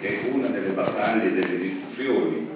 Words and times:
che 0.00 0.20
una 0.32 0.48
delle 0.48 0.70
battaglie 0.70 1.32
delle 1.32 1.58
discussioni 1.58 2.48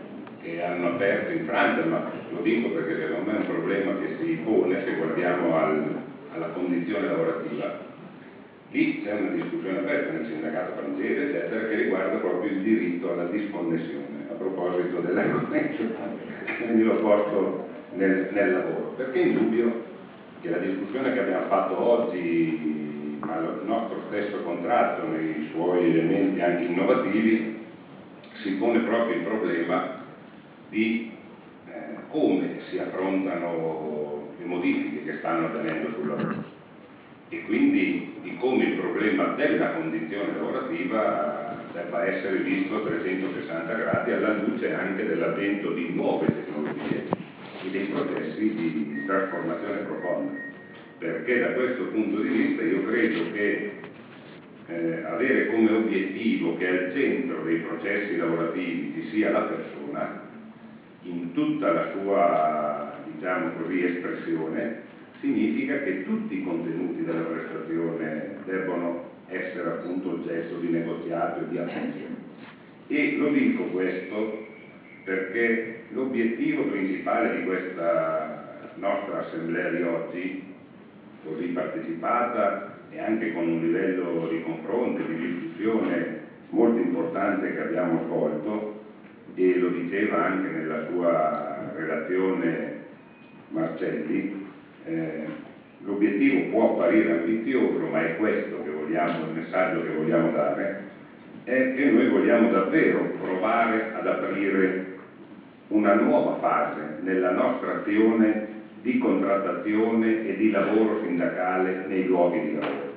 che 0.43 0.63
hanno 0.63 0.89
aperto 0.89 1.33
in 1.33 1.45
Francia, 1.45 1.85
ma 1.85 2.11
lo 2.31 2.41
dico 2.41 2.69
perché 2.71 3.01
secondo 3.01 3.31
me 3.31 3.37
è 3.37 3.41
un 3.41 3.47
problema 3.47 3.97
che 3.99 4.17
si 4.19 4.39
pone 4.45 4.83
se 4.85 4.95
guardiamo 4.95 5.57
al, 5.57 5.97
alla 6.35 6.49
condizione 6.49 7.07
lavorativa, 7.07 7.79
lì 8.71 9.03
c'è 9.03 9.13
una 9.13 9.31
discussione 9.31 9.79
aperta 9.79 10.13
nel 10.13 10.27
sindacato 10.27 10.73
francese, 10.73 11.29
eccetera, 11.29 11.69
che 11.69 11.75
riguarda 11.77 12.17
proprio 12.17 12.51
il 12.51 12.61
diritto 12.61 13.13
alla 13.13 13.27
disconnessione, 13.27 14.27
a 14.31 14.35
proposito 14.35 15.01
dell'argomento, 15.01 15.83
quindi 16.61 16.83
l'ho 16.83 16.97
posto 16.97 17.69
nel, 17.93 18.29
nel 18.33 18.53
lavoro, 18.53 18.95
perché 18.97 19.23
è 19.23 19.27
indubbio 19.27 19.93
che 20.41 20.51
la 20.51 20.59
discussione 20.59 21.13
che 21.13 21.21
abbiamo 21.21 21.47
fatto 21.47 21.79
oggi, 21.79 22.84
ma 23.25 23.39
il 23.39 23.61
nostro 23.65 24.03
stesso 24.09 24.43
contratto 24.43 25.07
nei 25.09 25.49
suoi 25.51 25.91
elementi 25.91 26.41
anche 26.41 26.65
innovativi, 26.65 27.63
si 28.43 28.51
pone 28.53 28.81
proprio 28.81 29.17
il 29.17 29.23
problema 29.23 30.03
di 30.69 31.13
eh, 31.67 31.97
come 32.11 32.61
si 32.69 32.79
affrontano 32.79 34.33
le 34.39 34.45
modifiche 34.45 35.05
che 35.05 35.19
stanno 35.19 35.47
avvenendo 35.47 35.91
sul 35.95 36.09
lavoro. 36.09 36.53
E 37.31 37.43
quindi 37.45 38.17
di 38.23 38.37
come 38.37 38.65
il 38.65 38.79
problema 38.79 39.29
della 39.35 39.73
condizione 39.73 40.33
lavorativa 40.35 41.63
debba 41.73 42.07
essere 42.07 42.39
visto 42.39 42.77
a 42.77 42.81
360 42.81 43.73
gradi 43.73 44.13
alla 44.13 44.35
luce 44.35 44.73
anche 44.75 45.07
dell'avvento 45.07 45.73
di 45.73 45.93
nuove 45.95 46.27
tecnologie 46.27 47.07
e 47.65 47.71
dei 47.71 47.87
processi 47.87 48.55
di 48.55 49.05
trasformazione 49.07 49.79
profonda 49.79 50.54
perché 51.05 51.39
da 51.39 51.53
questo 51.53 51.85
punto 51.89 52.21
di 52.21 52.29
vista 52.31 52.63
io 52.63 52.83
credo 52.87 53.31
che 53.33 53.73
eh, 54.69 55.03
avere 55.05 55.49
come 55.49 55.71
obiettivo 55.73 56.57
che 56.57 56.67
al 56.67 56.93
centro 56.95 57.43
dei 57.43 57.59
processi 57.59 58.17
lavorativi 58.17 58.95
ci 58.95 59.11
sia 59.11 59.31
la 59.31 59.43
persona 59.43 60.23
in 61.03 61.33
tutta 61.33 61.73
la 61.73 61.91
sua 61.93 63.03
diciamo 63.13 63.51
così, 63.51 63.85
espressione 63.85 64.81
significa 65.21 65.83
che 65.83 66.05
tutti 66.05 66.39
i 66.39 66.43
contenuti 66.43 67.05
della 67.05 67.21
prestazione 67.21 68.37
debbono 68.47 69.11
essere 69.27 69.69
appunto 69.69 70.13
oggetto 70.13 70.57
di 70.57 70.69
negoziato 70.69 71.41
e 71.41 71.49
di 71.51 71.59
attenzione. 71.59 72.17
E 72.87 73.17
lo 73.19 73.29
dico 73.29 73.65
questo 73.65 74.47
perché 75.05 75.83
l'obiettivo 75.91 76.65
principale 76.65 77.37
di 77.37 77.45
questa 77.45 78.71
nostra 78.77 79.19
assemblea 79.19 79.69
di 79.69 79.83
oggi, 79.83 80.54
così 81.25 81.47
partecipata 81.47 82.73
e 82.91 83.01
anche 83.01 83.33
con 83.33 83.49
un 83.49 83.61
livello 83.61 84.29
di 84.29 84.41
confronto 84.43 85.01
e 85.01 85.07
di 85.07 85.15
discussione 85.15 86.23
molto 86.51 86.79
importante 86.79 87.53
che 87.53 87.61
abbiamo 87.61 88.03
svolto, 88.05 88.83
e 89.35 89.59
lo 89.59 89.69
diceva 89.69 90.23
anche 90.23 90.49
nella 90.49 90.85
sua 90.87 91.73
relazione 91.75 92.83
Marcelli, 93.49 94.45
eh, 94.85 95.25
l'obiettivo 95.83 96.43
può 96.43 96.73
apparire 96.73 97.11
ambizioso, 97.11 97.87
ma 97.87 98.03
è 98.03 98.15
questo 98.17 98.63
che 98.63 98.69
vogliamo, 98.69 99.25
il 99.25 99.33
messaggio 99.33 99.83
che 99.83 99.91
vogliamo 99.91 100.31
dare, 100.31 100.93
è 101.43 101.73
che 101.73 101.89
noi 101.89 102.07
vogliamo 102.07 102.49
davvero 102.49 103.11
provare 103.19 103.89
ad 103.93 104.07
aprire 104.07 104.93
una 105.69 105.93
nuova 105.93 106.37
fase 106.39 106.95
nella 107.01 107.31
nostra 107.31 107.81
azione 107.81 108.54
di 108.85 108.99
contrattazione 108.99 110.27
e 110.27 110.37
di 110.37 110.51
lavoro 110.51 111.01
sindacale 111.01 111.87
nei 111.89 112.07
luoghi 112.07 112.41
di 112.41 112.53
lavoro. 112.53 112.93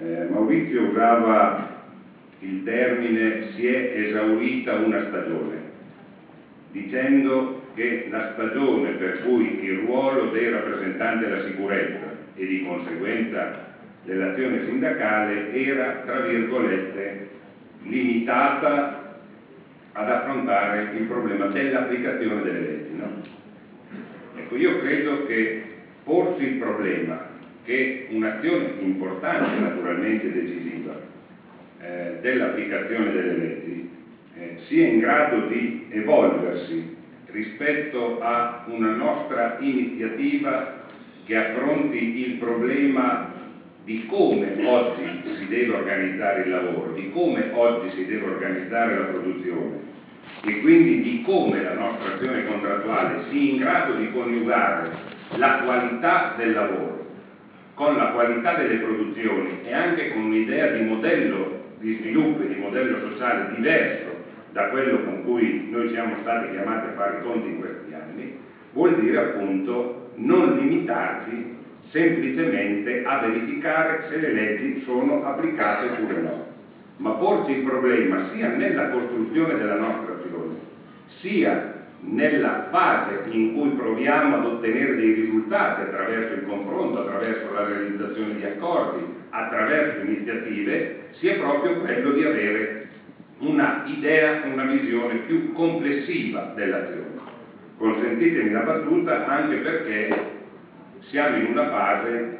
Eh, 0.00 0.24
Maurizio 0.30 0.86
usava 0.86 1.68
il 2.38 2.64
termine 2.64 3.52
si 3.52 3.68
è 3.68 3.92
esaurita 3.94 4.76
una 4.76 5.06
stagione, 5.08 5.58
dicendo 6.72 7.60
che 7.74 8.06
la 8.08 8.32
stagione 8.32 8.92
per 8.92 9.22
cui 9.22 9.62
il 9.62 9.74
ruolo 9.80 10.30
dei 10.30 10.48
rappresentanti 10.48 11.24
della 11.26 11.42
sicurezza 11.42 12.16
e 12.34 12.46
di 12.46 12.64
conseguenza 12.64 13.68
dell'azione 14.02 14.64
sindacale 14.64 15.52
era, 15.52 16.00
tra 16.06 16.20
virgolette, 16.20 17.28
limitata 17.82 19.18
ad 19.92 20.08
affrontare 20.08 20.88
il 20.94 21.04
problema 21.04 21.44
dell'applicazione 21.46 22.42
delle 22.42 22.60
leggi. 22.60 22.96
No? 22.96 23.40
Ecco, 24.36 24.56
io 24.56 24.80
credo 24.80 25.26
che 25.26 25.62
porsi 26.04 26.44
il 26.44 26.54
problema 26.54 27.28
che 27.64 28.06
un'azione 28.10 28.74
importante, 28.78 29.58
naturalmente 29.58 30.32
decisiva, 30.32 31.00
eh, 31.80 32.18
dell'applicazione 32.20 33.12
delle 33.12 33.34
leggi 33.34 33.88
eh, 34.36 34.56
sia 34.66 34.86
in 34.86 34.98
grado 34.98 35.46
di 35.46 35.86
evolversi 35.90 36.98
rispetto 37.26 38.20
a 38.20 38.64
una 38.66 38.90
nostra 38.90 39.56
iniziativa 39.60 40.78
che 41.24 41.36
affronti 41.36 42.24
il 42.24 42.34
problema 42.34 43.38
di 43.84 44.06
come 44.06 44.64
oggi 44.64 45.22
si 45.36 45.48
deve 45.48 45.72
organizzare 45.72 46.42
il 46.42 46.50
lavoro, 46.50 46.92
di 46.92 47.10
come 47.10 47.48
oggi 47.52 47.90
si 47.96 48.06
deve 48.06 48.26
organizzare 48.26 48.94
la 48.94 49.04
produzione 49.04 49.89
e 50.42 50.60
quindi 50.60 51.02
di 51.02 51.22
come 51.22 51.62
la 51.62 51.74
nostra 51.74 52.14
azione 52.14 52.46
contrattuale 52.46 53.24
sia 53.30 53.50
in 53.52 53.58
grado 53.58 53.94
di 53.94 54.10
coniugare 54.12 54.90
la 55.36 55.60
qualità 55.64 56.34
del 56.36 56.52
lavoro 56.52 57.08
con 57.74 57.96
la 57.96 58.08
qualità 58.08 58.54
delle 58.56 58.76
produzioni 58.76 59.60
e 59.64 59.72
anche 59.72 60.12
con 60.12 60.24
un'idea 60.24 60.72
di 60.72 60.84
modello 60.84 61.68
di 61.78 61.96
sviluppo 62.00 62.42
e 62.42 62.48
di 62.48 62.60
modello 62.60 62.98
sociale 63.10 63.54
diverso 63.54 64.18
da 64.52 64.68
quello 64.68 65.02
con 65.04 65.24
cui 65.24 65.68
noi 65.70 65.88
siamo 65.90 66.16
stati 66.20 66.50
chiamati 66.50 66.88
a 66.88 66.92
fare 66.92 67.18
i 67.18 67.22
conti 67.22 67.48
in 67.48 67.58
questi 67.58 67.94
anni, 67.94 68.36
vuol 68.72 69.00
dire 69.00 69.16
appunto 69.16 70.10
non 70.16 70.56
limitarci 70.56 71.56
semplicemente 71.90 73.02
a 73.04 73.18
verificare 73.20 74.04
se 74.08 74.16
le 74.16 74.32
leggi 74.32 74.82
sono 74.82 75.24
applicate 75.24 75.86
oppure 75.86 76.20
no, 76.20 76.46
ma 77.00 77.12
porci 77.12 77.52
il 77.52 77.62
problema 77.62 78.28
sia 78.30 78.48
nella 78.48 78.88
costruzione 78.88 79.56
della 79.56 79.76
nostra 79.76 80.16
azione, 80.16 80.54
sia 81.20 81.78
nella 82.02 82.66
fase 82.70 83.22
in 83.30 83.54
cui 83.54 83.70
proviamo 83.70 84.36
ad 84.36 84.44
ottenere 84.44 84.96
dei 84.96 85.12
risultati 85.12 85.80
attraverso 85.80 86.34
il 86.34 86.44
confronto, 86.44 87.00
attraverso 87.00 87.52
la 87.52 87.64
realizzazione 87.64 88.34
di 88.36 88.44
accordi, 88.44 89.06
attraverso 89.30 90.00
iniziative, 90.00 91.08
sia 91.12 91.36
proprio 91.36 91.78
quello 91.78 92.12
di 92.12 92.22
avere 92.22 92.88
una 93.38 93.82
idea, 93.84 94.42
una 94.44 94.64
visione 94.64 95.16
più 95.26 95.52
complessiva 95.52 96.52
dell'azione. 96.54 97.28
Consentitemi 97.78 98.50
la 98.50 98.60
battuta 98.60 99.26
anche 99.26 99.56
perché 99.56 100.08
siamo 101.08 101.36
in 101.36 101.46
una 101.46 101.66
fase 101.68 102.38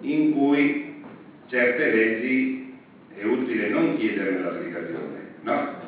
in 0.00 0.32
cui 0.32 0.88
certe 1.48 1.90
leggi 1.90 2.59
è 3.20 3.24
utile 3.24 3.68
non 3.68 3.96
chiedere 3.96 4.40
l'applicazione, 4.40 5.26
no? 5.42 5.78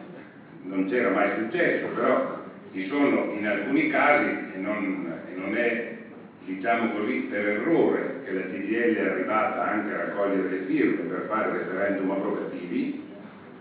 Non 0.64 0.86
c'era 0.86 1.08
mai 1.08 1.30
successo, 1.30 1.86
però 1.88 2.40
ci 2.72 2.84
sono 2.86 3.30
in 3.32 3.46
alcuni 3.46 3.86
casi, 3.86 4.50
e 4.52 4.58
non, 4.58 5.10
e 5.26 5.34
non 5.34 5.56
è 5.56 6.00
diciamo 6.44 6.90
così 6.90 7.24
per 7.30 7.46
errore 7.46 8.20
che 8.24 8.32
la 8.32 8.42
CGL 8.42 8.96
è 8.96 9.06
arrivata 9.06 9.64
anche 9.64 9.92
a 9.92 9.96
raccogliere 9.96 10.48
le 10.48 10.58
firme 10.66 11.04
per 11.04 11.24
fare 11.26 11.50
referendum 11.50 12.10
abrogativi, 12.10 13.00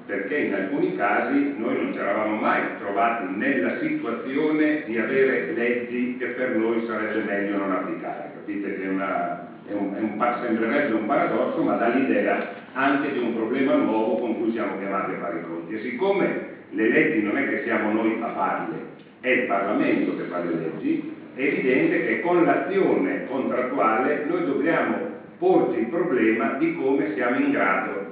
perché 0.05 0.35
in 0.35 0.53
alcuni 0.53 0.93
casi 0.93 1.51
noi 1.55 1.77
non 1.77 1.93
ci 1.93 1.99
eravamo 1.99 2.35
mai 2.35 2.75
trovati 2.77 3.23
nella 3.23 3.77
situazione 3.77 4.83
di 4.83 4.97
avere 4.97 5.45
leggi 5.53 6.15
che 6.17 6.27
per 6.27 6.51
noi 6.51 6.83
sarebbe 6.83 7.21
meglio 7.21 7.55
non 7.55 7.71
applicare. 7.71 8.31
Capite 8.33 8.75
che 8.75 8.83
è 8.83 8.87
una, 8.87 9.50
è 9.71 9.73
un, 9.73 9.93
è 9.93 9.99
un, 9.99 10.35
sembrerebbe 10.39 10.93
un 10.93 11.05
paradosso, 11.05 11.63
ma 11.63 11.73
dà 11.73 11.87
l'idea 11.87 12.37
anche 12.73 13.11
di 13.11 13.17
un 13.17 13.33
problema 13.33 13.73
nuovo 13.73 14.15
con 14.15 14.37
cui 14.37 14.51
siamo 14.51 14.77
chiamati 14.77 15.11
a 15.11 15.17
fare 15.17 15.37
i 15.37 15.41
conti. 15.41 15.73
E 15.73 15.79
siccome 15.79 16.49
le 16.69 16.87
leggi 16.87 17.21
non 17.21 17.37
è 17.37 17.47
che 17.47 17.61
siamo 17.63 17.89
noi 17.89 18.15
a 18.19 18.27
farle, 18.29 18.83
è 19.19 19.29
il 19.29 19.45
Parlamento 19.45 20.13
che 20.13 20.23
fa 20.23 20.39
le 20.39 20.51
leggi, 20.51 21.01
è 21.33 21.41
evidente 21.41 22.01
che 22.01 22.19
con 22.19 22.43
l'azione 22.43 23.23
contrattuale 23.25 24.21
noi 24.25 24.43
dobbiamo 24.43 25.19
porci 25.37 25.77
il 25.77 25.85
problema 25.85 26.51
di 26.55 26.71
come 26.73 27.11
siamo 27.13 27.35
in 27.35 27.49
grado 27.49 28.09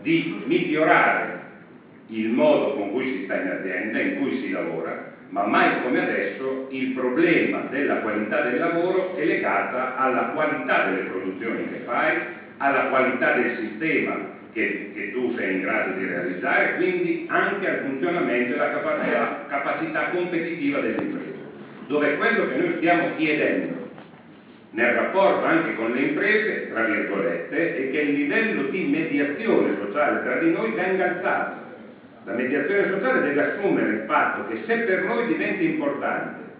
di 0.00 0.32
migliorare 0.44 1.39
il 2.10 2.28
modo 2.30 2.74
con 2.74 2.92
cui 2.92 3.04
si 3.04 3.24
sta 3.24 3.40
in 3.40 3.48
azienda, 3.48 3.98
in 4.00 4.18
cui 4.18 4.40
si 4.40 4.50
lavora, 4.50 5.12
ma 5.28 5.46
mai 5.46 5.82
come 5.82 6.02
adesso 6.02 6.66
il 6.70 6.88
problema 6.92 7.66
della 7.70 7.96
qualità 7.96 8.42
del 8.42 8.58
lavoro 8.58 9.16
è 9.16 9.24
legata 9.24 9.96
alla 9.96 10.30
qualità 10.34 10.86
delle 10.86 11.08
produzioni 11.08 11.68
che 11.68 11.82
fai, 11.84 12.16
alla 12.58 12.88
qualità 12.88 13.34
del 13.34 13.56
sistema 13.58 14.38
che, 14.52 14.90
che, 14.92 15.12
tu 15.12 15.32
sei 15.36 15.54
in 15.54 15.60
grado 15.60 15.92
di 15.96 16.04
realizzare, 16.04 16.74
quindi 16.76 17.26
anche 17.28 17.68
al 17.68 17.78
funzionamento 17.84 18.54
e 18.54 18.58
alla 18.58 18.70
capacità, 18.72 19.46
capacità 19.48 20.08
competitiva 20.10 20.80
delle 20.80 21.02
imprese, 21.02 21.38
dove 21.86 22.16
quello 22.16 22.48
che 22.48 22.56
noi 22.56 22.74
stiamo 22.78 23.14
chiedendo 23.16 23.88
nel 24.72 24.94
rapporto 24.94 25.44
anche 25.44 25.74
con 25.74 25.92
le 25.92 26.00
imprese, 26.00 26.70
tra 26.70 26.84
virgolette, 26.84 27.76
è 27.76 27.90
che 27.90 28.00
il 28.00 28.14
livello 28.14 28.62
di 28.64 28.84
mediazione 28.84 29.76
sociale 29.80 30.22
tra 30.22 30.38
di 30.38 30.50
noi 30.50 30.72
venga 30.72 31.08
alzato, 31.08 31.59
La 32.30 32.36
mediazione 32.36 32.86
sociale 32.86 33.18
deve 33.18 33.40
assumere 33.40 33.90
il 33.90 34.02
fatto 34.06 34.44
che 34.44 34.54
se 34.64 34.84
per 34.84 35.00
noi 35.02 35.24
diventa 35.26 35.64
importante 35.64 36.58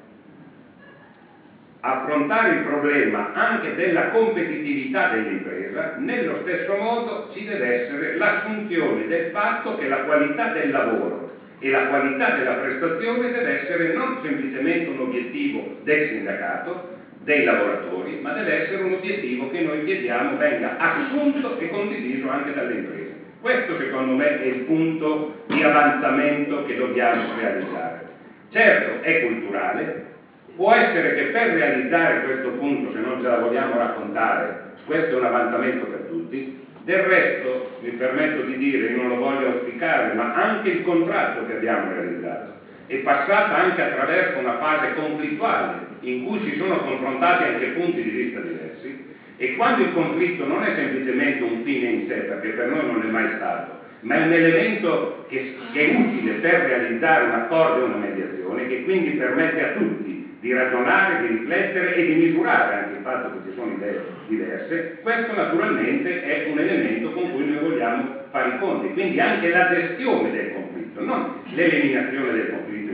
affrontare 1.78 2.48
il 2.48 2.58
problema 2.58 3.28
anche 3.30 3.72
della 3.72 4.06
competitività 4.08 5.06
dell'impresa, 5.06 5.92
nello 5.94 6.34
stesso 6.40 6.74
modo 6.74 7.28
ci 7.30 7.44
deve 7.44 7.68
essere 7.68 8.16
l'assunzione 8.16 9.06
del 9.06 9.28
fatto 9.30 9.76
che 9.76 9.86
la 9.86 10.00
qualità 10.00 10.48
del 10.48 10.70
lavoro 10.70 11.28
e 11.60 11.70
la 11.70 11.84
qualità 11.84 12.30
della 12.30 12.54
prestazione 12.54 13.28
deve 13.30 13.50
essere 13.50 13.86
non 13.86 14.18
semplicemente 14.20 14.88
un 14.88 14.98
obiettivo 14.98 15.68
del 15.82 16.02
sindacato, 16.08 16.78
dei 17.22 17.42
lavoratori, 17.42 18.16
ma 18.18 18.32
deve 18.32 18.54
essere 18.54 18.82
un 18.82 18.90
obiettivo 18.90 19.46
che 19.46 19.60
noi 19.60 19.78
chiediamo 19.78 20.34
venga 20.34 20.72
assunto 20.76 21.54
e 21.54 21.68
condiviso 21.68 22.26
anche 22.26 22.50
dalle 22.50 22.72
imprese. 22.72 23.09
Questo 23.40 23.74
secondo 23.74 24.14
me 24.14 24.36
è 24.36 24.42
il 24.42 24.58
punto 24.64 25.44
di 25.46 25.62
avanzamento 25.62 26.62
che 26.62 26.74
dobbiamo 26.74 27.32
realizzare. 27.32 28.08
Certo 28.50 28.98
è 29.00 29.18
culturale, 29.18 30.08
Può 30.54 30.72
essere 30.72 31.12
che 31.12 31.26
per 31.26 31.48
realizzare 31.48 32.20
questo 32.20 32.50
punto, 32.50 32.90
se 32.90 32.98
non 32.98 33.18
ce 33.20 33.28
la 33.28 33.36
vogliamo 33.36 33.76
raccontare, 33.76 34.52
questo 34.84 35.14
è 35.14 35.16
un 35.16 35.22
avanzamento 35.22 35.86
per 35.86 36.00
tutti, 36.00 36.44
del 36.82 36.98
resto, 36.98 37.62
mi 37.78 37.92
permetto 37.92 38.42
di 38.42 38.56
dire, 38.56 38.90
non 38.90 39.06
lo 39.06 39.16
voglio 39.16 39.46
auspicare, 39.46 40.10
ma 40.10 40.30
anche 40.32 40.68
il 40.68 40.82
contratto 40.82 41.44
che 41.44 41.52
abbiamo 41.52 41.88
realizzato 41.88 42.58
è 42.86 42.98
passato 42.98 43.52
anche 43.54 43.80
attraverso 43.80 44.36
una 44.36 44.54
fase 44.54 44.90
conflittuale 44.90 45.80
in 46.00 46.18
cui 46.18 46.40
si 46.40 46.52
sono 46.52 46.80
confrontati 46.80 47.44
anche 47.44 47.68
punti 47.68 48.02
di 48.02 48.10
vista 48.10 48.40
diversi 48.40 48.99
e 49.40 49.54
quando 49.54 49.80
il 49.80 49.90
conflitto 49.90 50.44
non 50.44 50.62
è 50.62 50.74
semplicemente 50.74 51.42
un 51.42 51.60
fine 51.62 51.86
in 51.86 52.04
sé, 52.06 52.24
perché 52.26 52.50
per 52.50 52.66
noi 52.66 52.84
non 52.84 53.00
è 53.00 53.06
mai 53.06 53.26
stato, 53.36 53.74
ma 54.00 54.16
è 54.16 54.18
un 54.18 54.32
elemento 54.32 55.24
che, 55.28 55.42
che 55.72 55.80
è 55.80 55.86
utile 55.86 56.34
per 56.34 56.58
realizzare 56.58 57.24
un 57.24 57.32
accordo 57.32 57.78
e 57.78 57.82
una 57.84 57.96
mediazione 57.96 58.66
che 58.66 58.82
quindi 58.82 59.12
permette 59.12 59.62
a 59.62 59.68
tutti 59.68 60.14
di 60.40 60.52
ragionare, 60.52 61.16
di 61.16 61.24
riflettere 61.24 61.94
e 61.94 62.02
di 62.04 62.12
misurare 62.12 62.74
anche 62.74 62.92
il 62.92 62.98
fatto 63.00 63.30
che 63.30 63.38
ci 63.42 63.50
sono 63.54 63.70
idee 63.70 63.96
diverse, 64.26 64.82
questo 65.00 65.32
naturalmente 65.32 66.20
è 66.20 66.42
un 66.44 66.58
elemento 66.58 67.10
con 67.10 67.30
cui 67.30 67.42
noi 67.42 67.56
vogliamo 67.56 68.04
fare 68.28 68.48
i 68.48 68.54
conti, 68.56 68.90
quindi 68.90 69.18
anche 69.18 69.48
la 69.48 69.66
gestione 69.66 70.28
del 70.28 70.48
conflitto, 70.50 71.00
non 71.00 71.22
l'eliminazione 71.52 72.30
del 72.30 72.46
conflitto 72.46 72.89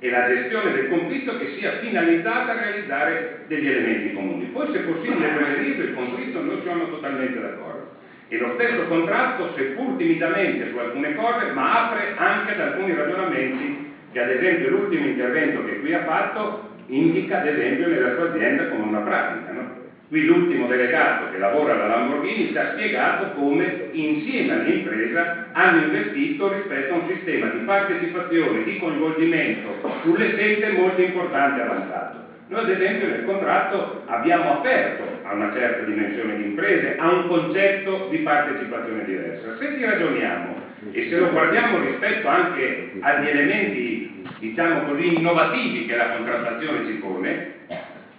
è 0.00 0.08
la 0.08 0.26
gestione 0.26 0.70
del 0.70 0.88
conflitto 0.88 1.36
che 1.36 1.48
sia 1.48 1.72
finalizzata 1.72 2.52
a 2.52 2.54
realizzare 2.54 3.44
degli 3.46 3.68
elementi 3.68 4.10
comuni. 4.12 4.46
Poi 4.46 4.70
se 4.70 4.80
possibile 4.80 5.28
prevenire 5.28 5.82
il 5.82 5.92
conflitto 5.92 6.40
noi 6.40 6.58
siamo 6.62 6.88
totalmente 6.88 7.38
d'accordo. 7.38 7.84
E 8.26 8.38
lo 8.38 8.48
stesso 8.54 8.86
contratto, 8.86 9.50
seppur 9.52 9.96
timidamente 9.96 10.68
su 10.68 10.78
alcune 10.78 11.12
cose, 11.12 11.44
ma 11.44 11.76
apre 11.76 12.12
anche 12.14 12.50
ad 12.50 12.60
alcuni 12.60 12.94
ragionamenti 12.94 13.70
che 14.10 14.18
ad 14.18 14.30
esempio 14.30 14.68
l'ultimo 14.68 15.04
intervento 15.04 15.62
che 15.62 15.76
qui 15.76 15.92
ha 15.92 16.00
fatto 16.00 16.68
indica 16.86 17.36
ad 17.36 17.44
esempio 17.44 17.86
nella 17.86 18.10
sua 18.12 18.24
azienda 18.24 18.64
come 18.64 18.84
una 18.84 19.00
pratica. 19.00 19.52
No? 19.52 19.69
Qui 20.10 20.24
l'ultimo 20.24 20.66
delegato 20.66 21.30
che 21.30 21.38
lavora 21.38 21.74
alla 21.74 21.86
Lamborghini 21.86 22.50
ci 22.50 22.58
ha 22.58 22.72
spiegato 22.72 23.30
come 23.30 23.90
insieme 23.92 24.54
all'impresa 24.54 25.50
hanno 25.52 25.78
investito 25.78 26.52
rispetto 26.52 26.94
a 26.94 26.96
un 26.96 27.06
sistema 27.06 27.46
di 27.46 27.60
partecipazione, 27.60 28.64
di 28.64 28.76
coinvolgimento 28.76 29.78
sulle 30.02 30.32
scelte 30.34 30.70
molto 30.70 31.00
importante 31.00 31.60
e 31.60 31.62
avanzato. 31.62 32.24
Noi 32.48 32.62
ad 32.62 32.70
esempio 32.70 33.06
nel 33.06 33.22
contratto 33.22 34.02
abbiamo 34.06 34.58
aperto 34.58 35.20
a 35.22 35.32
una 35.32 35.52
certa 35.52 35.84
dimensione 35.84 36.34
di 36.34 36.42
imprese 36.42 36.96
a 36.96 37.08
un 37.08 37.28
concetto 37.28 38.06
di 38.08 38.18
partecipazione 38.18 39.04
diversa. 39.04 39.54
Se 39.54 39.72
ci 39.72 39.84
ragioniamo 39.84 40.56
e 40.90 41.06
se 41.06 41.16
lo 41.18 41.30
guardiamo 41.30 41.78
rispetto 41.78 42.26
anche 42.26 42.88
agli 42.98 43.28
elementi 43.28 44.08
diciamo 44.40 44.82
così 44.82 45.14
innovativi 45.14 45.84
che 45.84 45.94
la 45.94 46.08
contrattazione 46.08 46.84
ci 46.84 46.94
pone, 46.94 47.58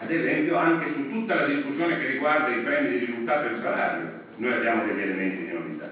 ad 0.01 0.09
esempio 0.09 0.55
anche 0.55 0.87
su 0.87 1.05
tutta 1.05 1.35
la 1.35 1.43
discussione 1.43 1.95
che 1.95 2.05
riguarda 2.05 2.49
i 2.49 2.57
premi 2.57 2.87
di 2.87 2.95
risultato 2.95 3.45
e 3.45 3.49
il 3.49 3.55
salario, 3.59 4.09
noi 4.37 4.51
abbiamo 4.51 4.81
degli 4.81 4.99
elementi 4.99 5.43
di 5.43 5.51
novità. 5.51 5.87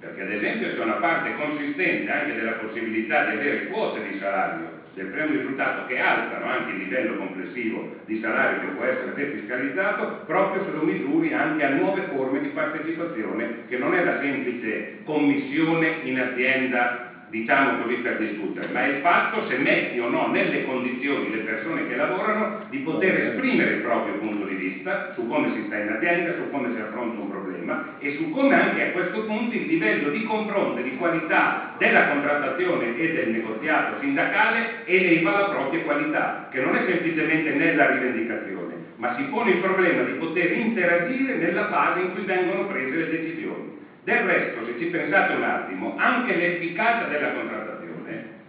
Perché 0.00 0.22
ad 0.22 0.30
esempio 0.30 0.68
c'è 0.68 0.80
una 0.80 0.96
parte 0.96 1.30
consistente 1.30 2.10
anche 2.10 2.32
della 2.32 2.54
possibilità 2.54 3.20
di 3.20 3.30
avere 3.30 3.62
quote 3.62 4.00
di 4.00 4.10
salario 4.14 4.80
del 4.92 5.06
premio 5.06 5.32
risultato 5.32 5.84
che 5.84 5.96
alzano 5.96 6.44
anche 6.44 6.72
il 6.72 6.76
livello 6.76 7.14
complessivo 7.14 7.84
di 8.04 8.16
salario 8.16 8.58
che 8.58 8.66
può 8.66 8.82
essere 8.82 9.12
defiscalizzato 9.12 10.08
proprio 10.24 10.58
se 10.58 10.70
lo 10.70 10.82
misuri 10.82 11.30
anche 11.30 11.62
a 11.62 11.68
nuove 11.68 12.02
forme 12.02 12.40
di 12.40 12.48
partecipazione 12.48 13.46
che 13.64 13.76
non 13.76 13.94
è 13.94 14.00
la 14.00 14.12
semplice 14.12 14.82
commissione 15.04 15.94
in 16.00 16.18
azienda 16.18 17.10
diciamo 17.32 17.72
così 17.72 17.96
per 17.96 18.14
discutere, 18.14 18.68
ma 18.68 18.82
è 18.82 18.84
il 18.84 18.96
fatto 19.00 19.40
se 19.40 19.56
metti 19.56 19.98
o 19.98 20.06
no 20.06 20.26
nelle 20.26 20.60
condizioni 20.60 21.30
le 21.30 21.40
persone 21.40 21.82
che 21.82 21.94
lavorano 21.94 22.46
di 22.68 22.78
poter 22.78 23.16
esprimere 23.16 23.70
il 23.70 23.78
proprio 23.78 24.12
punto 24.16 24.44
di 24.44 24.54
vista 24.54 25.08
su 25.12 25.24
come 25.24 25.48
si 25.48 25.62
sta 25.62 25.78
in 25.78 25.88
azienda, 25.88 26.34
su 26.34 26.46
come 26.46 26.68
si 26.68 26.78
affronta 26.78 27.16
un 27.16 27.26
problema 27.26 27.78
e 27.96 28.10
su 28.10 28.28
come 28.28 28.54
anche 28.54 28.82
a 28.82 28.88
questo 28.88 29.22
punto 29.22 29.54
il 29.54 29.64
livello 29.64 30.08
di 30.08 30.20
confronto 30.20 30.78
e 30.80 30.82
di 30.82 30.92
qualità 30.92 31.70
della 31.78 32.04
contrattazione 32.04 32.92
e 32.92 33.08
del 33.08 33.26
negoziato 33.26 33.94
sindacale 33.94 34.66
eleva 34.84 35.30
la 35.30 35.44
propria 35.44 35.80
qualità, 35.80 36.30
che 36.50 36.60
non 36.60 36.74
è 36.74 36.80
semplicemente 36.80 37.50
nella 37.50 37.84
rivendicazione, 37.84 38.76
ma 38.96 39.08
si 39.08 39.24
pone 39.24 39.48
il 39.48 39.56
problema 39.56 40.02
di 40.02 40.12
poter 40.12 40.50
interagire 40.50 41.32
nella 41.32 41.62
fase 41.62 41.98
in 41.98 42.08
cui 42.08 42.24
vengono 42.24 42.62
prese 42.62 42.94
le 42.94 43.06
decisioni. 43.06 43.71
Del 44.04 44.18
resto, 44.18 44.64
se 44.64 44.76
ci 44.78 44.86
pensate 44.86 45.32
un 45.32 45.44
attimo, 45.44 45.94
anche 45.96 46.34
l'efficacia 46.34 47.04
della 47.04 47.30
contrattazione 47.30 48.40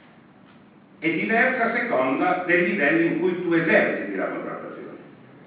è 0.97 1.11
diversa 1.11 1.65
a 1.65 1.73
seconda 1.73 2.43
del 2.47 2.63
livello 2.63 3.01
in 3.03 3.19
cui 3.19 3.39
tu 3.43 3.51
eserciti 3.51 4.15
la 4.15 4.27
contrattazione. 4.27 5.01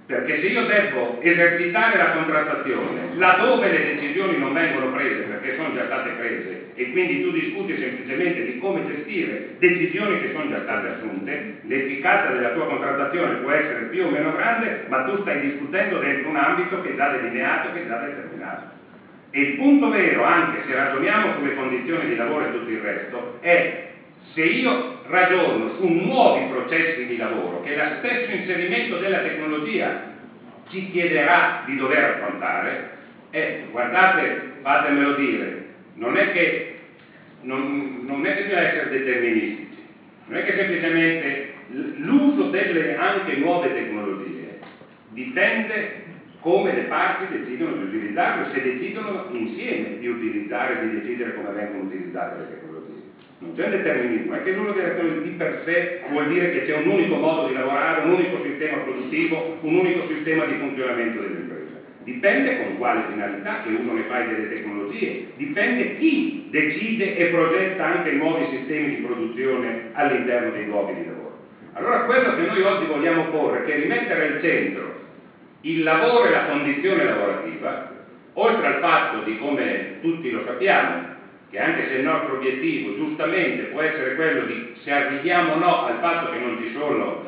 Perché 0.07 0.39
se 0.39 0.47
io 0.47 0.63
devo 0.63 1.21
esercitare 1.21 1.97
la 1.97 2.11
contrattazione 2.11 3.17
laddove 3.17 3.69
le 3.69 3.83
decisioni 3.83 4.37
non 4.37 4.53
vengono 4.53 4.93
prese 4.93 5.23
perché 5.23 5.55
sono 5.55 5.73
già 5.73 5.87
state 5.87 6.11
prese 6.11 6.67
e 6.75 6.91
quindi 6.91 7.21
tu 7.21 7.33
discuti 7.33 7.77
semplicemente 7.77 8.45
di 8.45 8.57
come 8.57 8.85
gestire 8.85 9.55
decisioni 9.59 10.21
che 10.21 10.31
sono 10.31 10.47
già 10.47 10.61
state 10.61 10.87
assunte, 10.87 11.55
l'efficacia 11.63 12.31
della 12.31 12.51
tua 12.51 12.67
contrattazione 12.67 13.35
può 13.35 13.51
essere 13.51 13.83
più 13.83 14.05
o 14.05 14.09
meno 14.09 14.31
grande, 14.31 14.83
ma 14.87 15.03
tu 15.03 15.17
stai 15.17 15.41
discutendo 15.41 15.99
dentro 15.99 16.29
un 16.29 16.37
ambito 16.37 16.81
che 16.81 16.91
è 16.91 16.95
già 16.95 17.09
delineato, 17.09 17.73
che 17.73 17.81
è 17.81 17.85
già 17.85 17.97
determinato. 17.97 18.76
E 19.37 19.41
il 19.41 19.57
punto 19.57 19.91
vero, 19.91 20.23
anche 20.23 20.63
se 20.65 20.73
ragioniamo 20.73 21.35
sulle 21.35 21.53
condizioni 21.53 22.07
di 22.07 22.15
lavoro 22.15 22.45
e 22.45 22.51
tutto 22.51 22.71
il 22.71 22.79
resto, 22.79 23.37
è 23.41 23.81
se 24.33 24.41
io 24.41 25.01
ragiono 25.03 25.75
su 25.75 25.87
nuovi 25.87 26.41
processi 26.49 27.05
di 27.05 27.17
lavoro 27.17 27.61
che 27.61 27.75
lo 27.75 27.97
stesso 27.99 28.31
inserimento 28.31 28.97
della 28.97 29.19
tecnologia 29.19 29.95
ci 30.69 30.89
chiederà 30.89 31.61
di 31.67 31.75
dover 31.75 32.05
affrontare, 32.05 32.81
eh, 33.29 33.59
guardate, 33.69 34.53
fatemelo 34.63 35.11
dire, 35.11 35.59
non 35.97 36.17
è 36.17 36.31
che 36.31 36.63
non, 37.43 38.05
non 38.07 38.25
è 38.25 38.33
che 38.33 38.43
bisogna 38.43 38.63
essere 38.63 38.89
deterministici, 38.89 39.83
non 40.29 40.39
è 40.39 40.43
che 40.45 40.55
semplicemente 40.55 41.43
l'uso 41.97 42.45
delle 42.45 42.95
anche 42.95 43.35
nuove 43.35 43.71
tecnologie 43.71 44.55
dipende 45.11 46.05
come 46.47 46.73
le 46.73 46.83
parti 46.83 47.27
decidono 47.27 47.73
di 47.73 47.83
utilizzarlo, 47.83 48.45
se 48.51 48.63
decidono 48.63 49.25
insieme 49.33 49.97
di 49.99 50.07
utilizzare 50.07 50.75
e 50.75 50.87
di 50.87 50.95
decidere 50.95 51.35
come 51.35 51.51
vengono 51.51 51.83
utilizzate 51.83 52.37
le 52.37 52.47
tecnologie. 52.47 53.03
Non 53.41 53.53
c'è 53.57 53.65
un 53.65 53.71
determinismo, 53.71 54.33
è 54.35 54.43
che 54.45 54.53
l'uno 54.53 54.71
di 54.71 55.31
per 55.31 55.61
sé 55.65 55.99
vuol 56.09 56.29
dire 56.29 56.49
che 56.49 56.63
c'è 56.63 56.73
un 56.73 56.87
unico 56.87 57.17
modo 57.17 57.43
di 57.43 57.53
lavorare, 57.53 57.99
un 57.99 58.11
unico 58.11 58.39
sistema 58.39 58.77
produttivo, 58.77 59.57
un 59.63 59.75
unico 59.75 60.05
sistema 60.05 60.45
di 60.45 60.55
funzionamento 60.55 61.19
dell'impresa. 61.19 61.81
Dipende 62.05 62.55
con 62.55 62.77
quale 62.77 63.03
finalità 63.09 63.59
che 63.59 63.73
uno 63.73 63.93
ne 63.93 64.05
fa 64.05 64.21
delle 64.21 64.47
tecnologie, 64.47 65.33
dipende 65.35 65.95
chi 65.95 66.45
decide 66.49 67.13
e 67.13 67.27
progetta 67.27 67.87
anche 67.87 68.13
nuovi 68.13 68.45
sistemi 68.45 68.87
di 68.87 68.99
produzione 68.99 69.89
all'interno 69.91 70.51
dei 70.51 70.63
luoghi 70.63 70.93
di 70.93 71.03
lavoro. 71.03 71.43
Allora 71.73 72.03
quello 72.03 72.33
che 72.35 72.43
noi 72.43 72.61
oggi 72.61 72.85
vogliamo 72.85 73.25
porre, 73.25 73.63
che 73.63 73.73
è 73.73 73.75
rimettere 73.75 74.23
al 74.23 74.39
centro 74.39 75.06
il 75.63 75.83
lavoro 75.83 76.27
e 76.27 76.31
la 76.31 76.45
condizione 76.45 77.05
lavorativa, 77.05 77.95
oltre 78.35 78.67
al 78.67 78.79
fatto 78.81 79.21
di 79.21 79.37
come 79.39 79.99
tutti 80.01 80.31
lo 80.31 80.43
sappiamo, 80.45 81.15
che 81.51 81.59
anche 81.59 81.87
se 81.87 81.95
il 81.95 82.03
nostro 82.03 82.35
obiettivo 82.35 82.95
giustamente 82.95 83.65
può 83.65 83.81
essere 83.81 84.15
quello 84.15 84.45
di 84.45 84.73
se 84.83 84.93
arriviamo 84.93 85.53
o 85.53 85.57
no 85.57 85.85
al 85.85 85.99
fatto 85.99 86.29
che 86.29 86.39
non 86.39 86.59
ci 86.59 86.71
sono 86.71 87.23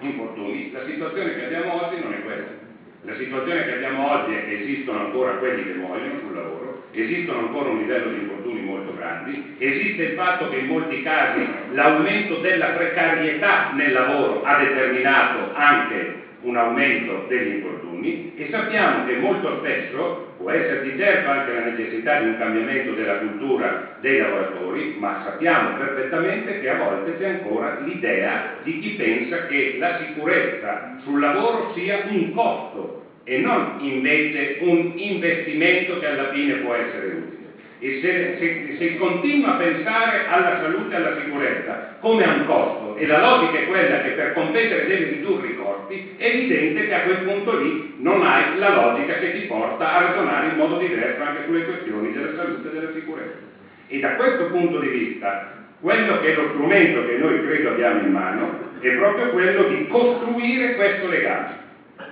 infortuni, 0.00 0.70
la 0.72 0.84
situazione 0.84 1.34
che 1.34 1.42
abbiamo 1.42 1.72
oggi 1.72 1.98
non 1.98 2.12
è 2.12 2.20
questa. 2.22 2.66
La 3.02 3.14
situazione 3.14 3.62
che 3.62 3.70
abbiamo 3.70 4.08
oggi 4.08 4.32
è 4.32 4.42
che 4.42 4.54
esistono 4.54 4.98
ancora 4.98 5.34
quelli 5.34 5.64
che 5.64 5.72
muoiono 5.72 6.16
sul 6.16 6.32
lavoro, 6.32 6.74
esistono 6.90 7.38
ancora 7.38 7.68
un 7.68 7.78
livello 7.78 8.08
di 8.08 8.16
infortuni 8.16 8.60
molto 8.60 8.92
grandi, 8.92 9.40
esiste 9.56 10.02
il 10.02 10.10
fatto 10.10 10.48
che 10.48 10.56
in 10.56 10.66
molti 10.66 11.00
casi 11.00 11.46
l'aumento 11.68 12.34
della 12.34 12.68
precarietà 12.68 13.68
nel 13.70 13.92
lavoro 13.92 14.40
ha 14.42 14.56
determinato 14.56 15.48
anche 15.52 16.26
un 16.48 16.56
aumento 16.56 17.24
degli 17.28 17.48
infortuni 17.48 18.32
e 18.34 18.48
sappiamo 18.50 19.04
che 19.04 19.14
molto 19.14 19.58
spesso 19.58 20.34
può 20.38 20.50
esserci 20.50 20.96
certo 20.96 21.28
anche 21.28 21.52
la 21.52 21.62
necessità 21.62 22.16
di 22.16 22.26
un 22.26 22.36
cambiamento 22.36 22.92
della 22.92 23.18
cultura 23.18 23.96
dei 24.00 24.16
lavoratori, 24.16 24.94
ma 24.98 25.20
sappiamo 25.22 25.76
perfettamente 25.76 26.58
che 26.58 26.68
a 26.68 26.76
volte 26.76 27.16
c'è 27.16 27.26
ancora 27.26 27.76
l'idea 27.80 28.60
di 28.62 28.78
chi 28.78 28.90
pensa 28.90 29.44
che 29.44 29.74
la 29.78 29.96
sicurezza 29.96 30.94
sul 31.02 31.20
lavoro 31.20 31.72
sia 31.72 32.00
un 32.06 32.30
costo 32.32 33.06
e 33.24 33.36
non 33.36 33.74
invece 33.78 34.56
un 34.60 34.92
investimento 34.94 35.98
che 35.98 36.06
alla 36.06 36.28
fine 36.28 36.54
può 36.54 36.72
essere 36.72 37.08
utile. 37.08 37.46
E 37.80 37.92
se, 38.00 38.34
se, 38.38 38.74
se 38.76 38.94
continua 38.96 39.50
a 39.50 39.52
pensare 39.52 40.22
alla 40.24 40.56
salute 40.56 40.94
e 40.94 40.96
alla 40.96 41.12
sicurezza 41.12 41.76
come 42.00 42.24
a 42.24 42.28
un 42.30 42.42
costo 42.42 42.94
e 42.96 43.04
la 43.04 43.18
logica 43.18 43.58
è 43.58 43.64
quella 43.64 43.98
che 43.98 44.10
per 44.10 44.32
competere 44.32 44.84
devi 44.84 45.04
ridurre 45.04 45.48
i 45.48 45.52
costi, 45.88 46.14
è 46.16 46.26
evidente 46.26 46.86
che 46.86 46.92
a 46.94 47.00
quel 47.00 47.18
punto 47.18 47.52
lì 47.56 47.94
non 47.96 48.22
hai 48.22 48.56
la 48.58 48.68
logica 48.68 49.16
che 49.16 49.32
ti 49.32 49.40
porta 49.46 49.94
a 49.94 49.96
ragionare 50.06 50.46
in 50.46 50.54
modo 50.54 50.76
diverso 50.76 51.22
anche 51.22 51.42
sulle 51.44 51.64
questioni 51.64 52.10
della 52.12 52.34
salute 52.34 52.68
e 52.68 52.70
della 52.70 52.90
sicurezza. 52.92 53.46
E 53.86 53.98
da 53.98 54.12
questo 54.12 54.44
punto 54.46 54.78
di 54.78 54.88
vista, 54.88 55.40
quello 55.80 56.18
che 56.18 56.28
è 56.28 56.32
lo 56.32 56.48
strumento 56.50 57.02
che 57.02 57.16
noi 57.16 57.40
credo 57.40 57.68
abbiamo 57.68 57.98
in 57.98 58.10
mano 58.10 58.52
è 58.78 58.90
proprio 58.92 59.30
quello 59.30 59.64
di 59.64 59.86
costruire 59.86 60.74
questo 60.74 61.06
legame 61.06 61.66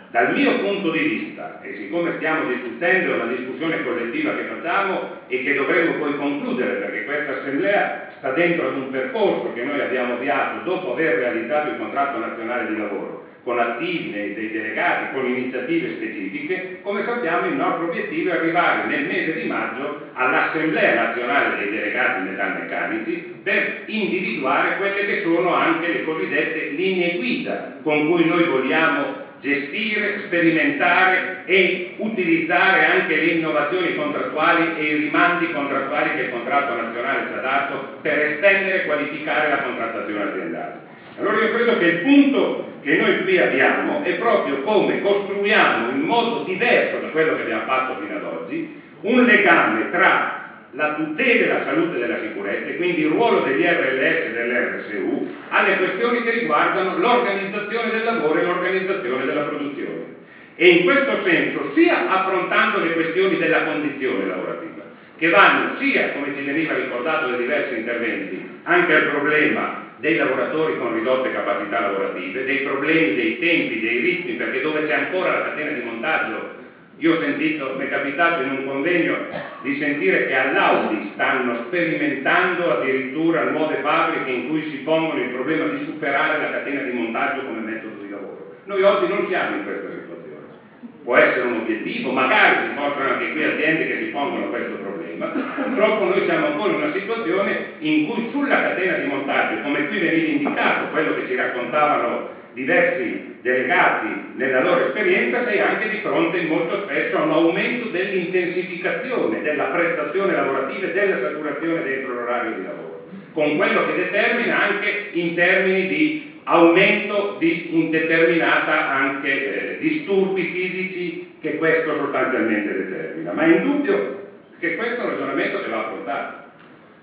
dal 0.08 0.30
mio 0.30 0.54
punto 0.54 0.88
di 0.88 1.00
vista, 1.00 1.56
e 1.60 1.74
siccome 1.74 2.12
stiamo 2.12 2.42
discutendo, 2.44 3.10
è 3.10 3.12
una 3.12 3.26
discussione 3.26 3.80
collettiva 3.80 4.32
che 4.32 4.44
facciamo 4.44 5.02
e 5.26 5.40
che 5.40 5.52
dovremo 5.52 5.92
poi 5.92 6.14
concludere 6.14 6.74
perché 6.74 7.02
questa 7.02 7.32
assemblea 7.32 7.86
sta 8.16 8.30
dentro 8.30 8.64
ad 8.64 8.72
un 8.72 8.88
percorso 8.88 9.50
che 9.50 9.62
noi 9.62 9.78
abbiamo 9.78 10.12
avviato 10.12 10.58
dopo 10.58 10.88
aver 10.88 11.12
realizzato 11.12 11.66
il 11.66 11.74
contratto 11.74 12.16
nazionale 12.16 12.64
di 12.64 12.74
lavoro 12.74 13.25
con 13.46 13.60
attivi 13.60 14.10
dei, 14.10 14.32
dei 14.32 14.50
delegati, 14.50 15.06
con 15.12 15.24
iniziative 15.24 15.90
specifiche, 15.90 16.78
come 16.82 17.04
sappiamo 17.04 17.46
il 17.46 17.54
nostro 17.54 17.84
obiettivo 17.84 18.30
è 18.30 18.32
arrivare 18.32 18.82
nel 18.86 19.06
mese 19.06 19.34
di 19.34 19.46
maggio 19.46 19.94
all'Assemblea 20.14 20.90
nazionale 20.90 21.54
dei 21.54 21.68
delegati 21.68 22.22
metalmeccanici 22.22 23.22
per 23.44 23.82
individuare 23.84 24.74
quelle 24.74 25.04
che 25.04 25.20
sono 25.22 25.52
anche 25.52 25.86
le 25.86 26.02
cosiddette 26.02 26.70
linee 26.70 27.14
guida 27.14 27.74
con 27.82 28.04
cui 28.08 28.24
noi 28.24 28.42
vogliamo 28.42 29.14
gestire, 29.38 30.22
sperimentare 30.24 31.42
e 31.44 31.92
utilizzare 31.98 32.82
anche 32.82 33.14
le 33.14 33.26
innovazioni 33.26 33.94
contrattuali 33.94 34.72
e 34.74 34.86
i 34.86 34.94
rimandi 34.94 35.48
contrattuali 35.52 36.10
che 36.10 36.22
il 36.22 36.28
contratto 36.28 36.74
nazionale 36.74 37.26
ci 37.26 37.32
ha 37.32 37.38
dato 37.38 37.80
per 38.00 38.18
estendere 38.18 38.78
e 38.78 38.82
qualificare 38.82 39.46
la 39.46 39.58
contrattazione 39.58 40.24
aziendale. 40.24 40.94
Allora 41.14 41.36
io 41.36 41.48
credo 41.48 41.76
che 41.76 41.84
il 41.84 41.94
punto 41.94 42.64
che 42.86 42.94
noi 42.94 43.20
qui 43.22 43.36
abbiamo 43.36 44.00
è 44.00 44.14
proprio 44.14 44.58
come 44.58 45.00
costruiamo 45.00 45.90
in 45.90 46.02
modo 46.02 46.44
diverso 46.44 46.98
da 46.98 47.08
quello 47.08 47.34
che 47.34 47.40
abbiamo 47.40 47.64
fatto 47.64 47.96
fino 47.96 48.14
ad 48.14 48.22
oggi 48.22 48.64
un 49.00 49.24
legame 49.24 49.90
tra 49.90 50.44
la 50.70 50.92
tutela 50.94 51.36
della 51.36 51.62
salute 51.64 51.96
e 51.96 51.98
della 51.98 52.18
sicurezza 52.20 52.68
e 52.68 52.76
quindi 52.76 53.00
il 53.00 53.08
ruolo 53.08 53.40
degli 53.40 53.64
RLS 53.64 54.26
e 54.26 54.30
dell'RSU 54.30 55.26
alle 55.48 55.74
questioni 55.74 56.22
che 56.22 56.30
riguardano 56.30 56.96
l'organizzazione 56.96 57.90
del 57.90 58.04
lavoro 58.04 58.38
e 58.38 58.42
l'organizzazione 58.42 59.24
della 59.24 59.42
produzione. 59.42 60.14
E 60.54 60.68
in 60.68 60.84
questo 60.84 61.18
senso 61.22 61.72
sia 61.72 62.06
affrontando 62.06 62.78
le 62.78 62.92
questioni 62.92 63.36
della 63.36 63.62
condizione 63.62 64.24
lavorativa, 64.24 64.84
che 65.16 65.28
vanno 65.28 65.70
sia, 65.76 66.10
come 66.10 66.32
ci 66.32 66.40
veniva 66.40 66.72
ricordato 66.72 67.26
da 67.26 67.34
diversi 67.34 67.74
interventi, 67.74 68.40
anche 68.62 68.92
al 68.92 69.02
problema 69.02 69.84
dei 69.98 70.16
lavoratori 70.16 70.76
con 70.78 70.92
ridotte 70.92 71.32
capacità 71.32 71.80
lavorative, 71.80 72.44
dei 72.44 72.60
problemi 72.62 73.14
dei 73.14 73.38
tempi, 73.38 73.80
dei 73.80 74.00
ritmi, 74.00 74.34
perché 74.34 74.60
dove 74.60 74.86
c'è 74.86 74.94
ancora 74.94 75.30
la 75.30 75.50
catena 75.50 75.72
di 75.72 75.80
montaggio 75.80 76.64
io 76.98 77.12
ho 77.14 77.20
sentito, 77.20 77.74
mi 77.76 77.84
è 77.84 77.88
capitato 77.90 78.40
in 78.40 78.48
un 78.48 78.64
convegno 78.64 79.26
di 79.60 79.76
sentire 79.76 80.24
che 80.24 80.34
all'Audi 80.34 81.10
stanno 81.12 81.66
sperimentando 81.66 82.70
addirittura 82.70 83.42
nuove 83.42 83.80
fabbriche 83.82 84.30
in 84.30 84.46
cui 84.46 84.62
si 84.64 84.78
pongono 84.78 85.20
il 85.20 85.28
problema 85.28 85.66
di 85.66 85.82
superare 85.84 86.38
la 86.38 86.48
catena 86.48 86.80
di 86.80 86.90
montaggio 86.90 87.44
come 87.44 87.60
metodo 87.60 88.00
di 88.00 88.08
lavoro. 88.08 88.48
Noi 88.64 88.80
oggi 88.80 89.06
non 89.06 89.26
siamo 89.26 89.52
in 89.52 89.62
questa 89.62 89.90
situazione. 89.90 90.64
Può 91.02 91.16
essere 91.16 91.44
un 91.44 91.54
obiettivo, 91.54 92.10
magari 92.12 92.62
ci 92.62 92.72
fossero 92.72 93.04
anche 93.04 93.30
qui 93.30 93.42
aziende 93.42 93.84
che 93.84 93.98
si 93.98 94.06
pongono 94.06 94.48
questo 94.48 94.76
problema. 94.76 95.05
Purtroppo 95.16 96.04
noi 96.04 96.24
siamo 96.24 96.46
ancora 96.46 96.72
in 96.72 96.78
una 96.80 96.92
situazione 96.92 97.76
in 97.78 98.06
cui 98.06 98.28
sulla 98.30 98.60
catena 98.60 98.94
di 98.94 99.06
montaggio, 99.06 99.60
come 99.60 99.86
qui 99.86 99.98
veniva 99.98 100.28
indicato, 100.28 100.88
quello 100.88 101.14
che 101.14 101.26
ci 101.26 101.34
raccontavano 101.34 102.34
diversi 102.52 103.34
delegati 103.40 104.32
nella 104.34 104.60
loro 104.60 104.80
esperienza 104.80 105.42
sei 105.42 105.60
anche 105.60 105.86
di 105.86 105.98
fronte 106.00 106.40
molto 106.40 106.80
spesso 106.82 107.16
a 107.16 107.22
un 107.22 107.30
aumento 107.30 107.86
dell'intensificazione 107.86 109.40
della 109.40 109.66
prestazione 109.66 110.34
lavorativa 110.34 110.86
e 110.86 110.90
della 110.90 111.18
saturazione 111.18 111.82
dentro 111.82 112.12
l'orario 112.12 112.52
di 112.54 112.62
lavoro, 112.62 113.00
con 113.32 113.54
quello 113.54 113.84
che 113.84 113.94
determina 113.94 114.58
anche 114.58 115.08
in 115.12 115.34
termini 115.34 115.84
di 115.84 116.34
aumento 116.44 117.34
di 117.36 117.76
indeterminata 117.76 118.86
anche 118.86 119.42
eh, 119.42 119.76
disturbi 119.78 120.44
fisici 120.44 121.14
che 121.38 121.54
questo 121.54 121.94
sostanzialmente 121.94 122.72
determina. 122.72 123.32
Ma 123.32 123.42
è 123.42 123.48
indubbio 123.48 124.24
che 124.58 124.74
questo 124.74 125.00
è 125.00 125.04
un 125.04 125.10
ragionamento 125.10 125.60
che 125.60 125.68
va 125.68 125.78
affrontato, 125.78 126.44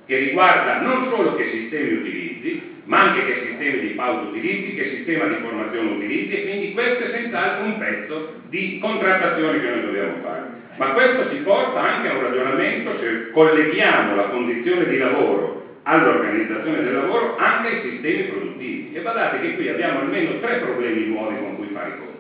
che 0.06 0.18
riguarda 0.18 0.80
non 0.80 1.06
solo 1.08 1.34
che 1.34 1.46
sistemi 1.46 1.92
utilizzi, 1.94 2.72
ma 2.86 3.00
anche 3.00 3.24
che 3.24 3.36
sistemi 3.36 3.80
di 3.80 3.92
pauta 3.92 4.26
utilizzi, 4.26 4.74
che 4.74 4.86
sistema 4.86 5.26
di 5.26 5.36
formazione 5.36 5.90
utilizzi 5.90 6.34
e 6.34 6.42
quindi 6.42 6.72
questo 6.72 7.04
è 7.04 7.08
senz'altro 7.08 7.64
un 7.64 7.78
pezzo 7.78 8.26
di 8.48 8.78
contrattazione 8.80 9.58
che 9.60 9.68
noi 9.70 9.80
dobbiamo 9.82 10.18
fare. 10.22 10.62
Ma 10.78 10.90
questo 10.90 11.26
ci 11.28 11.38
porta 11.38 11.80
anche 11.82 12.08
a 12.08 12.12
un 12.12 12.20
ragionamento 12.20 12.98
se 12.98 13.30
colleghiamo 13.30 14.14
la 14.14 14.26
condizione 14.26 14.86
di 14.86 14.98
lavoro 14.98 15.62
all'organizzazione 15.84 16.80
del 16.80 16.92
lavoro 16.92 17.34
anche 17.36 17.68
ai 17.68 17.78
sistemi 17.78 18.24
produttivi. 18.24 18.90
E 18.92 19.00
guardate 19.00 19.38
che 19.38 19.54
qui 19.54 19.68
abbiamo 19.68 20.00
almeno 20.00 20.38
tre 20.38 20.58
problemi 20.58 21.04
nuovi 21.04 21.38
con 21.38 21.54
cui 21.54 21.68
fare 21.68 21.90
i 21.90 21.96
conti. 21.96 22.13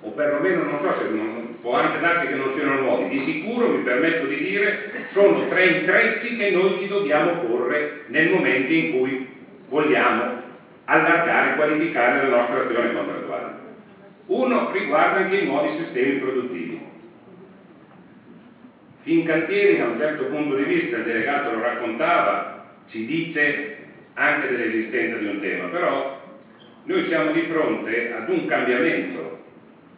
O 0.00 0.10
perlomeno 0.10 0.62
non 0.62 0.80
so 0.80 0.96
se 0.98 1.08
non, 1.10 1.58
può 1.60 1.74
anche 1.74 1.98
darsi 1.98 2.28
che 2.28 2.34
non 2.36 2.54
siano 2.54 2.80
nuovi, 2.80 3.08
di 3.08 3.32
sicuro 3.32 3.68
mi 3.68 3.82
permetto 3.82 4.26
di 4.26 4.36
dire 4.36 5.06
sono 5.12 5.48
tre 5.48 5.64
intrecci 5.64 6.36
che 6.36 6.50
noi 6.50 6.78
ci 6.78 6.88
dobbiamo 6.88 7.38
porre 7.38 8.04
nel 8.06 8.30
momento 8.30 8.72
in 8.72 8.92
cui 8.92 9.26
vogliamo 9.68 10.46
allargare 10.84 11.50
e 11.50 11.54
qualificare 11.56 12.28
la 12.28 12.36
nostra 12.36 12.64
azione 12.64 12.92
contrattuale. 12.92 13.66
Uno 14.26 14.70
riguarda 14.70 15.18
anche 15.18 15.36
i 15.36 15.46
nuovi 15.46 15.76
sistemi 15.82 16.18
produttivi. 16.18 16.86
Fincantieri, 19.02 19.78
da 19.78 19.86
un 19.86 19.98
certo 19.98 20.26
punto 20.26 20.54
di 20.54 20.64
vista, 20.64 20.98
il 20.98 21.04
delegato 21.04 21.50
lo 21.50 21.60
raccontava, 21.60 22.76
ci 22.88 23.04
dice 23.04 23.76
anche 24.14 24.48
dell'esistenza 24.48 25.16
di 25.16 25.26
un 25.26 25.40
tema, 25.40 25.68
però 25.68 26.20
noi 26.84 27.06
siamo 27.06 27.32
di 27.32 27.42
fronte 27.42 28.12
ad 28.12 28.28
un 28.28 28.46
cambiamento 28.46 29.37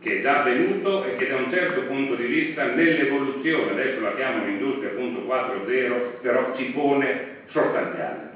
che 0.01 0.19
è 0.19 0.23
già 0.23 0.41
avvenuto 0.41 1.05
e 1.05 1.17
che 1.17 1.29
da 1.29 1.37
un 1.37 1.51
certo 1.51 1.83
punto 1.83 2.15
di 2.15 2.25
vista 2.25 2.65
nell'evoluzione, 2.73 3.73
adesso 3.73 4.01
la 4.01 4.15
chiamano 4.15 4.49
industria 4.49 4.91
4.0, 4.91 6.21
però 6.23 6.57
ci 6.57 6.65
pone 6.73 7.39
sostanziale. 7.49 8.29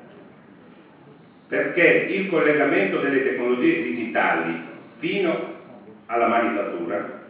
Perché 1.48 2.06
il 2.08 2.28
collegamento 2.28 2.98
delle 2.98 3.22
tecnologie 3.22 3.82
digitali 3.82 4.60
fino 4.98 5.52
alla 6.06 6.26
manifattura 6.26 7.22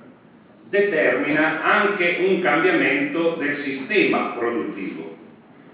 determina 0.68 1.62
anche 1.62 2.16
un 2.20 2.40
cambiamento 2.40 3.36
del 3.38 3.62
sistema 3.62 4.32
produttivo, 4.36 5.16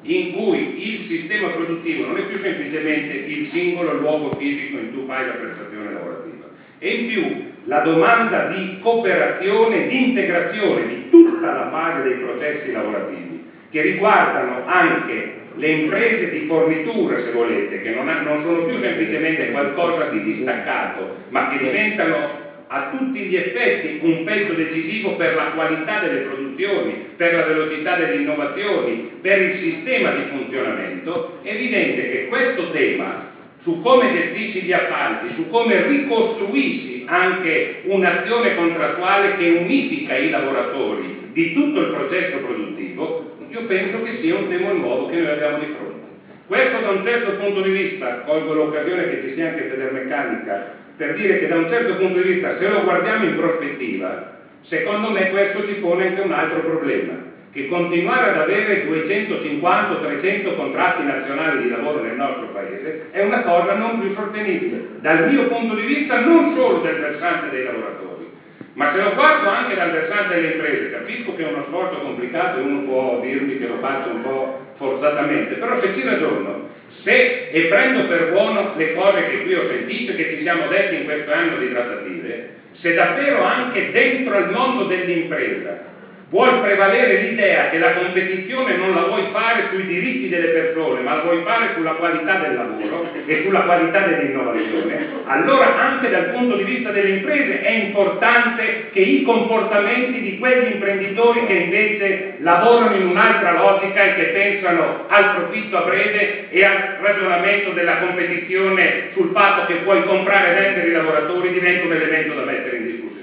in 0.02 0.32
cui 0.32 0.92
il 0.92 1.06
sistema 1.06 1.48
produttivo 1.48 2.06
non 2.06 2.18
è 2.18 2.26
più 2.26 2.38
semplicemente 2.40 3.12
il 3.14 3.48
singolo 3.52 3.94
luogo 3.94 4.36
fisico 4.36 4.78
in 4.78 4.92
cui 4.92 5.04
fai 5.06 5.26
la 5.26 5.32
prestazione 5.32 5.92
lavorativa, 5.92 6.48
e 6.78 6.88
in 6.88 7.06
più 7.06 7.49
la 7.64 7.80
domanda 7.80 8.46
di 8.46 8.78
cooperazione, 8.80 9.86
di 9.86 10.08
integrazione 10.08 10.86
di 10.86 11.08
tutta 11.10 11.52
la 11.52 11.68
fase 11.70 12.02
dei 12.02 12.18
processi 12.18 12.72
lavorativi, 12.72 13.44
che 13.70 13.82
riguardano 13.82 14.62
anche 14.66 15.38
le 15.56 15.68
imprese 15.68 16.30
di 16.30 16.46
fornitura, 16.46 17.22
se 17.22 17.30
volete, 17.30 17.82
che 17.82 17.90
non, 17.90 18.08
ha, 18.08 18.20
non 18.20 18.42
sono 18.42 18.64
più 18.64 18.80
semplicemente 18.80 19.50
qualcosa 19.50 20.04
di 20.04 20.22
distaccato, 20.22 21.14
ma 21.28 21.48
che 21.48 21.58
diventano 21.58 22.48
a 22.72 22.88
tutti 22.88 23.22
gli 23.22 23.34
effetti 23.34 23.98
un 24.02 24.22
pezzo 24.22 24.52
decisivo 24.52 25.16
per 25.16 25.34
la 25.34 25.46
qualità 25.46 25.98
delle 25.98 26.18
produzioni, 26.18 26.94
per 27.16 27.34
la 27.34 27.42
velocità 27.42 27.96
delle 27.96 28.14
innovazioni, 28.14 29.18
per 29.20 29.40
il 29.42 29.58
sistema 29.58 30.10
di 30.10 30.22
funzionamento, 30.28 31.40
è 31.42 31.50
evidente 31.50 32.08
che 32.08 32.26
questo 32.26 32.70
tema 32.70 33.28
su 33.62 33.80
come 33.80 34.12
gestisci 34.12 34.62
gli 34.62 34.72
appalti, 34.72 35.34
su 35.34 35.48
come 35.48 35.84
ricostruisci 35.84 36.99
anche 37.10 37.78
un'azione 37.82 38.52
contrattuale 38.52 39.32
che 39.32 39.48
unifica 39.48 40.14
i 40.14 40.28
lavoratori 40.28 41.10
di 41.32 41.50
tutto 41.50 41.80
il 41.80 41.88
processo 41.88 42.38
produttivo, 42.38 43.12
io 43.48 43.62
penso 43.62 43.98
che 44.00 44.12
sia 44.14 44.32
un 44.32 44.46
tema 44.46 44.70
nuovo 44.70 45.04
che 45.06 45.18
noi 45.18 45.26
abbiamo 45.26 45.56
di 45.56 45.66
fronte. 45.66 46.18
Questo 46.46 46.78
da 46.78 46.88
un 46.88 47.00
certo 47.02 47.32
punto 47.32 47.60
di 47.60 47.68
vista, 47.68 48.18
colgo 48.22 48.52
l'occasione 48.52 49.04
che 49.04 49.18
ci 49.18 49.28
sia 49.30 49.44
anche 49.44 49.64
Federmeccanica, 49.64 50.60
per 50.96 51.12
dire 51.12 51.36
che 51.36 51.46
da 51.46 51.56
un 51.56 51.66
certo 51.66 51.94
punto 51.94 52.18
di 52.18 52.24
vista, 52.24 52.52
se 52.52 52.66
lo 52.66 52.80
guardiamo 52.80 53.24
in 53.24 53.34
prospettiva, 53.34 54.16
secondo 54.60 55.10
me 55.10 55.26
questo 55.26 55.62
ci 55.62 55.74
pone 55.74 56.04
anche 56.04 56.20
un 56.20 56.30
altro 56.30 56.60
problema, 56.60 57.18
che 57.52 57.66
continuare 57.66 58.30
ad 58.30 58.36
avere 58.36 58.84
250 58.84 59.94
o 59.94 59.98
300 59.98 60.54
contratti 60.54 61.02
nazionali 61.02 61.62
di 61.62 61.68
lavoro 61.68 62.00
nel 62.00 62.14
nostro 62.14 62.48
paese 62.52 63.08
è 63.10 63.22
una 63.22 63.42
cosa 63.42 63.74
non 63.74 63.98
più 63.98 64.12
sostenibile, 64.12 65.00
dal 65.00 65.28
mio 65.28 65.46
punto 65.46 65.74
di 65.74 65.82
vista 65.82 66.20
non 66.20 66.52
solo 66.54 66.78
del 66.80 66.96
versante 66.98 67.50
dei 67.50 67.64
lavoratori, 67.64 68.28
ma 68.74 68.92
se 68.92 69.00
lo 69.00 69.14
guardo 69.14 69.48
anche 69.48 69.74
dal 69.74 69.90
versante 69.90 70.34
delle 70.34 70.52
imprese, 70.52 70.90
capisco 70.90 71.34
che 71.34 71.42
è 71.42 71.46
uno 71.46 71.64
sforzo 71.66 71.98
complicato 71.98 72.56
e 72.56 72.60
uno 72.60 72.82
può 72.82 73.18
dirmi 73.20 73.58
che 73.58 73.66
lo 73.66 73.78
faccio 73.78 74.10
un 74.10 74.22
po' 74.22 74.54
forzatamente, 74.76 75.56
però 75.56 75.80
se 75.80 75.92
ci 75.92 76.02
ragiono, 76.04 76.62
se 77.02 77.48
e 77.50 77.64
prendo 77.64 78.04
per 78.04 78.28
buono 78.28 78.72
le 78.76 78.92
cose 78.92 79.24
che 79.24 79.42
qui 79.42 79.54
ho 79.54 79.66
sentito 79.66 80.12
e 80.12 80.14
che 80.14 80.28
ci 80.28 80.40
siamo 80.40 80.66
detti 80.68 80.94
in 80.94 81.02
questo 81.02 81.32
anno 81.32 81.56
di 81.56 81.68
trattative, 81.68 82.58
se 82.72 82.92
davvero 82.92 83.40
anche 83.42 83.90
dentro 83.90 84.38
il 84.38 84.46
mondo 84.46 84.84
dell'impresa 84.84 85.89
vuoi 86.30 86.54
prevalere 86.54 87.16
l'idea 87.16 87.66
che 87.66 87.76
la 87.76 87.90
competizione 87.90 88.72
non 88.72 88.92
la 88.92 89.02
vuoi 89.02 89.26
fare 89.30 89.66
sui 89.68 89.84
diritti 89.84 90.28
delle 90.28 90.48
persone, 90.48 91.00
ma 91.00 91.12
la 91.12 91.18
vuoi 91.18 91.40
fare 91.42 91.70
sulla 91.74 91.92
qualità 91.92 92.36
del 92.36 92.54
lavoro 92.54 93.02
e 93.24 93.40
sulla 93.42 93.62
qualità 93.62 94.00
dell'innovazione, 94.00 95.06
allora 95.24 95.74
anche 95.74 96.08
dal 96.08 96.26
punto 96.26 96.54
di 96.54 96.62
vista 96.62 96.90
delle 96.90 97.08
imprese 97.08 97.58
è 97.58 97.68
importante 97.68 98.88
che 98.90 99.00
i 99.00 99.20
comportamenti 99.22 100.20
di 100.20 100.34
quegli 100.36 100.64
imprenditori 100.66 101.42
che 101.42 101.52
invece 101.52 102.34
lavorano 102.36 102.94
in 102.94 103.04
un'altra 103.04 103.50
logica 103.50 104.02
e 104.02 104.12
che 104.12 104.26
pensano 104.26 105.04
al 105.08 105.28
profitto 105.30 105.76
a 105.76 105.82
breve 105.82 106.46
e 106.48 106.62
al 106.62 106.80
ragionamento 106.96 107.70
della 107.70 107.96
competizione 107.96 108.92
sul 109.08 109.28
fatto 109.32 109.64
che 109.64 109.76
puoi 109.76 110.00
comprare 110.00 110.48
e 110.48 110.50
vendere 110.52 110.86
i 110.86 110.92
lavoratori 110.92 111.50
diventa 111.50 111.84
un 111.84 111.92
elemento 111.92 112.32
da 112.32 112.42
mettere 112.42 112.76
in 112.76 112.82
discussione. 112.82 113.19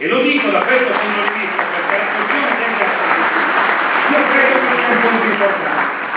E 0.00 0.08
lo 0.08 0.22
dico 0.22 0.48
da 0.48 0.62
questo 0.62 0.92
punto 0.92 1.20
di 1.20 1.38
vista 1.40 1.62
perché 1.62 1.98
la 1.98 2.08
questione 2.16 2.56
degli 2.56 2.80
appalti 2.80 3.40
io 4.10 4.22
credo 4.32 4.60
che 4.60 4.76
sia 4.80 4.88
un 4.88 5.00
punto 5.02 5.24
importante. 5.26 6.08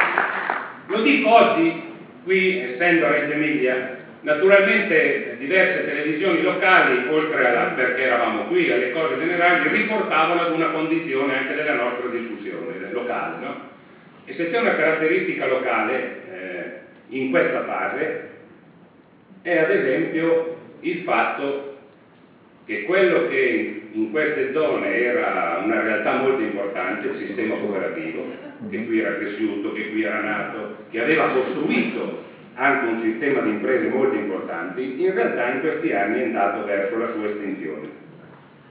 Lo 0.88 1.02
dico 1.02 1.30
oggi, 1.30 1.84
qui 2.24 2.60
essendo 2.62 3.06
a 3.06 3.10
Reggio 3.10 3.34
Emilia, 3.34 3.98
naturalmente 4.22 5.36
diverse 5.38 5.84
televisioni 5.84 6.42
locali, 6.44 7.08
oltre 7.10 7.46
alla, 7.46 7.64
perché 7.76 8.04
eravamo 8.04 8.44
qui, 8.44 8.72
alle 8.72 8.94
cose 8.94 9.20
generali, 9.20 9.68
riportavano 9.68 10.40
ad 10.44 10.52
una 10.54 10.68
condizione 10.68 11.40
anche 11.40 11.56
della 11.56 11.74
nostra 11.74 12.08
discussione 12.08 12.90
locale. 12.90 13.46
No? 13.46 13.70
E 14.24 14.34
se 14.34 14.50
c'è 14.50 14.62
una 14.62 14.78
caratteristica 14.78 15.46
locale 15.46 16.22
eh, 16.32 16.72
in 17.10 17.32
questa 17.32 17.66
fase 17.66 18.30
è 19.42 19.58
ad 19.58 19.72
esempio 19.72 20.56
il 20.80 21.00
fatto 21.00 21.73
che 22.66 22.84
quello 22.84 23.28
che 23.28 23.88
in 23.92 24.10
queste 24.10 24.52
zone 24.52 24.96
era 24.96 25.60
una 25.62 25.82
realtà 25.82 26.14
molto 26.14 26.42
importante, 26.42 27.08
il 27.08 27.16
sistema 27.16 27.56
cooperativo, 27.56 28.26
che 28.70 28.86
qui 28.86 29.00
era 29.00 29.16
cresciuto, 29.16 29.72
che 29.72 29.90
qui 29.90 30.02
era 30.02 30.20
nato, 30.20 30.70
che 30.90 31.00
aveva 31.00 31.30
costruito 31.30 32.32
anche 32.54 32.86
un 32.86 33.00
sistema 33.00 33.42
di 33.42 33.50
imprese 33.50 33.88
molto 33.88 34.16
importanti, 34.16 34.94
in 34.98 35.14
realtà 35.14 35.48
in 35.48 35.60
questi 35.60 35.92
anni 35.92 36.20
è 36.20 36.22
andato 36.22 36.64
verso 36.64 36.96
la 36.98 37.08
sua 37.10 37.26
estinzione. 37.26 38.02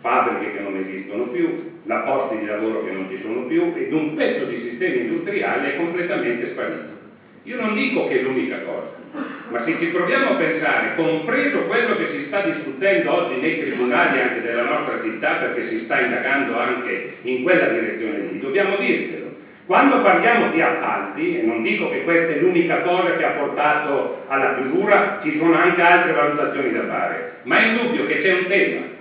Fabbriche 0.01 0.51
che 0.51 0.59
non 0.59 0.77
esistono 0.77 1.27
più, 1.27 1.55
la 1.85 1.99
posti 1.99 2.37
di 2.37 2.45
lavoro 2.45 2.81
che 2.81 2.91
non 2.91 3.09
ci 3.09 3.19
sono 3.19 3.43
più 3.45 3.71
ed 3.75 3.93
un 3.93 4.13
pezzo 4.13 4.45
di 4.45 4.57
sistema 4.59 4.99
industriale 4.99 5.69
è 5.69 5.75
completamente 5.75 6.47
sparito. 6.47 7.02
Io 7.45 7.57
non 7.57 7.75
dico 7.75 8.05
che 8.07 8.15
è 8.15 8.19
l'unica 8.19 8.61
cosa, 8.61 8.95
ma 9.49 9.63
se 9.65 9.77
ci 9.77 9.89
proviamo 9.89 10.29
a 10.29 10.35
pensare, 10.37 10.95
compreso 10.95 11.63
quello 11.63 11.97
che 11.97 12.07
si 12.07 12.21
sta 12.29 12.41
discutendo 12.41 13.11
oggi 13.11 13.37
nei 13.37 13.59
tribunali 13.59 14.17
anche 14.17 14.41
della 14.41 14.63
nostra 14.63 15.01
città, 15.01 15.39
perché 15.39 15.65
si 15.65 15.79
sta 15.79 15.99
indagando 15.99 16.55
anche 16.55 17.03
in 17.23 17.43
quella 17.43 17.67
direzione 17.67 18.21
lì, 18.21 18.39
dobbiamo 18.39 18.77
dircelo. 18.77 19.51
Quando 19.65 19.99
parliamo 19.99 20.47
di 20.47 20.61
appalti, 20.61 21.33
e 21.33 21.41
non 21.41 21.63
dico 21.63 21.89
che 21.89 22.03
questa 22.03 22.31
è 22.31 22.37
l'unica 22.37 22.79
cosa 22.79 23.13
che 23.13 23.25
ha 23.25 23.31
portato 23.31 24.09
alla 24.27 24.53
chiusura, 24.53 25.17
ci 25.21 25.33
sono 25.33 25.57
anche 25.57 25.81
altre 25.81 26.13
valutazioni 26.13 26.71
da 26.71 26.83
fare, 26.83 27.23
ma 27.43 27.57
è 27.57 27.61
indubbio 27.61 28.05
che 28.05 28.19
c'è 28.19 28.31
un 28.31 28.47
tema 28.47 28.92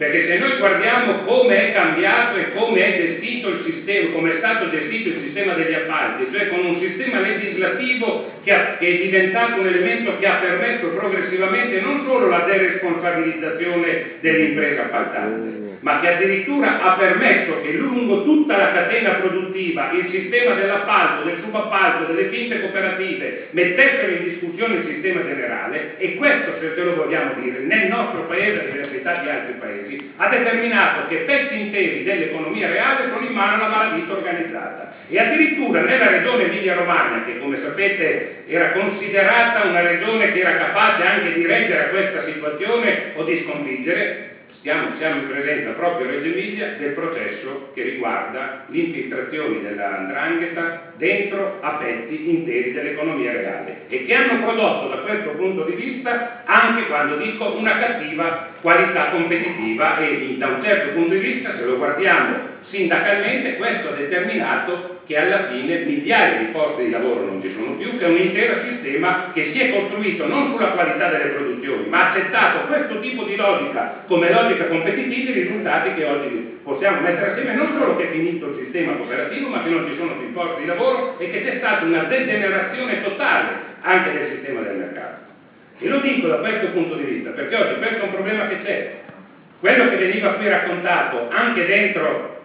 perché 0.00 0.24
se 0.24 0.38
noi 0.38 0.56
guardiamo 0.56 1.16
come 1.24 1.68
è 1.68 1.72
cambiato 1.72 2.34
e 2.34 2.48
come 2.52 2.80
è 2.80 2.96
gestito 2.96 3.48
il 3.48 3.60
sistema, 3.62 4.08
come 4.08 4.32
è 4.32 4.36
stato 4.38 4.70
gestito 4.70 5.08
il 5.08 5.20
sistema 5.20 5.52
degli 5.52 5.74
appalti, 5.74 6.26
cioè 6.32 6.48
con 6.48 6.64
un 6.64 6.78
sistema 6.78 7.18
legislativo 7.18 8.18
che, 8.42 8.50
ha, 8.50 8.76
che, 8.78 8.88
è 8.88 8.98
diventato 8.98 9.58
un 9.58 9.66
elemento 9.66 10.16
che 10.16 10.24
ha 10.26 10.36
permesso 10.36 10.88
progressivamente 10.88 11.76
non 11.76 12.00
solo 12.02 12.28
la 12.28 12.40
deresponsabilizzazione 12.40 13.98
dell'impresa 14.20 14.80
appaltante, 14.80 15.69
ma 15.80 16.00
che 16.00 16.14
addirittura 16.14 16.80
ha 16.80 16.96
permesso 16.96 17.60
che 17.62 17.72
lungo 17.72 18.24
tutta 18.24 18.56
la 18.56 18.72
catena 18.72 19.10
produttiva 19.14 19.90
il 19.92 20.10
sistema 20.10 20.54
dell'appalto, 20.54 21.24
del 21.24 21.40
subappalto, 21.42 22.12
delle 22.12 22.28
finte 22.28 22.60
cooperative 22.60 23.48
mettessero 23.50 24.12
in 24.12 24.24
discussione 24.24 24.74
il 24.76 24.86
sistema 24.86 25.24
generale 25.24 25.96
e 25.98 26.14
questo, 26.16 26.56
se 26.60 26.72
ce 26.74 26.82
lo 26.82 26.94
vogliamo 26.96 27.34
dire, 27.40 27.60
nel 27.60 27.88
nostro 27.88 28.22
paese, 28.24 28.60
a 28.60 28.70
diversità 28.70 29.20
di 29.20 29.28
altri 29.28 29.54
paesi, 29.54 29.70
paesi 29.70 30.12
ha 30.16 30.28
determinato 30.28 31.08
che 31.08 31.18
pezzi 31.18 31.60
interi 31.60 32.02
dell'economia 32.02 32.68
reale 32.68 33.10
sono 33.10 33.24
in 33.24 33.32
mano 33.32 33.54
alla 33.54 33.68
malavita 33.68 34.12
organizzata. 34.12 34.92
E 35.08 35.18
addirittura 35.18 35.80
nella 35.80 36.10
regione 36.10 36.44
Emilia-Romagna 36.44 37.24
che 37.24 37.38
come 37.38 37.58
sapete 37.60 38.44
era 38.46 38.70
considerata 38.72 39.64
una 39.64 39.80
regione 39.80 40.32
che 40.32 40.38
era 40.38 40.56
capace 40.56 41.04
anche 41.04 41.32
di 41.32 41.46
reggere 41.46 41.84
a 41.84 41.88
questa 41.88 42.24
situazione 42.24 43.12
o 43.14 43.24
di 43.24 43.42
sconfiggere 43.44 44.38
Stiamo, 44.60 44.92
siamo 44.92 45.16
in 45.16 45.24
presenza 45.24 45.72
proprio 45.72 46.04
a 46.04 46.08
Reggio 46.08 46.26
Emilia 46.26 46.72
del 46.76 46.92
processo 46.92 47.68
che 47.72 47.82
riguarda 47.82 48.64
l'infiltrazione 48.66 49.58
dell'andrangheta 49.58 50.90
dentro 50.92 51.56
a 51.60 51.70
pezzi 51.78 52.28
interi 52.28 52.70
dell'economia 52.70 53.30
reale 53.30 53.86
e 53.86 54.02
che 54.02 54.12
hanno 54.12 54.36
prodotto 54.36 54.84
da 54.86 54.98
questo 54.98 55.32
punto 55.32 55.62
di 55.62 55.72
vista 55.72 56.42
anche 56.44 56.84
quando 56.84 57.14
dico 57.14 57.54
una 57.54 57.74
cattiva 57.74 58.48
qualità 58.60 59.06
competitiva 59.06 59.94
e 59.94 60.34
da 60.36 60.48
un 60.48 60.60
certo 60.60 60.90
punto 60.90 61.14
di 61.14 61.20
vista 61.20 61.54
se 61.54 61.64
lo 61.64 61.74
guardiamo 61.74 62.38
sindacalmente 62.68 63.54
questo 63.54 63.88
ha 63.88 63.92
determinato 63.92 64.98
che 65.10 65.18
alla 65.18 65.48
fine 65.48 65.78
migliaia 65.78 66.38
di 66.38 66.44
posti 66.52 66.84
di 66.84 66.90
lavoro 66.90 67.24
non 67.24 67.42
ci 67.42 67.50
sono 67.50 67.72
più, 67.72 67.98
che 67.98 68.04
è 68.04 68.08
un 68.08 68.16
intero 68.16 68.62
sistema 68.62 69.32
che 69.34 69.50
si 69.52 69.58
è 69.58 69.70
costruito 69.72 70.24
non 70.28 70.52
sulla 70.52 70.68
qualità 70.68 71.08
delle 71.08 71.32
produzioni, 71.32 71.88
ma 71.88 71.98
ha 71.98 72.10
accettato 72.10 72.68
questo 72.68 73.00
tipo 73.00 73.24
di 73.24 73.34
logica 73.34 74.04
come 74.06 74.30
logica 74.30 74.66
competitiva, 74.66 75.30
i 75.30 75.42
risultati 75.42 75.94
che 75.94 76.04
oggi 76.04 76.60
possiamo 76.62 77.00
mettere 77.00 77.32
assieme, 77.32 77.54
non 77.54 77.76
solo 77.76 77.96
che 77.96 78.04
è 78.04 78.10
finito 78.12 78.50
il 78.50 78.62
sistema 78.62 78.92
cooperativo, 78.92 79.48
ma 79.48 79.64
che 79.64 79.70
non 79.70 79.84
ci 79.88 79.96
sono 79.96 80.16
più 80.16 80.32
posti 80.32 80.60
di 80.60 80.66
lavoro 80.68 81.18
e 81.18 81.28
che 81.28 81.42
c'è 81.42 81.56
stata 81.56 81.84
una 81.84 82.04
degenerazione 82.04 83.02
totale 83.02 83.48
anche 83.80 84.12
del 84.12 84.30
sistema 84.30 84.60
del 84.60 84.76
mercato. 84.76 85.22
E 85.80 85.88
lo 85.88 85.98
dico 85.98 86.28
da 86.28 86.36
questo 86.36 86.68
punto 86.68 86.94
di 86.94 87.02
vista, 87.02 87.30
perché 87.30 87.56
oggi 87.56 87.78
questo 87.78 87.98
è 87.98 88.04
un 88.04 88.12
problema 88.12 88.46
che 88.46 88.62
c'è. 88.62 88.90
Quello 89.58 89.88
che 89.88 89.96
veniva 89.96 90.34
qui 90.34 90.46
raccontato 90.46 91.26
anche 91.30 91.66
dentro 91.66 92.38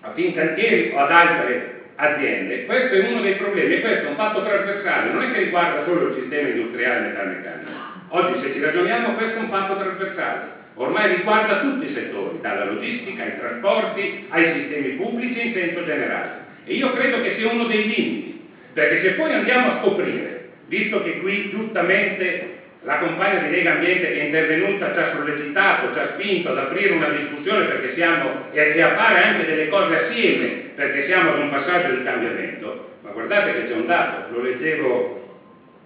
a 0.00 0.12
Fincantieri 0.14 0.92
o 0.94 0.98
ad 0.98 1.10
altre 1.10 1.79
aziende, 2.00 2.64
questo 2.64 2.94
è 2.94 2.98
uno 2.98 3.20
dei 3.20 3.34
problemi 3.34 3.74
e 3.74 3.80
questo 3.80 4.06
è 4.06 4.08
un 4.08 4.14
fatto 4.14 4.40
trasversale, 4.40 5.10
non 5.10 5.20
è 5.20 5.28
che 5.28 5.36
riguarda 5.36 5.82
solo 5.82 6.06
il 6.06 6.14
sistema 6.14 6.48
industriale 6.48 6.98
metalmeccanico. 6.98 7.70
Oggi 8.08 8.38
se 8.38 8.50
ci 8.50 8.58
ragioniamo 8.58 9.12
questo 9.12 9.36
è 9.36 9.40
un 9.42 9.48
fatto 9.48 9.74
trasversale, 9.76 10.48
ormai 10.74 11.06
riguarda 11.06 11.56
tutti 11.56 11.84
i 11.84 11.90
settori, 11.90 12.40
dalla 12.40 12.62
logistica 12.62 13.22
ai 13.22 13.34
trasporti 13.34 14.10
ai 14.28 14.46
sistemi 14.46 14.92
pubblici 14.92 15.40
in 15.40 15.50
senso 15.52 15.82
generale. 15.82 16.48
E 16.64 16.72
io 16.72 16.88
credo 16.88 17.20
che 17.20 17.32
sia 17.32 17.46
uno 17.46 17.64
dei 17.64 17.84
limiti, 17.84 18.34
perché 18.72 18.96
se 18.96 19.10
poi 19.10 19.32
andiamo 19.32 19.66
a 19.66 19.76
scoprire, 19.78 20.38
visto 20.66 21.00
che 21.00 21.16
qui 21.16 21.48
giustamente 21.50 22.58
la 22.82 22.96
compagna 22.96 23.38
di 23.38 23.50
Lega 23.50 23.72
Ambiente 23.72 24.10
che 24.10 24.20
è 24.20 24.22
intervenuta 24.22 24.92
ci 24.92 24.98
ha 24.98 25.10
sollecitato, 25.10 25.92
ci 25.92 25.98
ha 25.98 26.12
spinto 26.14 26.48
ad 26.48 26.56
aprire 26.56 26.92
una 26.92 27.08
discussione 27.08 27.66
perché 27.66 27.92
siamo, 27.92 28.48
e 28.50 28.80
a 28.80 28.94
fare 28.94 29.22
anche 29.22 29.44
delle 29.44 29.68
cose 29.68 30.02
assieme 30.02 30.68
perché 30.74 31.04
siamo 31.04 31.30
ad 31.30 31.36
un 31.36 31.48
passaggio 31.50 31.90
di 31.90 32.02
cambiamento, 32.02 32.98
ma 33.02 33.10
guardate 33.10 33.52
che 33.52 33.64
c'è 33.64 33.74
un 33.74 33.84
dato, 33.84 34.32
lo 34.32 34.40
leggevo 34.40 35.18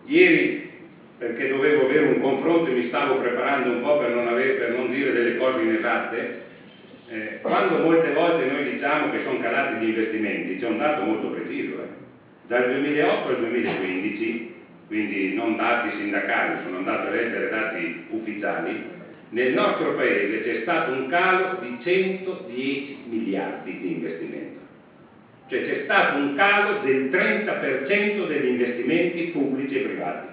ieri 0.04 0.62
perché 1.18 1.48
dovevo 1.48 1.84
avere 1.84 2.04
un 2.04 2.18
confronto 2.20 2.68
e 2.68 2.72
mi 2.72 2.86
stavo 2.86 3.16
preparando 3.16 3.70
un 3.70 3.80
po' 3.80 3.96
per 3.96 4.10
non, 4.10 4.26
avere, 4.26 4.52
per 4.52 4.68
non 4.68 4.88
dire 4.88 5.10
delle 5.10 5.34
cose 5.34 5.60
inesatte, 5.62 6.42
eh, 7.06 7.38
quando 7.40 7.76
molte 7.76 8.10
volte 8.10 8.44
noi 8.44 8.62
diciamo 8.62 9.08
che 9.08 9.18
sono 9.18 9.38
calati 9.38 9.74
gli 9.74 9.84
investimenti, 9.84 10.56
c'è 10.56 10.66
un 10.66 10.76
dato 10.76 11.02
molto 11.02 11.28
preciso, 11.28 11.80
eh. 11.80 11.86
dal 12.46 12.66
2008 12.66 13.28
al 13.28 13.36
2015 13.36 14.52
quindi 14.86 15.34
non 15.34 15.56
dati 15.56 15.96
sindacali, 15.96 16.62
sono 16.62 16.76
andato 16.78 17.08
a 17.08 17.10
leggere 17.10 17.48
dati 17.48 18.06
ufficiali, 18.10 19.02
nel 19.30 19.52
nostro 19.52 19.94
paese 19.94 20.42
c'è 20.42 20.62
stato 20.62 20.92
un 20.92 21.08
calo 21.08 21.58
di 21.60 21.78
110 21.82 22.98
miliardi 23.08 23.78
di 23.80 23.90
investimento. 23.90 24.60
Cioè 25.48 25.62
c'è 25.62 25.82
stato 25.84 26.16
un 26.16 26.34
calo 26.34 26.78
del 26.78 27.08
30% 27.10 28.26
degli 28.26 28.46
investimenti 28.46 29.24
pubblici 29.24 29.76
e 29.76 29.80
privati. 29.80 30.26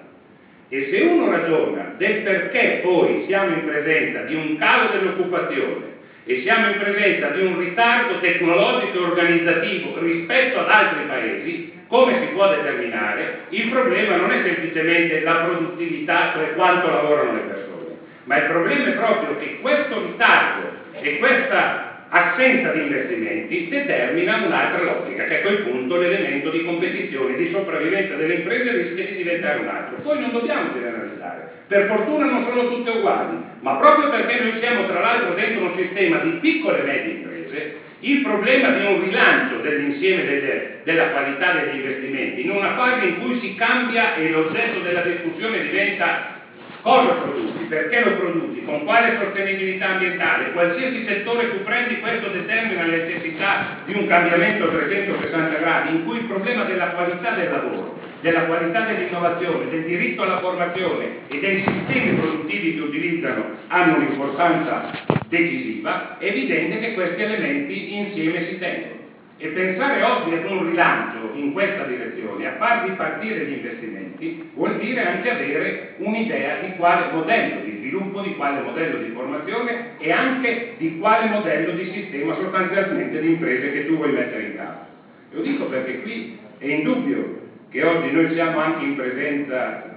E 0.68 0.88
se 0.88 1.00
uno 1.00 1.28
ragiona 1.28 1.92
del 1.96 2.22
perché 2.22 2.78
poi 2.80 3.24
siamo 3.26 3.50
in 3.50 3.62
presenza 3.64 4.20
di 4.22 4.34
un 4.34 4.56
calo 4.56 4.88
dell'occupazione, 4.88 6.00
e 6.24 6.40
siamo 6.42 6.66
in 6.66 6.76
presenza 6.76 7.28
di 7.28 7.40
un 7.40 7.56
ritardo 7.56 8.18
tecnologico 8.18 8.96
e 8.96 9.00
organizzativo 9.00 9.98
rispetto 9.98 10.58
ad 10.58 10.68
altri 10.68 11.02
paesi, 11.02 11.70
come 11.92 12.16
si 12.20 12.28
può 12.28 12.48
determinare? 12.48 13.48
Il 13.48 13.68
problema 13.68 14.14
non 14.14 14.30
è 14.30 14.40
semplicemente 14.42 15.20
la 15.20 15.36
produttività, 15.36 16.30
cioè 16.32 16.54
quanto 16.54 16.88
lavorano 16.88 17.32
le 17.32 17.40
persone, 17.40 17.98
ma 18.22 18.36
il 18.36 18.44
problema 18.44 18.86
è 18.86 18.92
proprio 18.94 19.36
che 19.36 19.58
questo 19.60 20.00
ritardo 20.00 20.70
e 20.90 21.18
questa 21.18 21.90
assenza 22.08 22.70
di 22.70 22.80
investimenti 22.80 23.66
determina 23.68 24.36
un'altra 24.36 24.82
logica, 24.82 25.24
che 25.24 25.34
a 25.34 25.40
quel 25.40 25.58
punto 25.58 25.96
l'elemento 25.96 26.48
di 26.48 26.62
competizione, 26.62 27.34
di 27.34 27.46
sopravvivenza 27.48 28.14
delle 28.14 28.32
imprese 28.32 28.72
rischia 28.72 29.04
di 29.04 29.12
diventare 29.12 29.58
un 29.58 29.66
altro. 29.66 29.96
Poi 29.96 30.18
non 30.18 30.30
dobbiamo 30.30 30.70
generalizzare, 30.70 31.44
per 31.66 31.84
fortuna 31.84 32.24
non 32.24 32.40
sono 32.42 32.64
tutte 32.64 32.88
uguali, 32.88 33.38
ma 33.58 33.74
proprio 33.74 34.08
perché 34.08 34.36
noi 34.36 34.54
siamo 34.54 34.84
tra 34.84 34.98
l'altro 34.98 35.32
dentro 35.32 35.62
un 35.62 35.72
sistema 35.74 36.16
di 36.18 36.32
piccole 36.40 36.78
e 36.78 36.82
medie 36.82 37.10
imprese, 37.10 37.81
il 38.02 38.20
problema 38.22 38.70
di 38.70 38.84
un 38.84 39.00
rilancio 39.00 39.56
dell'insieme 39.58 40.24
delle, 40.24 40.80
della 40.84 41.08
qualità 41.08 41.52
degli 41.52 41.76
investimenti 41.76 42.42
in 42.42 42.50
una 42.50 42.74
fase 42.74 43.06
in 43.06 43.20
cui 43.20 43.40
si 43.40 43.54
cambia 43.54 44.14
e 44.14 44.30
l'oggetto 44.30 44.80
della 44.80 45.02
discussione 45.02 45.62
diventa 45.62 46.40
Cosa 46.82 47.12
produci? 47.12 47.66
Perché 47.68 48.02
lo 48.02 48.16
produci? 48.16 48.64
Con 48.64 48.84
quale 48.84 49.16
sostenibilità 49.16 49.90
ambientale? 49.90 50.50
Qualsiasi 50.50 51.04
settore 51.06 51.50
tu 51.50 51.62
prendi, 51.62 52.00
questo 52.00 52.26
determina 52.26 52.84
la 52.84 52.96
necessità 52.96 53.78
di 53.84 53.94
un 53.94 54.08
cambiamento 54.08 54.64
a 54.64 54.70
360 54.72 55.58
gradi 55.58 55.94
in 55.94 56.04
cui 56.04 56.16
il 56.16 56.24
problema 56.24 56.64
della 56.64 56.88
qualità 56.88 57.30
del 57.34 57.52
lavoro, 57.52 58.00
della 58.22 58.44
qualità 58.46 58.86
dell'innovazione, 58.86 59.68
del 59.68 59.84
diritto 59.84 60.22
alla 60.22 60.38
formazione 60.38 61.08
e 61.28 61.40
dei 61.40 61.64
sistemi 61.66 62.16
produttivi 62.18 62.74
che 62.76 62.80
utilizzano 62.80 63.44
hanno 63.66 63.96
un'importanza 63.96 64.90
decisiva, 65.28 66.18
è 66.18 66.26
evidente 66.26 66.78
che 66.78 66.94
questi 66.94 67.20
elementi 67.20 67.94
insieme 67.98 68.46
si 68.46 68.58
tengono. 68.58 69.00
E 69.38 69.48
pensare 69.48 70.02
oggi 70.04 70.34
ad 70.34 70.48
un 70.48 70.70
rilancio 70.70 71.32
in 71.34 71.52
questa 71.52 71.82
direzione, 71.82 72.46
a 72.46 72.56
far 72.58 72.86
ripartire 72.86 73.44
gli 73.44 73.54
investimenti, 73.54 74.50
vuol 74.54 74.78
dire 74.78 75.04
anche 75.04 75.30
avere 75.30 75.94
un'idea 75.96 76.60
di 76.60 76.76
quale 76.76 77.10
modello 77.12 77.64
di 77.64 77.76
sviluppo, 77.78 78.20
di 78.20 78.36
quale 78.36 78.60
modello 78.60 78.98
di 78.98 79.10
formazione 79.10 79.98
e 79.98 80.12
anche 80.12 80.74
di 80.78 80.96
quale 80.98 81.28
modello 81.28 81.72
di 81.72 81.90
sistema 81.92 82.36
sostanzialmente 82.36 83.20
di 83.20 83.32
imprese 83.32 83.72
che 83.72 83.86
tu 83.86 83.96
vuoi 83.96 84.12
mettere 84.12 84.42
in 84.42 84.54
campo. 84.54 84.84
Lo 85.32 85.40
dico 85.40 85.64
perché 85.64 86.02
qui 86.02 86.38
è 86.58 86.66
indubbio 86.66 87.41
che 87.72 87.82
oggi 87.82 88.12
noi 88.12 88.32
siamo 88.34 88.58
anche 88.58 88.84
in 88.84 88.96
presenza 88.96 89.96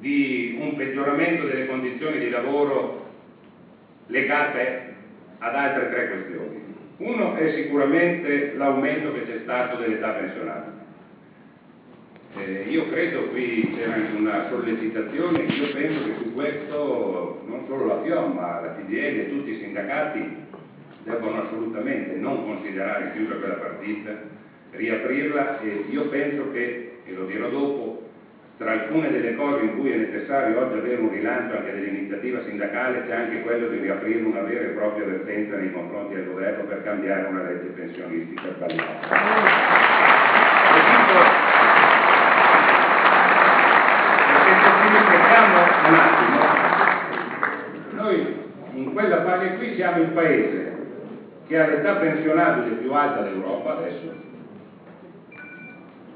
di 0.00 0.58
un 0.60 0.74
peggioramento 0.74 1.46
delle 1.46 1.66
condizioni 1.66 2.18
di 2.18 2.28
lavoro 2.28 3.06
legate 4.08 4.94
ad 5.38 5.54
altre 5.54 5.90
tre 5.90 6.08
questioni. 6.08 6.62
Uno 6.96 7.36
è 7.36 7.52
sicuramente 7.54 8.54
l'aumento 8.56 9.12
che 9.12 9.24
c'è 9.24 9.40
stato 9.44 9.76
dell'età 9.76 10.10
pensionabile. 10.10 10.72
Eh, 12.36 12.64
io 12.68 12.88
credo 12.88 13.28
qui 13.28 13.72
c'era 13.76 13.94
anche 13.94 14.16
una 14.16 14.48
sollecitazione, 14.48 15.42
io 15.42 15.72
penso 15.72 16.04
che 16.04 16.14
su 16.20 16.34
questo 16.34 17.42
non 17.46 17.64
solo 17.68 17.86
la 17.86 18.02
FIOM 18.02 18.32
ma 18.34 18.60
la 18.60 18.74
CDL 18.74 19.18
e 19.20 19.28
tutti 19.28 19.52
i 19.52 19.58
sindacati 19.58 20.36
devono 21.04 21.42
assolutamente 21.42 22.16
non 22.16 22.44
considerare 22.44 23.12
chiusa 23.12 23.36
quella 23.36 23.54
partita, 23.54 24.20
riaprirla 24.72 25.60
e 25.60 25.84
io 25.90 26.08
penso 26.08 26.50
che, 26.50 26.93
e 27.06 27.12
lo 27.12 27.24
dirò 27.26 27.48
dopo, 27.48 28.02
tra 28.56 28.70
alcune 28.70 29.10
delle 29.10 29.34
cose 29.34 29.64
in 29.64 29.78
cui 29.78 29.90
è 29.90 29.96
necessario 29.96 30.60
oggi 30.60 30.78
avere 30.78 31.00
un 31.00 31.10
rilancio 31.10 31.56
anche 31.56 31.72
dell'iniziativa 31.72 32.40
sindacale 32.44 33.04
c'è 33.06 33.12
anche 33.12 33.42
quello 33.42 33.66
di 33.68 33.78
riaprire 33.78 34.22
una 34.22 34.42
vera 34.42 34.62
e 34.62 34.74
propria 34.74 35.06
vertenza 35.06 35.56
nei 35.56 35.72
confronti 35.72 36.14
del 36.14 36.26
governo 36.26 36.64
per 36.64 36.84
cambiare 36.84 37.26
una 37.26 37.42
legge 37.42 37.68
pensionistica 37.68 38.52
sbagliata. 38.54 40.02
Un 45.86 45.94
attimo, 45.94 46.40
noi 47.90 48.36
in 48.72 48.92
quella 48.92 49.22
fase 49.22 49.56
qui 49.56 49.74
siamo 49.74 50.00
il 50.00 50.08
paese 50.08 50.72
che 51.46 51.60
ha 51.60 51.66
l'età 51.66 51.96
pensionabile 51.96 52.76
più 52.76 52.92
alta 52.92 53.22
d'Europa 53.22 53.78
adesso, 53.78 54.14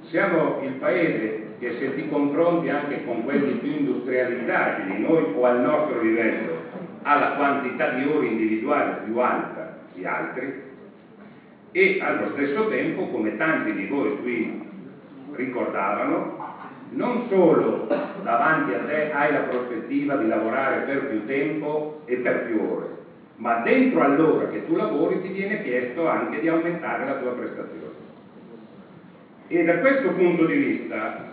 siamo 0.09 0.59
il 0.63 0.75
paese 0.75 1.57
che 1.59 1.73
se 1.79 1.95
ti 1.95 2.09
confronti 2.09 2.69
anche 2.69 3.05
con 3.05 3.25
quelli 3.25 3.57
più 3.57 3.71
industrializzati 3.71 4.93
di 4.93 4.99
noi 5.01 5.33
o 5.35 5.45
al 5.45 5.61
nostro 5.61 6.01
livello 6.01 6.57
ha 7.03 7.17
la 7.19 7.33
quantità 7.33 7.89
di 7.89 8.05
ore 8.05 8.27
individuali 8.27 9.05
più 9.05 9.19
alta 9.19 9.75
di 9.93 10.05
altri 10.05 10.67
e 11.73 11.99
allo 12.01 12.31
stesso 12.33 12.67
tempo 12.67 13.09
come 13.09 13.37
tanti 13.37 13.73
di 13.75 13.85
voi 13.85 14.19
qui 14.19 14.51
ricordavano 15.33 16.37
non 16.91 17.27
solo 17.29 17.87
davanti 18.23 18.73
a 18.73 18.81
te 18.81 19.11
hai 19.11 19.31
la 19.31 19.41
prospettiva 19.43 20.17
di 20.17 20.27
lavorare 20.27 20.79
per 20.79 21.05
più 21.05 21.25
tempo 21.25 22.01
e 22.07 22.17
per 22.17 22.41
più 22.41 22.59
ore 22.59 22.97
ma 23.37 23.55
dentro 23.57 24.01
all'ora 24.01 24.47
che 24.47 24.65
tu 24.65 24.75
lavori 24.75 25.21
ti 25.21 25.29
viene 25.29 25.61
chiesto 25.61 26.07
anche 26.07 26.39
di 26.39 26.49
aumentare 26.49 27.05
la 27.05 27.15
tua 27.15 27.33
prestazione 27.33 27.88
e 29.49 29.65
da 29.65 29.79
questo 29.79 30.11
punto 30.11 30.45
di 30.45 30.57
vista 30.57 31.25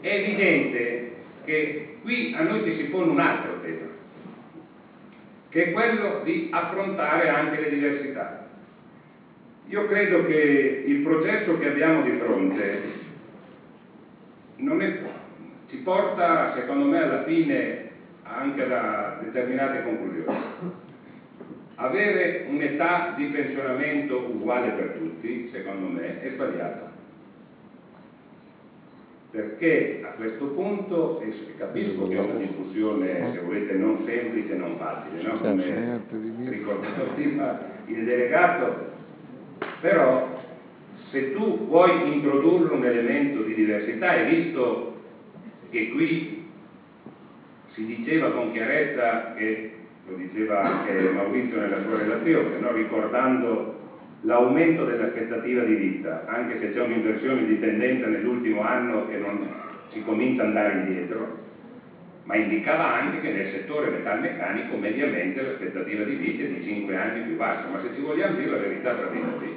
è 0.00 0.06
evidente 0.06 1.12
che 1.44 1.96
qui 2.02 2.34
a 2.36 2.42
noi 2.42 2.62
ci 2.62 2.76
si 2.76 2.84
pone 2.84 3.10
un 3.10 3.18
altro 3.18 3.58
tema, 3.60 3.86
che 5.48 5.68
è 5.68 5.72
quello 5.72 6.20
di 6.24 6.48
affrontare 6.50 7.30
anche 7.30 7.60
le 7.60 7.70
diversità. 7.70 8.46
Io 9.68 9.88
credo 9.88 10.26
che 10.26 10.84
il 10.86 10.98
processo 10.98 11.58
che 11.58 11.66
abbiamo 11.66 12.02
di 12.02 12.18
fronte 12.18 12.70
è, 12.70 12.78
ci 15.68 15.76
porta, 15.78 16.52
secondo 16.52 16.84
me, 16.84 17.02
alla 17.02 17.24
fine 17.24 17.92
anche 18.24 18.66
da 18.66 19.18
determinate 19.22 19.82
conclusioni. 19.82 20.38
Avere 21.76 22.44
un'età 22.46 23.14
di 23.16 23.24
pensionamento 23.26 24.18
uguale 24.18 24.70
per 24.72 24.96
tutti, 24.98 25.48
secondo 25.50 25.86
me, 25.86 26.20
è 26.20 26.30
sbagliato 26.30 26.93
perché 29.34 30.00
a 30.04 30.12
questo 30.12 30.46
punto, 30.46 31.20
capisco 31.58 32.06
che 32.06 32.14
è 32.14 32.20
una 32.20 32.34
discussione, 32.34 33.32
se 33.32 33.40
volete, 33.40 33.72
non 33.72 34.04
semplice, 34.06 34.54
non 34.54 34.76
facile, 34.76 35.22
no? 35.22 35.38
come 35.40 36.00
ricordavo 36.44 37.04
prima 37.14 37.58
il 37.86 38.04
delegato, 38.04 38.92
però 39.80 40.40
se 41.10 41.32
tu 41.32 41.66
vuoi 41.66 42.14
introdurre 42.14 42.74
un 42.74 42.84
elemento 42.84 43.42
di 43.42 43.54
diversità, 43.54 44.14
e 44.14 44.24
visto 44.26 45.00
che 45.70 45.90
qui 45.90 46.48
si 47.72 47.86
diceva 47.86 48.30
con 48.30 48.52
chiarezza, 48.52 49.34
e 49.34 49.72
lo 50.06 50.14
diceva 50.14 50.62
anche 50.62 51.10
Maurizio 51.10 51.58
nella 51.58 51.82
sua 51.82 51.98
relazione, 51.98 52.58
no? 52.58 52.70
ricordando 52.70 53.73
l'aumento 54.24 54.84
dell'aspettativa 54.84 55.62
di 55.62 55.74
vita, 55.74 56.24
anche 56.26 56.56
se 56.58 56.70
c'è 56.70 56.80
un'inversione 56.80 57.44
di 57.44 57.58
tendenza 57.58 58.06
nell'ultimo 58.06 58.62
anno 58.62 59.06
e 59.08 59.16
non 59.16 59.46
si 59.90 60.00
comincia 60.00 60.42
ad 60.42 60.48
andare 60.48 60.72
indietro, 60.72 61.42
ma 62.24 62.34
indicava 62.34 62.90
anche 62.90 63.20
che 63.20 63.30
nel 63.30 63.48
settore 63.48 63.88
metalmeccanico 63.88 64.76
mediamente 64.76 65.42
l'aspettativa 65.42 66.02
di 66.02 66.14
vita 66.14 66.42
è 66.42 66.46
di 66.46 66.62
5 66.62 66.94
anni 66.96 67.20
più 67.20 67.36
bassa, 67.36 67.68
ma 67.68 67.78
se 67.78 67.92
ci 67.92 68.00
vogliamo 68.00 68.34
dire 68.34 68.48
la 68.48 68.56
verità 68.56 68.94
tra 68.94 69.06
di 69.06 69.18
noi, 69.18 69.54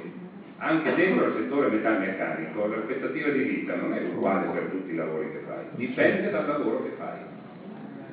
anche 0.58 0.92
dentro 0.92 1.24
il 1.24 1.32
settore 1.32 1.66
metalmeccanico 1.66 2.66
l'aspettativa 2.66 3.30
di 3.30 3.40
vita 3.40 3.74
non 3.74 3.94
è 3.94 4.00
uguale 4.00 4.48
per 4.48 4.64
tutti 4.64 4.90
i 4.90 4.94
lavori 4.94 5.30
che 5.30 5.38
fai, 5.38 5.64
dipende 5.70 6.28
dal 6.28 6.44
lavoro 6.44 6.82
che 6.82 6.90
fai. 6.90 7.16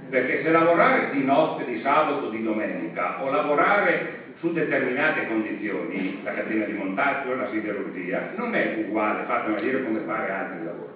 Perché 0.07 0.39
se 0.39 0.51
lavorare 0.51 1.09
di 1.09 1.21
notte, 1.21 1.65
di 1.65 1.75
sabato, 1.75 2.27
di 2.27 2.39
domenica 2.39 3.19
o 3.19 3.27
lavorare 3.27 4.23
su 4.45 4.51
determinate 4.51 5.25
condizioni, 5.25 6.17
la 6.23 6.31
catena 6.31 6.65
di 6.65 6.73
montaggio, 6.73 7.33
la 7.33 7.47
siderurgia, 7.47 8.27
non 8.35 8.53
è 8.53 8.73
uguale, 8.75 9.23
fatemi 9.25 9.59
dire, 9.59 9.81
come 9.81 10.01
fare 10.01 10.29
altri 10.29 10.63
lavori. 10.63 10.93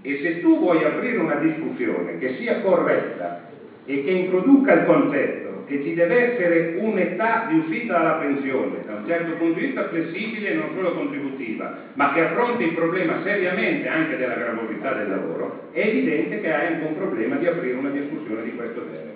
E 0.00 0.20
se 0.20 0.38
tu 0.40 0.56
vuoi 0.58 0.84
aprire 0.84 1.18
una 1.18 1.34
discussione 1.34 2.16
che 2.18 2.28
sia 2.36 2.60
corretta 2.60 3.48
e 3.84 4.02
che 4.02 4.10
introduca 4.10 4.70
il 4.72 4.84
concetto 4.84 5.64
che 5.66 5.82
ci 5.82 5.92
deve 5.92 6.30
essere 6.30 6.70
un'età 6.74 7.42
di 7.46 7.54
uscita 7.54 7.94
dalla 7.94 8.14
pensione, 8.14 8.84
da 8.84 8.94
un 8.94 9.04
certo 9.04 9.32
punto 9.34 9.58
di 9.58 9.64
vista 9.64 9.84
flessibile 9.86 10.50
e 10.50 10.52
non 10.52 10.70
solo 10.72 10.92
contributiva, 10.92 11.72
ma 11.94 12.10
che 12.10 12.20
affronti 12.20 12.62
il 12.62 12.70
problema 12.70 13.16
seriamente 13.22 13.88
anche 13.88 14.14
della 14.14 14.36
gravosità 14.36 14.92
del 14.92 15.08
lavoro, 15.08 15.50
è 15.72 15.80
evidente 15.80 16.38
che 16.38 16.48
hai 16.48 16.66
anche 16.66 16.84
un 16.84 16.92
problema 16.92 17.36
di 17.36 17.46
aprire 17.46 17.76
una 17.76 17.88
discussione 17.88 18.42
di 18.42 18.52
questo 18.52 18.84
genere. 18.84 19.09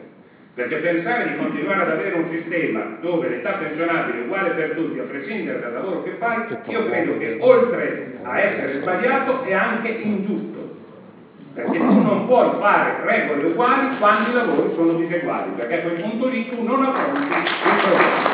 Perché 0.54 0.76
pensare 0.76 1.30
di 1.30 1.36
continuare 1.36 1.82
ad 1.82 1.90
avere 1.90 2.14
un 2.14 2.28
sistema 2.30 2.96
dove 3.00 3.28
l'età 3.28 3.54
pensionabile 3.54 4.18
è 4.18 4.22
uguale 4.22 4.50
per 4.50 4.70
tutti, 4.76 5.00
a 5.00 5.02
prescindere 5.02 5.58
dal 5.58 5.72
lavoro 5.72 6.04
che 6.04 6.12
fai, 6.18 6.44
io 6.66 6.88
credo 6.88 7.18
che 7.18 7.38
oltre 7.40 8.18
a 8.22 8.38
essere 8.38 8.80
sbagliato 8.80 9.42
è 9.42 9.52
anche 9.52 9.88
ingiusto. 9.88 10.54
perché 11.54 11.78
tu 11.78 12.00
non 12.02 12.26
puoi 12.26 12.50
fare 12.58 12.96
regole 13.04 13.44
uguali 13.44 13.96
quando 13.98 14.30
i 14.30 14.32
lavori 14.32 14.72
sono 14.74 14.94
diseguali, 14.94 15.52
perché 15.56 15.78
a 15.78 15.82
quel 15.82 16.00
punto 16.00 16.26
lì 16.26 16.48
tu 16.48 16.62
non 16.62 16.82
affronti 16.82 17.20
il 17.20 17.80
problema. 17.80 18.32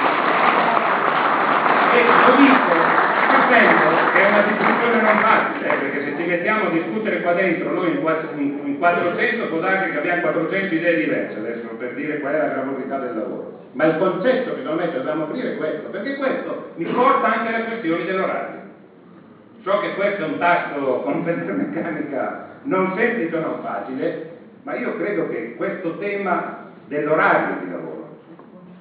E 1.93 2.05
lo 2.07 2.37
dico 2.37 2.89
che 4.12 4.21
è 4.21 4.29
una 4.29 4.43
discussione 4.43 5.03
non 5.03 5.19
facile, 5.21 5.66
eh, 5.66 5.77
perché 5.77 6.01
se 6.03 6.16
ci 6.16 6.29
mettiamo 6.29 6.66
a 6.66 6.71
discutere 6.71 7.21
qua 7.21 7.33
dentro 7.33 7.73
noi 7.73 7.90
in, 7.90 8.61
in 8.64 8.79
400 8.79 9.49
può 9.49 9.59
darsi 9.59 9.90
che 9.90 9.99
abbiamo 9.99 10.21
400 10.23 10.75
idee 10.75 10.97
diverse 10.97 11.38
adesso 11.38 11.69
per 11.77 11.95
dire 11.95 12.19
qual 12.19 12.35
è 12.35 12.38
la 12.38 12.49
gravosità 12.49 12.99
del 12.99 13.14
lavoro. 13.14 13.59
Ma 13.73 13.85
il 13.85 13.99
concetto 13.99 14.55
che 14.55 14.62
me 14.62 14.90
dobbiamo 14.93 15.25
aprire 15.25 15.53
è 15.53 15.57
questo, 15.57 15.88
perché 15.88 16.16
questo 16.16 16.73
mi 16.77 16.85
porta 16.85 17.27
anche 17.33 17.49
alle 17.49 17.64
questioni 17.64 18.05
dell'orario. 18.05 18.59
So 19.62 19.79
che 19.79 19.95
questo 19.95 20.23
è 20.23 20.27
un 20.27 20.38
tasto 20.38 21.01
con 21.05 21.23
meccanica 21.23 22.49
non 22.62 22.93
semplice 22.95 23.37
o 23.37 23.40
non 23.40 23.61
facile, 23.61 24.29
ma 24.62 24.75
io 24.75 24.97
credo 24.97 25.29
che 25.29 25.55
questo 25.57 25.97
tema 25.99 26.69
dell'orario 26.87 27.57
di 27.61 27.69
lavoro 27.69 27.80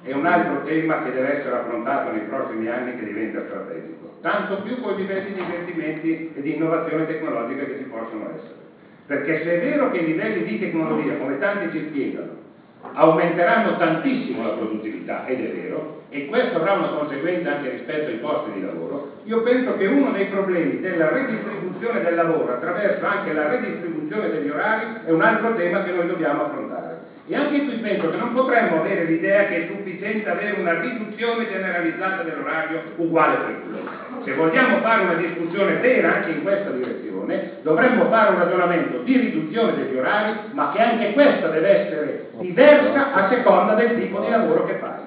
è 0.02 0.12
un 0.12 0.24
altro 0.24 0.62
tema 0.62 1.00
che 1.00 1.10
deve 1.10 1.38
essere 1.38 1.54
affrontato 1.54 2.10
nei 2.10 2.22
prossimi 2.22 2.66
anni 2.66 2.94
che 2.94 3.02
diventa 3.02 3.42
strategico, 3.42 4.14
tanto 4.20 4.60
più 4.62 4.80
con 4.80 4.92
i 4.92 4.96
livelli 4.96 5.32
di 5.32 5.40
investimenti 5.40 6.28
e 6.32 6.40
di 6.40 6.52
innovazione 6.52 7.04
tecnologica 7.04 7.64
che 7.64 7.76
ci 7.76 7.84
possono 7.84 8.30
essere. 8.30 8.68
Perché 9.06 9.42
se 9.42 9.54
è 9.54 9.58
vero 9.58 9.90
che 9.90 9.98
i 9.98 10.04
livelli 10.04 10.42
di 10.42 10.56
tecnologia, 10.56 11.14
come 11.14 11.36
tanti 11.36 11.68
ci 11.68 11.84
spiegano, 11.86 12.48
aumenteranno 12.92 13.76
tantissimo 13.76 14.42
la 14.42 14.52
produttività, 14.52 15.24
ed 15.24 15.40
è 15.40 15.48
vero, 15.48 15.98
e 16.08 16.24
questo 16.24 16.56
avrà 16.56 16.72
una 16.72 16.88
conseguenza 16.88 17.50
anche 17.50 17.68
rispetto 17.68 18.08
ai 18.08 18.16
posti 18.16 18.48
di 18.50 18.58
lavoro, 18.58 19.00
io 19.24 19.38
penso 19.40 19.74
che 19.74 19.84
uno 19.84 20.10
dei 20.10 20.24
problemi 20.24 20.78
della 20.78 21.08
redistribuzione 21.08 22.00
del 22.00 22.14
lavoro 22.14 22.50
attraverso 22.50 23.04
anche 23.04 23.32
la 23.32 23.44
redistribuzione 23.44 24.28
degli 24.28 24.48
orari 24.48 24.86
è 25.02 25.10
un 25.10 25.20
altro 25.20 25.52
tema 25.52 25.80
che 25.80 25.90
noi 25.90 26.06
dobbiamo 26.06 26.40
affrontare. 26.40 26.89
E 27.30 27.36
anche 27.36 27.62
qui 27.62 27.76
penso 27.76 28.10
che 28.10 28.16
non 28.16 28.32
potremmo 28.32 28.80
avere 28.80 29.04
l'idea 29.04 29.44
che 29.44 29.58
è 29.58 29.66
sufficiente 29.68 30.28
avere 30.28 30.50
una 30.50 30.80
riduzione 30.80 31.46
generalizzata 31.46 32.24
dell'orario 32.24 32.82
uguale 32.96 33.36
per 33.36 33.54
tutti. 33.62 34.24
Se 34.24 34.34
vogliamo 34.34 34.78
fare 34.78 35.04
una 35.04 35.14
discussione 35.14 35.74
vera 35.74 36.10
anche 36.10 36.32
in 36.32 36.42
questa 36.42 36.72
direzione, 36.72 37.40
dovremmo 37.62 38.06
fare 38.06 38.30
un 38.30 38.36
ragionamento 38.36 38.98
di 38.98 39.16
riduzione 39.16 39.74
degli 39.74 39.94
orari, 39.94 40.34
ma 40.50 40.70
che 40.70 40.80
anche 40.80 41.12
questa 41.12 41.46
deve 41.46 41.68
essere 41.68 42.18
diversa 42.40 43.12
a 43.12 43.28
seconda 43.28 43.74
del 43.74 43.94
tipo 43.94 44.18
di 44.18 44.28
lavoro 44.28 44.64
che 44.64 44.74
fai. 44.74 44.99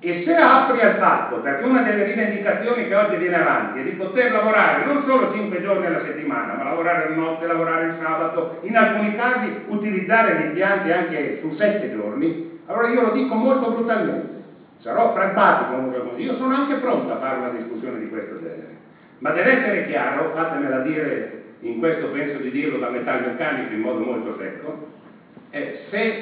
E 0.00 0.22
se 0.22 0.32
apri 0.32 0.80
al 0.80 0.94
fatto, 0.96 1.40
perché 1.40 1.64
una 1.64 1.80
delle 1.80 2.02
rivendicazioni 2.02 2.86
che 2.86 2.94
oggi 2.94 3.16
viene 3.16 3.36
avanti 3.36 3.80
è 3.80 3.82
di 3.82 3.94
poter 3.94 4.30
lavorare 4.30 4.84
non 4.84 5.02
solo 5.04 5.28
5 5.28 5.60
giorni 5.60 5.86
alla 5.86 5.98
settimana, 5.98 6.52
ma 6.52 6.62
lavorare 6.62 7.04
la 7.04 7.14
notte, 7.14 7.46
lavorare 7.46 7.82
il 7.86 7.94
sabato, 7.96 8.58
in 8.60 8.76
alcuni 8.76 9.12
casi 9.12 9.52
utilizzare 9.64 10.36
gli 10.36 10.40
impianti 10.40 10.88
anche 10.88 11.38
su 11.40 11.50
7 11.50 11.90
giorni, 11.90 12.46
allora 12.66 12.86
io 12.86 13.00
lo 13.00 13.10
dico 13.10 13.34
molto 13.34 13.66
brutalmente, 13.66 14.38
sarò 14.76 15.10
pragmatico 15.10 16.14
io 16.14 16.32
sono 16.34 16.52
anche 16.52 16.76
pronto 16.76 17.10
a 17.10 17.16
fare 17.16 17.34
una 17.34 17.48
discussione 17.48 17.98
di 17.98 18.06
questo 18.06 18.38
genere, 18.38 18.76
ma 19.18 19.32
deve 19.32 19.50
essere 19.50 19.82
chiaro, 19.82 20.28
fatemela 20.32 20.78
dire, 20.78 21.28
in 21.60 21.76
questo 21.76 22.06
penso 22.08 22.38
di 22.38 22.50
dirlo 22.50 22.76
da 22.76 22.86
metalmeccanico 22.86 23.72
in 23.72 23.80
modo 23.80 24.00
molto 24.00 24.32
secco, 24.36 24.76
eh, 25.50 25.72
se 25.88 26.14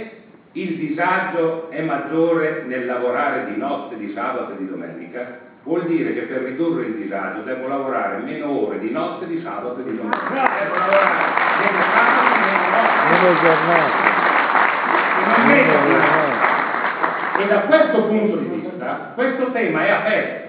il 0.56 0.76
disagio 0.76 1.68
è 1.70 1.82
maggiore 1.82 2.64
nel 2.66 2.86
lavorare 2.86 3.44
di 3.52 3.58
notte, 3.58 3.96
di 3.96 4.10
sabato 4.14 4.52
e 4.52 4.56
di 4.56 4.66
domenica, 4.66 5.38
vuol 5.62 5.84
dire 5.84 6.14
che 6.14 6.22
per 6.22 6.44
ridurre 6.44 6.86
il 6.86 6.94
disagio 6.94 7.42
devo 7.42 7.68
lavorare 7.68 8.22
meno 8.22 8.66
ore 8.66 8.78
di 8.78 8.90
notte, 8.90 9.26
di 9.26 9.38
sabato 9.42 9.80
e 9.80 9.84
di 9.84 9.96
domenica. 9.96 10.48
Devo 10.58 10.76
lavorare 10.76 11.12
meno 11.60 11.82
sabato 11.82 12.24
e 12.24 12.38
meno 12.40 12.68
notte. 12.72 13.04
Meno 13.12 13.34
giornate. 13.42 14.14
E 17.38 17.46
da 17.48 17.60
questo 17.60 18.02
punto 18.06 18.36
di 18.36 18.46
vista, 18.46 19.12
questo 19.14 19.52
tema 19.52 19.84
è 19.84 19.90
aperto. 19.90 20.46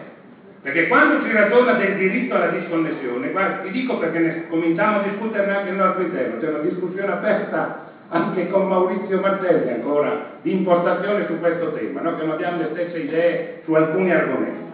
Perché 0.61 0.87
quando 0.87 1.21
si 1.23 1.33
ragiona 1.33 1.73
del 1.73 1.95
diritto 1.95 2.33
alla 2.33 2.47
disconnessione, 2.47 3.31
guarda, 3.31 3.57
ti 3.57 3.71
dico 3.71 3.97
perché 3.97 4.19
ne 4.19 4.47
cominciamo 4.47 4.99
a 4.99 5.03
discuterne 5.03 5.53
anche 5.53 5.69
nel 5.71 5.83
nostro 5.83 6.03
interno, 6.03 6.39
c'è 6.39 6.47
una 6.47 6.59
discussione 6.59 7.11
aperta 7.11 7.95
anche 8.09 8.47
con 8.47 8.67
Maurizio 8.67 9.19
Martelli 9.19 9.71
ancora 9.71 10.39
di 10.41 10.51
impostazione 10.51 11.25
su 11.25 11.39
questo 11.39 11.71
tema, 11.71 12.01
no? 12.01 12.15
che 12.15 12.23
non 12.23 12.33
abbiamo 12.33 12.59
le 12.59 12.69
stesse 12.71 12.99
idee 12.99 13.61
su 13.63 13.73
alcuni 13.73 14.11
argomenti. 14.11 14.65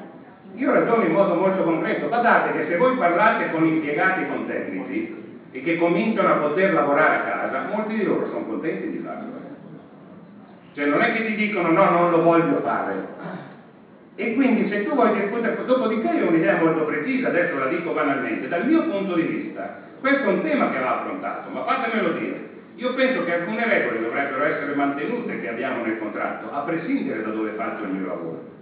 Io 0.56 0.72
ragiono 0.72 1.04
in 1.04 1.12
modo 1.12 1.34
molto 1.34 1.64
concreto, 1.64 2.08
badate 2.08 2.52
che 2.52 2.66
se 2.68 2.76
voi 2.76 2.94
parlate 2.94 3.50
con 3.50 3.66
impiegati 3.66 4.28
con 4.28 4.46
tecnici 4.46 5.22
e 5.52 5.62
che 5.62 5.78
cominciano 5.78 6.30
a 6.30 6.36
poter 6.36 6.74
lavorare 6.74 7.16
a 7.16 7.22
casa, 7.22 7.64
molti 7.68 7.96
di 7.96 8.04
loro 8.04 8.28
sono 8.28 8.46
contenti 8.46 8.88
di 8.88 9.00
farlo. 9.00 9.42
Cioè 10.74 10.86
non 10.86 11.02
è 11.02 11.12
che 11.12 11.24
ti 11.24 11.34
dicono 11.36 11.72
no, 11.72 11.90
non 11.90 12.10
lo 12.10 12.20
voglio 12.20 12.58
fare. 12.58 13.52
E 14.16 14.34
quindi 14.34 14.68
se 14.68 14.84
tu 14.84 14.94
vuoi 14.94 15.12
discutere, 15.12 15.56
dopodiché 15.66 16.10
io 16.10 16.26
ho 16.26 16.28
un'idea 16.28 16.56
molto 16.56 16.84
precisa, 16.84 17.28
adesso 17.28 17.58
la 17.58 17.66
dico 17.66 17.92
banalmente, 17.92 18.48
dal 18.48 18.64
mio 18.64 18.84
punto 18.84 19.16
di 19.16 19.24
vista, 19.24 19.74
questo 20.00 20.26
è 20.26 20.30
un 20.30 20.42
tema 20.42 20.70
che 20.70 20.78
va 20.78 20.98
affrontato, 20.98 21.50
ma 21.50 21.64
fatemelo 21.64 22.10
dire, 22.12 22.53
io 22.76 22.94
penso 22.96 23.24
che 23.24 23.34
alcune 23.34 23.66
regole 23.66 24.02
dovrebbero 24.02 24.44
essere 24.44 24.74
mantenute 24.74 25.40
che 25.40 25.50
abbiamo 25.50 25.84
nel 25.84 26.00
contratto, 26.00 26.52
a 26.52 26.62
prescindere 26.62 27.22
da 27.22 27.30
dove 27.30 27.52
faccio 27.52 27.84
il 27.84 27.92
mio 27.92 28.08
lavoro. 28.08 28.62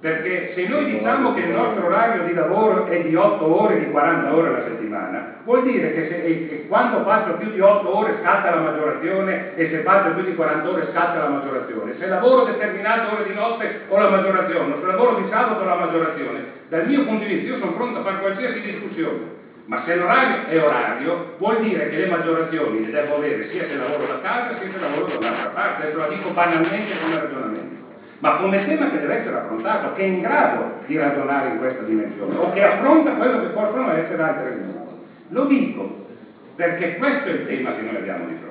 Perché 0.00 0.52
se 0.54 0.66
noi 0.66 0.84
diciamo 0.84 1.32
che 1.32 1.42
il 1.42 1.50
nostro 1.52 1.86
orario 1.86 2.24
di 2.24 2.32
lavoro 2.32 2.86
è 2.86 3.00
di 3.02 3.14
8 3.14 3.44
ore, 3.44 3.78
di 3.78 3.88
40 3.88 4.34
ore 4.34 4.48
alla 4.48 4.62
settimana, 4.64 5.36
vuol 5.44 5.62
dire 5.62 5.92
che, 5.92 6.06
se, 6.08 6.20
che 6.48 6.66
quando 6.66 7.04
faccio 7.04 7.34
più 7.34 7.48
di 7.50 7.60
8 7.60 7.88
ore 7.88 8.18
scatta 8.20 8.50
la 8.50 8.58
maggiorazione 8.58 9.54
e 9.54 9.68
se 9.68 9.82
faccio 9.82 10.12
più 10.12 10.24
di 10.24 10.34
40 10.34 10.68
ore 10.68 10.88
scatta 10.90 11.18
la 11.18 11.28
maggiorazione. 11.28 11.96
Se 11.98 12.06
lavoro 12.08 12.42
determinate 12.42 13.06
ore 13.06 13.22
di 13.22 13.32
notte 13.32 13.84
ho 13.86 13.96
la 13.96 14.08
maggiorazione, 14.08 14.74
se 14.80 14.86
lavoro 14.86 15.14
di 15.14 15.28
sabato 15.28 15.62
ho 15.62 15.66
la 15.66 15.76
maggiorazione. 15.76 16.44
Dal 16.68 16.84
mio 16.84 17.04
punto 17.04 17.24
di 17.24 17.34
vista 17.34 17.50
io 17.50 17.58
sono 17.58 17.72
pronto 17.72 17.98
a 17.98 18.02
fare 18.02 18.18
qualsiasi 18.18 18.60
discussione 18.60 19.41
ma 19.66 19.82
se 19.84 19.94
l'orario 19.94 20.46
è 20.48 20.62
orario 20.62 21.34
vuol 21.38 21.60
dire 21.60 21.88
che 21.88 21.96
le 21.98 22.06
maggiorazioni 22.06 22.84
le 22.84 22.90
devo 22.90 23.16
avere 23.16 23.48
sia 23.50 23.66
se 23.66 23.76
lavoro 23.76 24.06
da 24.06 24.20
casa 24.20 24.58
sia 24.58 24.70
se 24.70 24.78
lavoro 24.78 25.06
da 25.06 25.18
un'altra 25.18 25.50
parte, 25.50 25.82
adesso 25.82 25.98
la 25.98 26.08
dico 26.08 26.30
banalmente 26.30 27.00
come 27.00 27.20
ragionamento, 27.20 27.84
ma 28.18 28.36
come 28.36 28.66
tema 28.66 28.90
che 28.90 29.00
deve 29.00 29.14
essere 29.18 29.36
affrontato, 29.36 29.92
che 29.94 30.02
è 30.02 30.06
in 30.06 30.20
grado 30.20 30.80
di 30.86 30.96
ragionare 30.96 31.48
in 31.48 31.58
questa 31.58 31.82
dimensione 31.82 32.36
o 32.36 32.52
che 32.52 32.64
affronta 32.64 33.12
quello 33.12 33.40
che 33.40 33.48
possono 33.48 33.92
essere 33.92 34.22
altre 34.22 34.50
dimensioni. 34.50 35.00
Lo 35.28 35.44
dico 35.44 36.06
perché 36.56 36.96
questo 36.96 37.28
è 37.28 37.32
il 37.32 37.46
tema 37.46 37.74
che 37.74 37.82
noi 37.82 37.96
abbiamo 37.96 38.26
di 38.26 38.34
fronte. 38.34 38.50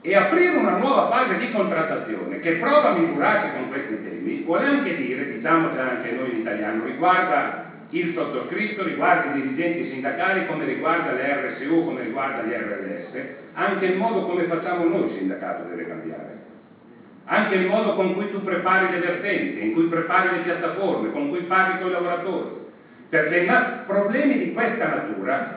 E 0.00 0.14
aprire 0.14 0.56
una 0.56 0.76
nuova 0.76 1.08
fase 1.08 1.36
di 1.38 1.50
contrattazione 1.50 2.38
che 2.38 2.52
prova 2.52 2.90
a 2.90 2.98
misurarsi 2.98 3.52
con 3.52 3.68
questi 3.68 4.02
temi 4.02 4.42
vuole 4.42 4.64
anche 4.64 4.94
dire, 4.94 5.34
diciamo 5.34 5.74
già 5.74 5.82
anche 5.82 6.12
noi 6.12 6.30
in 6.30 6.36
italiano, 6.38 6.84
riguarda 6.84 7.67
il 7.90 8.12
sottoscritto 8.12 8.84
riguarda 8.84 9.32
i 9.32 9.40
dirigenti 9.40 9.88
sindacali 9.88 10.46
come 10.46 10.66
riguarda 10.66 11.12
le 11.12 11.48
RSU, 11.48 11.84
come 11.86 12.02
riguarda 12.02 12.42
gli 12.42 12.52
RLS, 12.52 13.24
anche 13.54 13.86
il 13.86 13.96
modo 13.96 14.26
come 14.26 14.44
facciamo 14.44 14.84
noi 14.84 15.14
sindacato 15.16 15.62
deve 15.68 15.86
cambiare. 15.86 16.56
Anche 17.24 17.54
il 17.54 17.66
modo 17.66 17.94
con 17.94 18.14
cui 18.14 18.30
tu 18.30 18.42
prepari 18.42 18.90
le 18.90 18.98
vertenze, 18.98 19.60
in 19.60 19.72
cui 19.72 19.84
prepari 19.84 20.28
le 20.28 20.40
piattaforme, 20.40 21.10
con 21.10 21.28
cui 21.28 21.40
parli 21.40 21.78
con 21.78 21.88
i 21.88 21.92
lavoratori. 21.92 22.66
Perché 23.08 23.46
problemi 23.86 24.36
di 24.36 24.52
questa 24.52 24.86
natura 24.86 25.56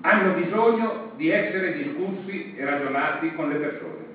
hanno 0.00 0.30
bisogno 0.30 1.10
di 1.14 1.28
essere 1.28 1.72
discussi 1.72 2.52
e 2.56 2.64
ragionati 2.64 3.32
con 3.32 3.46
le 3.46 3.56
persone. 3.56 4.10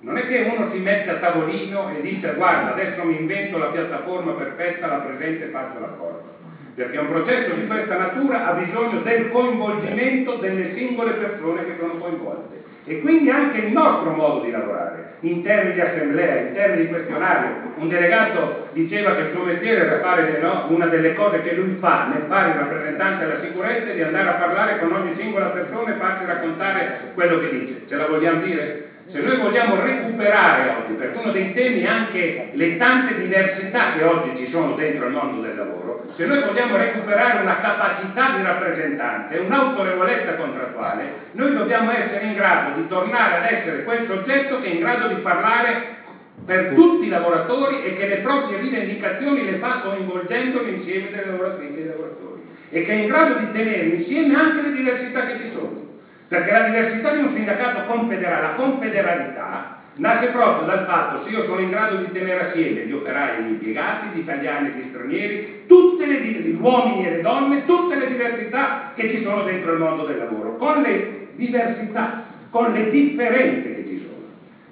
Non 0.00 0.16
è 0.16 0.26
che 0.26 0.38
uno 0.38 0.70
si 0.70 0.78
mette 0.78 1.10
a 1.10 1.16
tavolino 1.16 1.88
e 1.88 2.00
dice 2.00 2.32
guarda 2.32 2.70
adesso 2.70 3.04
mi 3.04 3.16
invento 3.16 3.58
la 3.58 3.66
piattaforma 3.66 4.32
perfetta, 4.32 4.86
la 4.86 4.98
presento 4.98 5.42
e 5.44 5.48
faccio 5.48 5.78
l'accordo 5.78 6.37
perché 6.78 6.96
un 6.96 7.06
processo 7.06 7.50
di 7.50 7.64
questa 7.64 7.96
natura 7.96 8.42
ha 8.44 8.52
bisogno 8.52 8.98
del 8.98 9.26
coinvolgimento 9.26 10.34
delle 10.34 10.70
singole 10.70 11.14
persone 11.14 11.64
che 11.64 11.72
sono 11.74 11.96
coinvolte 11.96 12.60
e 12.84 12.96
quindi 12.98 13.28
anche 13.28 13.56
il 13.56 13.66
nostro 13.66 14.12
modo 14.12 14.38
di 14.38 14.48
lavorare 14.48 15.02
in 15.20 15.40
termini 15.40 15.72
di 15.72 15.80
assemblea, 15.80 16.34
in 16.34 16.52
termini 16.52 16.82
di 16.82 16.86
questionario 16.86 17.52
un 17.74 17.88
delegato 17.88 18.52
diceva 18.70 19.10
che 19.10 19.22
il 19.22 19.26
suo 19.26 19.42
mestiere 19.42 19.80
era 19.80 19.96
fare 19.96 20.36
no, 20.36 20.60
una 20.66 20.86
delle 20.86 21.10
cose 21.10 21.40
che 21.40 21.50
lui 21.50 21.72
fa 21.72 22.02
nel 22.04 22.22
fare 22.28 22.50
il 22.50 22.54
rappresentante 22.54 23.24
della 23.24 23.34
sicurezza 23.34 23.90
di 23.90 24.00
andare 24.00 24.28
a 24.28 24.34
parlare 24.34 24.76
con 24.76 24.92
ogni 24.92 25.10
singola 25.10 25.48
persona 25.48 25.90
e 25.90 25.94
farsi 25.94 26.22
raccontare 26.22 26.86
quello 27.12 27.34
che 27.34 27.48
dice 27.48 27.80
ce 27.86 27.96
la 27.96 28.04
vogliamo 28.04 28.38
dire? 28.38 28.86
se 29.08 29.20
noi 29.20 29.36
vogliamo 29.36 29.74
recuperare 29.74 30.66
oggi, 30.66 30.92
perché 30.92 31.16
uno 31.16 31.30
dei 31.30 31.50
temi 31.50 31.80
è 31.80 31.84
anche 31.84 32.34
le 32.50 32.76
tante 32.76 33.14
diversità 33.14 33.88
che 33.88 34.02
oggi 34.02 34.34
ci 34.34 34.44
sono 34.44 34.72
dentro 34.72 35.02
il 35.04 35.10
mondo 35.10 35.38
del 35.38 35.54
lavoro, 35.54 35.97
se 36.14 36.24
noi 36.24 36.38
vogliamo 36.38 36.74
recuperare 36.74 37.36
una 37.36 37.56
capacità 37.56 38.28
di 38.28 38.40
rappresentanza 38.40 39.34
e 39.34 39.36
un'autorevolezza 39.36 40.32
contrattuale, 40.32 41.08
noi 41.32 41.50
dobbiamo 41.50 41.90
essere 41.90 42.24
in 42.24 42.32
grado 42.32 42.70
di 42.70 42.84
tornare 42.86 43.34
ad 43.34 43.44
essere 43.44 43.80
quel 43.80 44.00
soggetto 44.02 44.56
che 44.56 44.66
è 44.66 44.70
in 44.70 44.78
grado 44.78 45.04
di 45.04 45.16
parlare 45.16 45.96
per 46.44 46.64
tutti 46.72 47.04
i 47.04 47.08
lavoratori 47.08 47.78
e 47.78 47.92
che 47.92 48.04
le 48.04 48.16
proprie 48.18 48.56
rivendicazioni 48.56 49.42
le 49.42 49.54
fa 49.54 49.76
coinvolgendo 49.76 50.58
l'insieme 50.58 51.08
delle 51.08 51.24
lavoratrici 51.24 51.78
e 51.78 51.80
dei 51.82 51.88
lavoratori 51.90 52.40
e 52.68 52.80
che 52.80 52.92
è 52.92 52.94
in 52.94 53.04
grado 53.04 53.32
di 53.32 53.48
tenere 53.50 53.84
insieme 53.84 54.34
anche 54.34 54.60
le 54.60 54.70
diversità 54.70 55.22
che 55.22 55.34
ci 55.34 55.46
sono. 55.46 55.96
Perché 56.26 56.50
la 56.50 56.60
diversità 56.60 57.10
di 57.10 57.18
un 57.18 57.28
sindacato 57.28 57.80
confederale, 57.82 58.38
la 58.40 58.50
confederalità, 58.50 59.64
nasce 59.98 60.30
proprio 60.30 60.64
dal 60.64 60.84
fatto 60.84 61.24
se 61.24 61.30
io 61.30 61.44
sono 61.44 61.60
in 61.60 61.70
grado 61.70 61.96
di 61.96 62.12
tenere 62.12 62.48
assieme 62.48 62.86
gli 62.86 62.92
operai 62.92 63.38
e 63.38 63.42
gli 63.42 63.50
impiegati, 63.52 64.08
gli 64.08 64.18
italiani 64.18 64.68
e 64.68 64.70
gli 64.72 64.88
stranieri, 64.88 65.64
le, 66.06 66.20
gli 66.20 66.56
uomini 66.58 67.04
e 67.04 67.10
le 67.10 67.20
donne, 67.20 67.64
tutte 67.64 67.96
le 67.96 68.06
diversità 68.06 68.92
che 68.94 69.10
ci 69.10 69.22
sono 69.22 69.42
dentro 69.42 69.72
il 69.72 69.78
mondo 69.78 70.04
del 70.04 70.18
lavoro, 70.18 70.56
con 70.56 70.80
le 70.80 71.28
diversità, 71.34 72.22
con 72.50 72.70
le 72.70 72.90
differenze 72.90 73.74
che 73.74 73.86
ci 73.86 73.98
sono. 73.98 74.16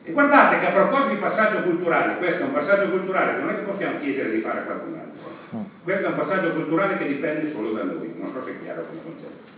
E 0.04 0.12
guardate 0.12 0.60
che 0.60 0.66
a 0.66 0.70
proposito 0.70 1.08
di 1.08 1.16
passaggio 1.16 1.62
culturale, 1.62 2.16
questo 2.16 2.42
è 2.42 2.44
un 2.44 2.52
passaggio 2.52 2.88
culturale 2.88 3.34
che 3.34 3.40
non 3.40 3.50
è 3.50 3.54
che 3.56 3.62
possiamo 3.62 3.98
chiedere 3.98 4.30
di 4.30 4.38
fare 4.38 4.60
a 4.60 4.62
qualcun 4.62 4.94
altro, 4.94 5.64
questo 5.82 6.06
è 6.06 6.08
un 6.08 6.14
passaggio 6.14 6.52
culturale 6.52 6.96
che 6.96 7.06
dipende 7.06 7.50
solo 7.50 7.70
da 7.70 7.82
noi, 7.82 8.12
non 8.16 8.30
so 8.32 8.44
se 8.44 8.50
è 8.52 8.60
chiaro 8.62 8.84
come 8.86 9.00
concetto. 9.02 9.54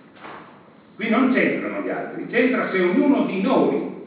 Qui 0.94 1.08
non 1.10 1.30
c'entrano 1.30 1.80
gli 1.82 1.90
altri, 1.90 2.26
c'entra 2.26 2.70
se 2.70 2.80
ognuno 2.80 3.24
di 3.24 3.40
noi 3.42 3.97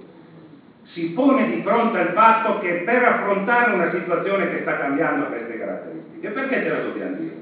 si 0.94 1.12
pone 1.14 1.46
di 1.46 1.62
fronte 1.62 1.98
al 1.98 2.12
fatto 2.14 2.60
che 2.60 2.84
per 2.84 3.04
affrontare 3.04 3.72
una 3.72 3.90
situazione 3.92 4.50
che 4.50 4.62
sta 4.62 4.78
cambiando 4.78 5.28
queste 5.28 5.58
caratteristiche, 5.58 6.30
perché 6.32 6.64
ce 6.64 6.70
la 6.70 6.80
dobbiamo 6.80 7.16
dire? 7.16 7.36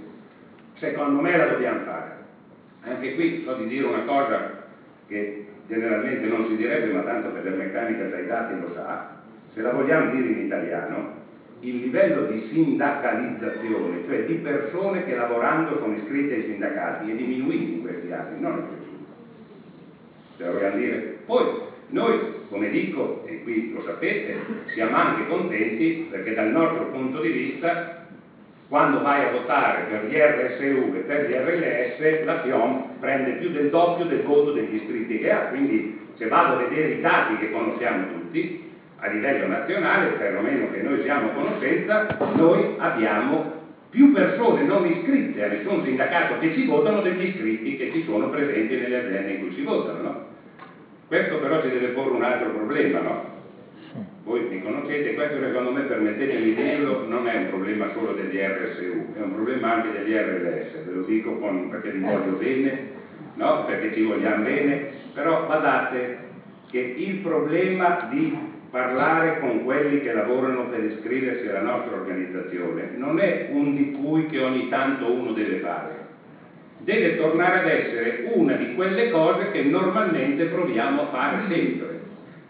Secondo 0.75 1.19
me 1.19 1.35
la 1.35 1.45
dobbiamo 1.45 1.79
fare. 1.83 2.17
Anche 2.81 3.13
qui 3.15 3.41
so 3.43 3.53
di 3.53 3.65
dire 3.65 3.85
una 3.85 4.03
cosa 4.03 4.57
che 5.07 5.45
generalmente 5.67 6.27
non 6.27 6.45
si 6.45 6.55
direbbe, 6.55 6.89
ma 6.91 7.01
tanto 7.01 7.29
per 7.29 7.43
la 7.43 7.51
meccanica 7.51 8.05
dai 8.05 8.25
dati 8.25 8.57
lo 8.57 8.71
sa, 8.73 9.03
se 9.53 9.61
la 9.61 9.71
vogliamo 9.71 10.09
dire 10.09 10.27
in 10.27 10.37
italiano, 10.37 11.17
il 11.61 11.79
livello 11.79 12.21
di 12.21 12.45
sindacalizzazione, 12.49 14.03
cioè 14.05 14.23
di 14.23 14.35
persone 14.35 15.03
che 15.03 15.13
lavorando 15.15 15.77
sono 15.77 15.93
iscritte 15.93 16.35
ai 16.35 16.43
sindacati, 16.43 17.09
è 17.09 17.13
diminuito 17.13 17.67
in 17.67 17.81
questi 17.81 18.11
anni, 18.11 18.39
non 18.39 18.53
è 18.53 18.61
cresciuto. 18.61 18.97
Se 20.37 20.43
la 20.43 20.51
vogliamo 20.51 20.75
dire? 20.75 21.17
Poi 21.25 21.67
noi, 21.89 22.19
come 22.49 22.69
dico, 22.69 23.23
e 23.25 23.41
qui 23.43 23.71
lo 23.73 23.81
sapete, 23.81 24.37
siamo 24.73 24.95
anche 24.95 25.27
contenti 25.27 26.07
perché 26.09 26.33
dal 26.33 26.49
nostro 26.49 26.85
punto 26.85 27.19
di 27.19 27.29
vista 27.29 28.05
quando 28.67 29.01
vai 29.01 29.23
a 29.23 29.31
votare 29.31 29.85
per 29.89 30.05
gli 30.05 30.15
RSU 30.15 30.93
e 30.93 30.99
per 30.99 31.27
gli 31.27 31.33
RLS 31.33 32.25
la 32.25 32.41
FIOM 32.41 32.99
prende 32.99 33.31
più 33.39 33.49
del 33.49 33.69
doppio 33.71 34.05
del 34.05 34.21
voto 34.21 34.51
degli 34.51 34.75
iscritti 34.75 35.17
che 35.17 35.31
ha, 35.31 35.47
quindi 35.47 35.99
se 36.13 36.27
vado 36.27 36.53
a 36.53 36.67
vedere 36.67 36.93
i 36.93 37.01
dati 37.01 37.37
che 37.37 37.51
conosciamo 37.51 38.07
tutti 38.13 38.67
a 38.97 39.07
livello 39.07 39.47
nazionale, 39.47 40.09
perlomeno 40.17 40.69
che 40.71 40.81
noi 40.81 41.01
siamo 41.01 41.29
a 41.29 41.33
conoscenza, 41.33 42.17
noi 42.35 42.75
abbiamo 42.77 43.57
più 43.89 44.11
persone 44.11 44.63
non 44.63 44.85
iscritte 44.85 45.43
a 45.43 45.47
nessun 45.47 45.83
sindacato 45.83 46.37
che 46.37 46.53
ci 46.53 46.65
votano 46.65 47.01
degli 47.01 47.25
iscritti 47.25 47.77
che 47.77 47.91
ci 47.91 48.03
sono 48.03 48.29
presenti 48.29 48.75
nelle 48.75 48.97
aziende 48.97 49.31
in 49.31 49.39
cui 49.39 49.53
si 49.53 49.63
votano. 49.63 50.01
No? 50.01 50.28
Questo 51.09 51.39
però 51.39 51.59
ci 51.63 51.71
deve 51.71 51.87
porre 51.89 52.11
un 52.11 52.21
altro 52.21 52.51
problema, 52.51 52.99
no? 52.99 53.37
voi 54.23 54.45
mi 54.47 54.61
conoscete, 54.61 55.15
questo 55.15 55.41
secondo 55.41 55.71
me 55.71 55.81
permettetemi 55.81 56.43
di 56.43 56.53
dirlo, 56.53 57.07
non 57.07 57.25
è 57.25 57.33
un 57.33 57.49
problema 57.49 57.89
solo 57.93 58.13
degli 58.13 58.37
RSU, 58.37 59.15
è 59.15 59.21
un 59.21 59.33
problema 59.33 59.71
anche 59.71 59.91
degli 59.91 60.13
RLS, 60.13 60.85
ve 60.85 60.91
lo 60.91 61.01
dico 61.01 61.33
con, 61.37 61.67
perché 61.67 61.89
vi 61.89 61.99
voglio 61.99 62.33
bene, 62.33 62.79
no? 63.33 63.63
perché 63.65 63.91
ci 63.91 64.03
vogliamo 64.03 64.43
bene, 64.43 64.85
però 65.15 65.45
guardate 65.45 66.27
che 66.69 66.93
il 66.95 67.15
problema 67.15 68.05
di 68.07 68.31
parlare 68.69 69.39
con 69.39 69.63
quelli 69.63 69.99
che 70.01 70.11
lavorano 70.11 70.67
per 70.67 70.83
iscriversi 70.83 71.47
alla 71.47 71.61
nostra 71.61 71.95
organizzazione 71.95 72.89
non 72.93 73.17
è 73.17 73.45
un 73.47 73.73
di 73.73 73.89
cui 73.89 74.27
che 74.27 74.37
ogni 74.37 74.67
tanto 74.67 75.11
uno 75.11 75.31
deve 75.31 75.55
fare, 75.55 76.08
deve 76.79 77.17
tornare 77.17 77.59
ad 77.59 77.67
essere 77.67 78.23
una 78.33 78.53
di 78.53 78.73
quelle 78.75 79.09
cose 79.11 79.51
che 79.51 79.63
normalmente 79.63 80.45
proviamo 80.45 81.01
a 81.01 81.07
fare 81.07 81.37
sempre 81.49 81.99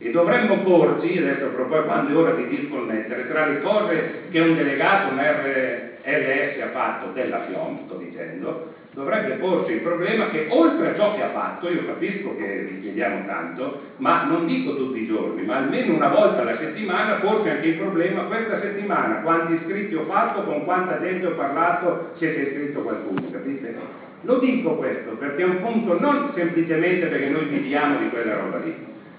e 0.02 0.12
dovremmo 0.12 0.60
porci, 0.60 1.18
adesso 1.18 1.48
proprio 1.48 1.84
quando 1.84 2.12
è 2.12 2.15
ora 2.15 2.32
di 2.32 2.48
disconnettere, 2.48 3.28
tra 3.28 3.48
le 3.48 3.60
cose 3.60 4.12
che 4.32 4.39
un 4.39 4.56
delegato, 4.56 5.12
un 5.12 5.20
RLS 5.20 6.62
ha 6.62 6.70
fatto 6.70 7.12
della 7.12 7.42
FIOM, 7.42 7.86
sto 7.86 7.98
dicendo, 7.98 8.78
dovrebbe 8.94 9.34
porsi 9.34 9.74
il 9.74 9.82
problema 9.82 10.30
che 10.30 10.48
oltre 10.50 10.92
a 10.92 10.96
ciò 10.96 11.15
che 11.15 11.24
ha 11.24 11.32
fatto, 11.32 11.70
io 11.70 11.86
capisco 11.86 12.34
che 12.38 12.65
vi 12.70 12.80
chiediamo 12.80 13.26
tanto, 13.26 13.82
ma 13.98 14.24
non 14.24 14.46
dico 14.46 14.78
tutti 14.78 15.02
i 15.02 15.06
giorni, 15.06 15.44
ma 15.44 15.58
almeno 15.58 15.94
una 15.94 16.08
volta 16.08 16.42
alla 16.42 16.58
settimana 16.58 17.15
porsi 17.15 17.50
anche 17.50 17.68
il 17.68 17.78
problema, 17.78 18.22
questa 18.24 18.62
settimana 18.62 19.20
quanti 19.20 19.56
iscritti 19.56 19.96
ho 19.96 20.06
fatto, 20.06 20.44
con 20.44 20.63
quanta 20.63 21.02
gente 21.02 21.28
ho 21.28 21.34
parlato, 21.34 22.12
se 22.15 22.32
si 22.32 22.39
è 22.39 22.42
iscritto 22.44 22.84
qualcuno, 22.84 23.30
capite? 23.30 24.08
Lo 24.22 24.38
dico 24.40 24.76
questo 24.76 25.16
perché 25.16 25.44
è 25.44 25.46
un 25.46 25.60
punto 25.60 25.98
non 25.98 26.32
semplicemente 26.34 27.08
perché 27.08 27.30
noi 27.30 27.46
viviamo 27.46 27.98
di 27.98 28.10
quella 28.10 28.36
roba 28.36 28.58
lì, 28.58 28.76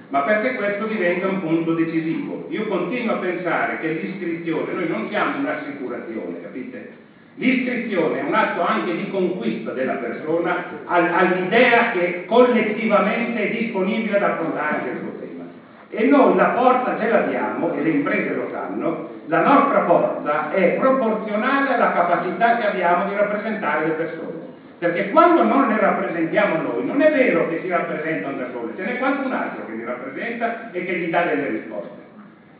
ma 0.08 0.22
perché 0.22 0.54
questo 0.54 0.84
diventa 0.84 1.26
un 1.26 1.40
punto 1.40 1.72
decisivo. 1.72 2.46
Io 2.48 2.66
continuo 2.66 3.14
a 3.14 3.18
pensare 3.18 3.78
che 3.78 3.88
l'iscrizione, 3.88 4.72
noi 4.72 4.86
non 4.86 5.06
siamo 5.06 5.38
un'assicurazione, 5.38 6.40
capite? 6.40 7.08
L'iscrizione 7.34 8.18
è 8.18 8.22
un 8.22 8.34
atto 8.34 8.60
anche 8.60 8.94
di 8.94 9.08
conquista 9.08 9.70
della 9.70 9.94
persona 9.94 10.64
all'idea 10.84 11.90
che 11.90 12.24
collettivamente 12.26 13.44
è 13.44 13.48
disponibile 13.48 14.16
ad 14.16 14.22
affrontare 14.22 14.80
questo 14.80 15.14
tema. 15.18 15.44
E 15.88 16.02
noi 16.02 16.34
la 16.34 16.50
forza 16.52 16.94
ce 16.96 17.06
l'abbiamo, 17.06 17.72
e 17.72 17.80
le 17.80 17.88
imprese 17.88 18.32
lo 18.32 18.46
sanno, 18.50 19.08
la 19.26 19.40
nostra 19.40 19.82
forza 19.82 20.48
è 20.48 20.68
proporzionale 20.68 21.70
alla 21.70 21.90
capacità 21.90 22.54
che 22.54 22.64
abbiamo 22.64 23.04
di 23.04 23.12
rappresentare 23.12 23.82
le 23.82 23.92
persone. 23.92 24.59
Perché 24.80 25.10
quando 25.10 25.42
non 25.42 25.68
le 25.68 25.78
rappresentiamo 25.78 26.62
noi, 26.62 26.86
non 26.86 27.02
è 27.02 27.10
vero 27.12 27.50
che 27.50 27.60
si 27.60 27.68
rappresentano 27.68 28.38
da 28.38 28.48
sole, 28.50 28.72
ce 28.76 28.82
n'è 28.82 28.96
qualcun 28.96 29.30
altro 29.30 29.66
che 29.66 29.72
li 29.72 29.84
rappresenta 29.84 30.70
e 30.72 30.86
che 30.86 30.98
gli 30.98 31.10
dà 31.10 31.24
delle 31.24 31.48
risposte. 31.48 31.98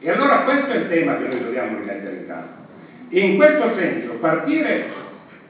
E 0.01 0.11
allora 0.11 0.43
questo 0.43 0.67
è 0.67 0.77
il 0.77 0.89
tema 0.89 1.17
che 1.17 1.29
noi 1.29 1.43
dobbiamo 1.43 1.79
rimettere 1.79 2.17
in 2.17 2.27
campo. 2.27 2.61
E 3.09 3.21
in 3.21 3.37
questo 3.37 3.75
senso 3.75 4.13
partire 4.21 4.89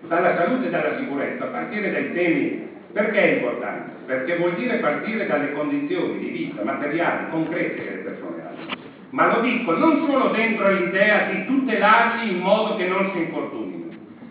dalla 0.07 0.37
salute 0.37 0.69
e 0.69 0.71
dalla 0.71 0.97
sicurezza, 0.97 1.47
partire 1.47 1.91
dai 1.91 2.13
temi, 2.13 2.69
perché 2.93 3.21
è 3.21 3.37
importante? 3.39 3.91
Perché 4.07 4.37
vuol 4.37 4.55
dire 4.55 4.77
partire 4.77 5.27
dalle 5.27 5.53
condizioni 5.53 6.21
di 6.21 6.29
vita 6.29 6.63
materiali, 6.63 7.31
concrete 7.31 7.83
che 7.83 7.91
le 7.91 8.03
persone 8.03 8.43
hanno. 8.43 8.79
Ma 9.11 9.27
lo 9.35 9.41
dico 9.41 9.77
non 9.77 10.07
solo 10.07 10.29
dentro 10.29 10.71
l'idea 10.71 11.31
di 11.33 11.47
tutelarli 11.47 12.31
in 12.31 12.39
modo 12.39 12.77
che 12.77 12.87
non 12.87 13.11
si 13.13 13.23
infortunino. 13.23 13.70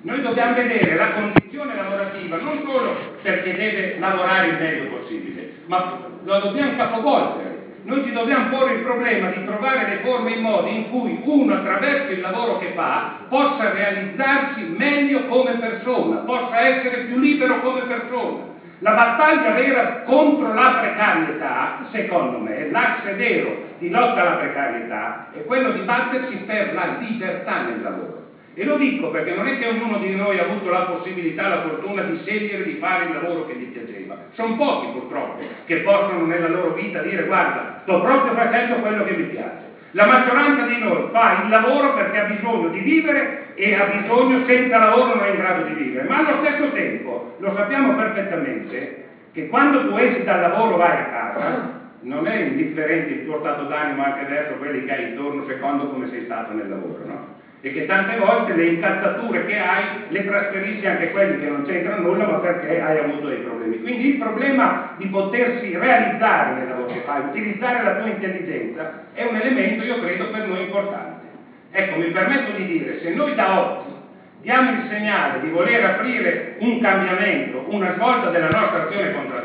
Noi 0.01 0.21
dobbiamo 0.21 0.53
vedere 0.53 0.95
la 0.95 1.11
condizione 1.11 1.75
lavorativa 1.75 2.37
non 2.37 2.61
solo 2.65 3.17
perché 3.21 3.53
deve 3.53 3.99
lavorare 3.99 4.47
il 4.47 4.57
meglio 4.57 4.97
possibile, 4.97 5.55
ma 5.65 5.99
lo 6.23 6.39
dobbiamo 6.39 6.77
capovolgere. 6.77 7.57
Noi 7.83 8.05
ci 8.05 8.13
dobbiamo 8.13 8.47
porre 8.47 8.75
il 8.75 8.83
problema 8.83 9.29
di 9.29 9.43
trovare 9.45 9.89
le 9.89 9.97
forme 10.03 10.33
e 10.33 10.37
i 10.37 10.41
modi 10.41 10.75
in 10.75 10.89
cui 10.89 11.19
uno 11.23 11.53
attraverso 11.53 12.13
il 12.13 12.21
lavoro 12.21 12.59
che 12.59 12.71
fa 12.75 13.25
possa 13.27 13.71
realizzarsi 13.71 14.73
meglio 14.77 15.25
come 15.25 15.51
persona, 15.55 16.17
possa 16.17 16.59
essere 16.59 17.03
più 17.03 17.19
libero 17.19 17.59
come 17.59 17.81
persona. 17.81 18.43
La 18.79 18.93
battaglia 18.93 19.51
vera 19.51 20.03
contro 20.03 20.53
la 20.53 20.77
precarietà, 20.79 21.87
secondo 21.91 22.39
me, 22.39 22.69
l'asse 22.69 23.13
vero 23.15 23.65
di 23.79 23.89
lotta 23.89 24.21
alla 24.21 24.37
precarietà 24.37 25.27
è 25.33 25.43
quello 25.43 25.71
di 25.71 25.81
battersi 25.81 26.35
per 26.45 26.73
la 26.73 26.97
libertà 26.99 27.63
nel 27.63 27.81
lavoro. 27.81 28.18
E 28.53 28.65
lo 28.65 28.77
dico 28.77 29.09
perché 29.09 29.33
non 29.35 29.47
è 29.47 29.57
che 29.57 29.67
ognuno 29.67 29.99
di 29.99 30.15
noi 30.15 30.37
ha 30.37 30.43
avuto 30.43 30.69
la 30.69 30.85
possibilità, 30.85 31.47
la 31.47 31.61
fortuna 31.61 32.01
di 32.01 32.17
scegliere 32.17 32.63
di 32.63 32.77
fare 32.79 33.05
il 33.05 33.13
lavoro 33.13 33.45
che 33.47 33.55
gli 33.55 33.67
piaceva. 33.67 34.17
Sono 34.31 34.55
pochi 34.55 34.87
purtroppo 34.91 35.43
che 35.65 35.77
possono 35.81 36.25
nella 36.25 36.49
loro 36.49 36.73
vita 36.73 37.01
dire 37.01 37.25
guarda, 37.25 37.79
sto 37.83 38.01
proprio 38.01 38.33
facendo 38.33 38.79
quello 38.79 39.03
che 39.03 39.13
mi 39.13 39.23
piace. 39.23 39.77
La 39.91 40.05
maggioranza 40.05 40.63
di 40.63 40.77
noi 40.77 41.09
fa 41.11 41.41
il 41.43 41.49
lavoro 41.49 41.93
perché 41.93 42.19
ha 42.19 42.25
bisogno 42.25 42.67
di 42.69 42.79
vivere 42.79 43.53
e 43.55 43.73
ha 43.73 43.85
bisogno, 43.85 44.43
senza 44.45 44.77
lavoro 44.77 45.15
non 45.15 45.23
è 45.23 45.29
in 45.29 45.37
grado 45.37 45.61
di 45.63 45.71
vivere. 45.71 46.07
Ma 46.07 46.17
allo 46.17 46.37
stesso 46.39 46.71
tempo 46.71 47.33
lo 47.37 47.53
sappiamo 47.53 47.95
perfettamente 47.95 49.07
che 49.31 49.47
quando 49.47 49.87
tu 49.87 49.97
esci 49.97 50.23
dal 50.23 50.39
lavoro 50.39 50.75
vai 50.75 50.97
a 50.99 51.05
casa, 51.05 51.77
non 52.01 52.27
è 52.27 52.35
indifferente 52.35 53.11
il 53.11 53.23
tuo 53.23 53.39
stato 53.39 53.63
d'animo 53.63 54.01
anche 54.01 54.23
verso 54.23 54.55
quelli 54.55 54.83
che 54.83 54.91
hai 54.91 55.03
intorno 55.09 55.43
secondo 55.45 55.87
come 55.87 56.07
sei 56.07 56.21
stato 56.21 56.53
nel 56.53 56.69
lavoro, 56.69 57.05
no? 57.05 57.38
E 57.61 57.71
che 57.71 57.85
tante 57.85 58.17
volte 58.17 58.53
le 58.53 58.65
incazzature 58.65 59.45
che 59.45 59.59
hai 59.59 60.03
le 60.07 60.25
trasferisci 60.25 60.85
anche 60.85 61.09
a 61.09 61.11
quelli 61.11 61.39
che 61.39 61.47
non 61.47 61.63
c'entrano 61.65 62.07
nulla 62.07 62.25
ma 62.25 62.37
perché 62.39 62.81
hai 62.81 62.99
avuto 62.99 63.27
dei 63.27 63.39
problemi. 63.39 63.81
Quindi 63.81 64.07
il 64.07 64.17
problema 64.17 64.93
di 64.95 65.07
potersi 65.07 65.75
realizzare 65.75 66.53
nel 66.53 66.67
lavoro 66.67 66.87
che 66.87 67.01
fai, 67.01 67.21
utilizzare 67.21 67.81
la 67.81 67.95
tua 67.95 68.07
intelligenza 68.07 69.07
è 69.13 69.23
un 69.23 69.35
elemento 69.35 69.83
io 69.83 69.99
credo 69.99 70.29
per 70.29 70.45
noi 70.45 70.61
importante. 70.61 71.27
Ecco, 71.71 71.97
mi 71.97 72.09
permetto 72.09 72.51
di 72.51 72.65
dire, 72.65 72.99
se 72.99 73.11
noi 73.11 73.35
da 73.35 73.59
oggi 73.59 73.97
diamo 74.41 74.69
il 74.69 74.85
segnale 74.87 75.39
di 75.39 75.49
voler 75.49 75.83
aprire 75.83 76.53
un 76.59 76.79
cambiamento, 76.79 77.65
una 77.67 77.91
svolta 77.91 78.29
della 78.29 78.47
nostra 78.47 78.85
azione 78.85 79.11
contrattuale, 79.11 79.38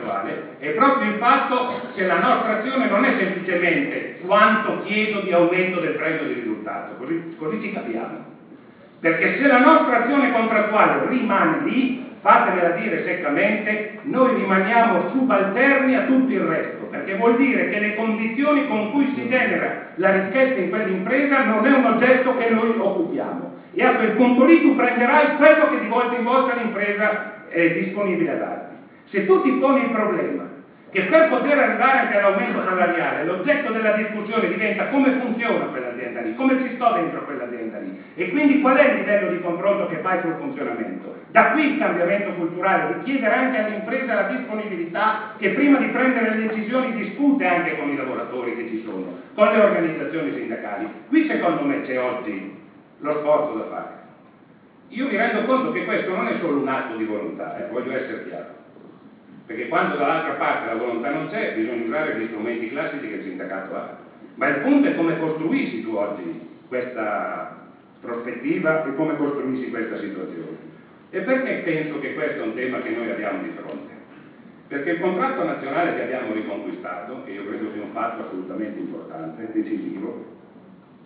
è 0.58 0.70
proprio 0.72 1.10
il 1.10 1.18
fatto 1.18 1.92
che 1.94 2.06
la 2.06 2.18
nostra 2.18 2.58
azione 2.58 2.88
non 2.88 3.04
è 3.04 3.16
semplicemente 3.16 4.18
quanto 4.24 4.82
chiedo 4.84 5.20
di 5.20 5.32
aumento 5.32 5.78
del 5.80 5.94
premio 5.94 6.24
di 6.24 6.34
risultato, 6.34 6.96
così, 6.96 7.34
così 7.36 7.60
ci 7.60 7.72
capiamo. 7.72 8.32
Perché 9.00 9.36
se 9.36 9.46
la 9.46 9.58
nostra 9.58 10.04
azione 10.04 10.30
contrattuale 10.30 11.06
rimane 11.08 11.62
lì, 11.62 12.02
fatemela 12.20 12.70
dire 12.70 13.04
seccamente, 13.04 13.98
noi 14.04 14.32
rimaniamo 14.32 15.08
subalterni 15.10 15.94
a 15.94 16.04
tutto 16.04 16.32
il 16.32 16.40
resto, 16.40 16.86
perché 16.86 17.14
vuol 17.14 17.36
dire 17.36 17.68
che 17.68 17.78
le 17.78 17.94
condizioni 17.94 18.66
con 18.66 18.90
cui 18.90 19.12
si 19.14 19.28
genera 19.28 19.92
la 19.96 20.08
ricchezza 20.08 20.58
in 20.58 20.70
quell'impresa 20.70 21.42
non 21.42 21.66
è 21.66 21.72
un 21.72 21.84
oggetto 21.84 22.34
che 22.34 22.48
noi 22.48 22.74
occupiamo. 22.78 23.52
E 23.74 23.84
a 23.84 23.92
quel 23.94 24.12
punto 24.12 24.44
lì 24.44 24.62
tu 24.62 24.74
prenderai 24.74 25.34
quello 25.34 25.68
che 25.68 25.80
di 25.80 25.86
volta 25.86 26.14
in 26.14 26.22
volta 26.22 26.54
l'impresa 26.54 27.44
è 27.48 27.72
disponibile 27.72 28.30
a 28.30 28.36
darti. 28.36 28.73
Se 29.06 29.26
tu 29.26 29.42
ti 29.42 29.52
poni 29.52 29.82
il 29.82 29.90
problema 29.90 30.62
che 30.94 31.06
per 31.06 31.26
poter 31.28 31.58
arrivare 31.58 31.98
anche 31.98 32.16
all'aumento 32.16 32.62
salariale 32.62 33.24
l'oggetto 33.24 33.72
della 33.72 33.90
discussione 33.94 34.46
diventa 34.46 34.86
come 34.86 35.10
funziona 35.18 35.66
quell'azienda 35.66 36.20
lì, 36.20 36.36
come 36.36 36.62
ci 36.62 36.70
sto 36.76 36.92
dentro 36.92 37.24
quell'azienda 37.24 37.78
lì 37.78 37.98
e 38.14 38.30
quindi 38.30 38.60
qual 38.60 38.76
è 38.76 38.84
il 38.86 38.94
livello 38.94 39.26
di 39.26 39.40
confronto 39.40 39.88
che 39.88 39.98
fai 39.98 40.20
sul 40.20 40.36
funzionamento. 40.36 41.16
Da 41.32 41.50
qui 41.50 41.72
il 41.72 41.78
cambiamento 41.78 42.32
culturale, 42.34 42.94
di 42.94 43.02
chiedere 43.02 43.34
anche 43.34 43.58
all'impresa 43.58 44.14
la 44.14 44.22
disponibilità 44.22 45.34
che 45.36 45.50
prima 45.50 45.78
di 45.78 45.88
prendere 45.88 46.30
le 46.30 46.36
decisioni 46.36 46.92
discute 46.92 47.44
anche 47.44 47.74
con 47.74 47.90
i 47.90 47.96
lavoratori 47.96 48.54
che 48.54 48.68
ci 48.68 48.80
sono, 48.84 49.16
con 49.34 49.48
le 49.48 49.58
organizzazioni 49.58 50.30
sindacali. 50.30 50.88
Qui 51.08 51.24
secondo 51.24 51.64
me 51.64 51.80
c'è 51.80 51.98
oggi 51.98 52.48
lo 52.98 53.16
sforzo 53.16 53.52
da 53.52 53.64
fare. 53.64 54.02
Io 54.90 55.08
mi 55.08 55.16
rendo 55.16 55.42
conto 55.42 55.72
che 55.72 55.82
questo 55.82 56.14
non 56.14 56.28
è 56.28 56.34
solo 56.34 56.60
un 56.60 56.68
atto 56.68 56.94
di 56.94 57.02
volontà, 57.02 57.56
eh, 57.56 57.66
voglio 57.66 57.92
essere 57.92 58.22
chiaro 58.22 58.62
perché 59.46 59.68
quando 59.68 59.96
dall'altra 59.96 60.32
parte 60.32 60.66
la 60.66 60.76
volontà 60.76 61.10
non 61.10 61.28
c'è 61.28 61.54
bisogna 61.54 61.84
usare 61.84 62.16
gli 62.16 62.26
strumenti 62.26 62.70
classici 62.70 63.08
che 63.08 63.14
il 63.16 63.22
sindacato 63.22 63.74
ha 63.74 63.96
ma 64.34 64.48
il 64.48 64.60
punto 64.62 64.88
è 64.88 64.94
come 64.94 65.18
costruisci 65.18 65.82
tu 65.82 65.92
oggi 65.94 66.48
questa 66.68 67.62
prospettiva 68.00 68.84
e 68.84 68.94
come 68.94 69.16
costruisci 69.16 69.70
questa 69.70 69.96
situazione 69.98 70.72
e 71.14 71.20
perché 71.20 71.62
penso 71.62 72.00
che 72.00 72.12
questo 72.12 72.40
è 72.40 72.44
un 72.44 72.54
tema 72.54 72.80
che 72.80 72.90
noi 72.90 73.08
abbiamo 73.08 73.40
di 73.40 73.52
fronte? 73.54 73.92
Perché 74.66 74.90
il 74.90 75.00
contratto 75.00 75.44
nazionale 75.44 75.94
che 75.94 76.02
abbiamo 76.02 76.32
riconquistato, 76.32 77.24
e 77.24 77.34
io 77.34 77.46
credo 77.46 77.70
sia 77.70 77.82
un 77.82 77.92
fatto 77.92 78.22
assolutamente 78.22 78.80
importante, 78.80 79.52
decisivo, 79.52 80.24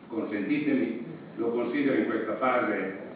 consentitemi, 0.06 1.04
lo 1.34 1.50
considero 1.50 1.98
in 1.98 2.06
questa 2.06 2.36
fase 2.36 3.06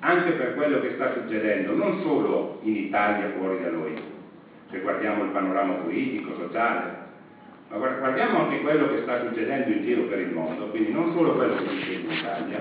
anche 0.00 0.32
per 0.32 0.54
quello 0.54 0.80
che 0.80 0.94
sta 0.94 1.12
succedendo, 1.12 1.76
non 1.76 2.00
solo 2.00 2.58
in 2.62 2.74
Italia 2.74 3.30
fuori 3.36 3.60
da 3.60 3.68
noi, 3.68 3.94
se 4.72 4.80
guardiamo 4.80 5.24
il 5.24 5.30
panorama 5.30 5.74
politico, 5.74 6.34
sociale, 6.34 7.00
ma 7.68 7.76
guardiamo 7.76 8.44
anche 8.44 8.62
quello 8.62 8.88
che 8.88 9.02
sta 9.02 9.20
succedendo 9.20 9.70
in 9.70 9.82
giro 9.82 10.02
per 10.04 10.18
il 10.18 10.32
mondo, 10.32 10.68
quindi 10.68 10.90
non 10.90 11.12
solo 11.12 11.34
quello 11.34 11.56
che 11.56 11.68
succede 11.68 12.00
in 12.00 12.10
Italia, 12.10 12.60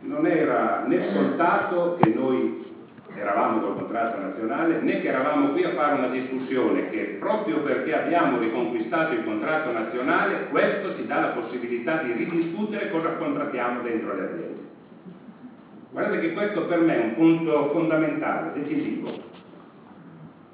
non 0.00 0.26
era 0.26 0.84
né 0.86 1.10
scontato 1.10 1.98
che 2.00 2.08
noi 2.10 2.72
eravamo 3.16 3.60
col 3.60 3.76
contratto 3.76 4.20
nazionale 4.20 4.80
né 4.80 5.00
che 5.00 5.08
eravamo 5.08 5.50
qui 5.50 5.64
a 5.64 5.70
fare 5.70 5.98
una 5.98 6.08
discussione 6.08 6.90
che 6.90 7.16
proprio 7.20 7.60
perché 7.62 7.94
abbiamo 7.94 8.38
riconquistato 8.38 9.14
il 9.14 9.24
contratto 9.24 9.70
nazionale 9.70 10.48
questo 10.50 10.96
ci 10.96 11.06
dà 11.06 11.20
la 11.20 11.28
possibilità 11.28 12.02
di 12.02 12.12
ridiscutere 12.12 12.90
cosa 12.90 13.14
contrattiamo 13.14 13.82
dentro 13.82 14.14
le 14.14 14.22
aziende. 14.24 14.62
Guardate 15.90 16.20
che 16.20 16.32
questo 16.32 16.66
per 16.66 16.80
me 16.80 17.00
è 17.00 17.04
un 17.04 17.14
punto 17.14 17.70
fondamentale, 17.70 18.52
decisivo, 18.60 19.33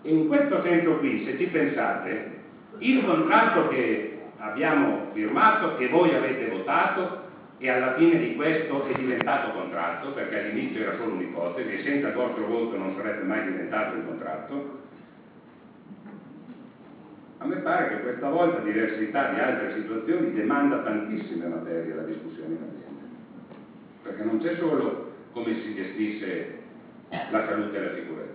e 0.02 0.10
in 0.10 0.28
questo 0.28 0.62
senso 0.62 0.96
qui, 0.98 1.24
se 1.24 1.36
ci 1.36 1.46
pensate, 1.46 2.38
il 2.78 3.04
contratto 3.04 3.68
che 3.68 4.18
abbiamo 4.38 5.08
firmato, 5.12 5.76
che 5.76 5.88
voi 5.88 6.14
avete 6.14 6.48
votato, 6.48 7.28
e 7.58 7.68
alla 7.68 7.94
fine 7.94 8.18
di 8.18 8.36
questo 8.36 8.86
è 8.86 8.94
diventato 8.94 9.52
contratto, 9.52 10.12
perché 10.12 10.38
all'inizio 10.38 10.80
era 10.80 10.96
solo 10.96 11.12
un'ipotesi 11.12 11.74
e 11.74 11.82
senza 11.82 12.08
il 12.08 12.14
vostro 12.14 12.46
voto 12.46 12.78
non 12.78 12.94
sarebbe 12.96 13.22
mai 13.24 13.44
diventato 13.44 13.96
un 13.96 14.06
contratto, 14.06 14.78
a 17.36 17.46
me 17.46 17.56
pare 17.56 17.88
che 17.88 18.02
questa 18.02 18.28
volta, 18.28 18.60
diversità 18.60 19.32
di 19.32 19.40
altre 19.40 19.74
situazioni, 19.74 20.32
demanda 20.32 20.78
tantissime 20.78 21.46
materie 21.46 21.94
la 21.94 22.02
discussione 22.02 22.54
in 22.54 22.62
azienda. 22.62 23.02
Perché 24.02 24.24
non 24.24 24.40
c'è 24.40 24.56
solo 24.56 25.12
come 25.32 25.54
si 25.62 25.74
gestisce 25.74 26.58
la 27.08 27.46
salute 27.46 27.76
e 27.76 27.80
la 27.80 27.94
sicurezza 27.94 28.29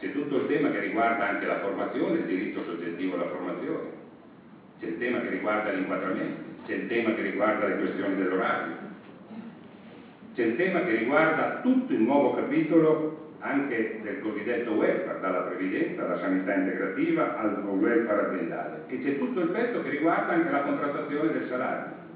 c'è 0.00 0.12
tutto 0.12 0.36
il 0.38 0.46
tema 0.46 0.70
che 0.70 0.78
riguarda 0.80 1.26
anche 1.26 1.46
la 1.46 1.58
formazione, 1.58 2.16
il 2.16 2.24
diritto 2.24 2.62
soggettivo 2.62 3.14
alla 3.14 3.28
formazione, 3.28 3.86
c'è 4.80 4.86
il 4.86 4.98
tema 4.98 5.20
che 5.20 5.28
riguarda 5.28 5.70
gli 5.70 5.76
inquadramenti, 5.76 6.64
c'è 6.64 6.72
il 6.72 6.86
tema 6.86 7.12
che 7.12 7.20
riguarda 7.20 7.66
le 7.66 7.76
questioni 7.76 8.14
dell'orario, 8.14 8.74
c'è 10.34 10.42
il 10.42 10.56
tema 10.56 10.82
che 10.82 10.92
riguarda 10.92 11.58
tutto 11.60 11.92
il 11.92 12.00
nuovo 12.00 12.32
capitolo 12.32 13.18
anche 13.40 13.98
del 14.00 14.18
cosiddetto 14.20 14.72
welfare, 14.72 15.18
dalla 15.18 15.40
previdenza 15.40 16.02
alla 16.02 16.16
sanità 16.16 16.52
integrativa 16.52 17.34
al 17.34 17.58
welfare 17.62 18.20
aziendale. 18.20 18.82
E 18.86 18.98
c'è 18.98 19.16
tutto 19.16 19.40
il 19.40 19.48
pezzo 19.48 19.80
che 19.80 19.88
riguarda 19.88 20.32
anche 20.32 20.50
la 20.50 20.60
contrattazione 20.60 21.28
del 21.28 21.44
salario. 21.44 22.08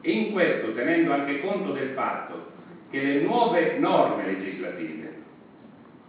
E 0.00 0.10
in 0.10 0.30
questo 0.30 0.72
tenendo 0.72 1.10
anche 1.10 1.38
conto 1.38 1.70
del 1.70 1.88
fatto 1.88 2.50
che 2.88 3.00
le 3.00 3.14
nuove 3.16 3.72
norme 3.74 4.24
legislative 4.24 5.01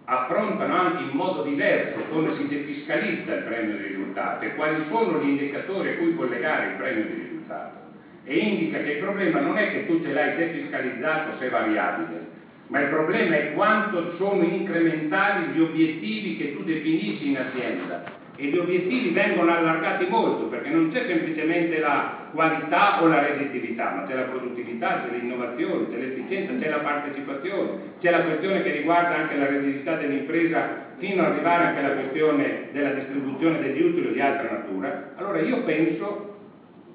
affrontano 0.06 0.76
anche 0.76 1.04
in 1.04 1.12
modo 1.12 1.44
diverso 1.44 2.00
come 2.10 2.36
si 2.36 2.48
defiscalizza 2.48 3.34
il 3.34 3.44
premio 3.44 3.78
di 3.78 3.88
risultato 3.88 4.46
e 4.46 4.56
quali 4.56 4.86
sono 4.90 5.20
gli 5.20 5.30
indicatori 5.30 5.90
a 5.90 5.98
cui 5.98 6.16
collegare 6.16 6.68
il 6.68 6.76
premio 6.76 7.06
di 7.06 7.22
risultato. 7.22 7.82
E 8.26 8.38
indica 8.38 8.80
che 8.80 8.92
il 8.92 9.00
problema 9.00 9.40
non 9.40 9.58
è 9.58 9.72
che 9.72 9.86
tu 9.86 10.02
ce 10.02 10.12
l'hai 10.12 10.36
defiscalizzato 10.36 11.38
se 11.38 11.50
variabile 11.50 12.42
ma 12.68 12.80
il 12.80 12.88
problema 12.88 13.36
è 13.36 13.54
quanto 13.54 14.16
sono 14.16 14.42
incrementali 14.42 15.48
gli 15.48 15.60
obiettivi 15.60 16.38
che 16.38 16.56
tu 16.56 16.64
definisci 16.64 17.30
in 17.30 17.38
azienda 17.38 18.04
e 18.36 18.48
gli 18.48 18.58
obiettivi 18.58 19.12
vengono 19.12 19.52
allargati 19.52 20.06
molto 20.06 20.48
perché 20.48 20.70
non 20.70 20.90
c'è 20.90 21.06
semplicemente 21.06 21.80
la 21.80 22.22
qualità 22.32 23.02
o 23.02 23.06
la 23.06 23.20
redditività, 23.20 23.92
ma 23.92 24.06
c'è 24.06 24.16
la 24.16 24.24
produttività, 24.24 25.02
c'è 25.02 25.10
l'innovazione, 25.10 25.88
c'è 25.90 25.98
l'efficienza, 25.98 26.56
c'è 26.56 26.68
la 26.68 26.80
partecipazione, 26.80 27.70
c'è 28.00 28.10
la 28.10 28.22
questione 28.22 28.62
che 28.62 28.72
riguarda 28.72 29.16
anche 29.16 29.36
la 29.36 29.46
redditività 29.46 29.96
dell'impresa 29.96 30.68
fino 30.98 31.22
ad 31.22 31.32
arrivare 31.32 31.64
anche 31.64 31.80
alla 31.80 31.92
questione 31.94 32.70
della 32.72 32.90
distribuzione 32.90 33.60
degli 33.60 33.80
utili 33.80 34.08
o 34.08 34.12
di 34.12 34.20
altra 34.20 34.48
natura. 34.48 35.12
Allora 35.16 35.38
io 35.40 35.60
penso 35.60 36.32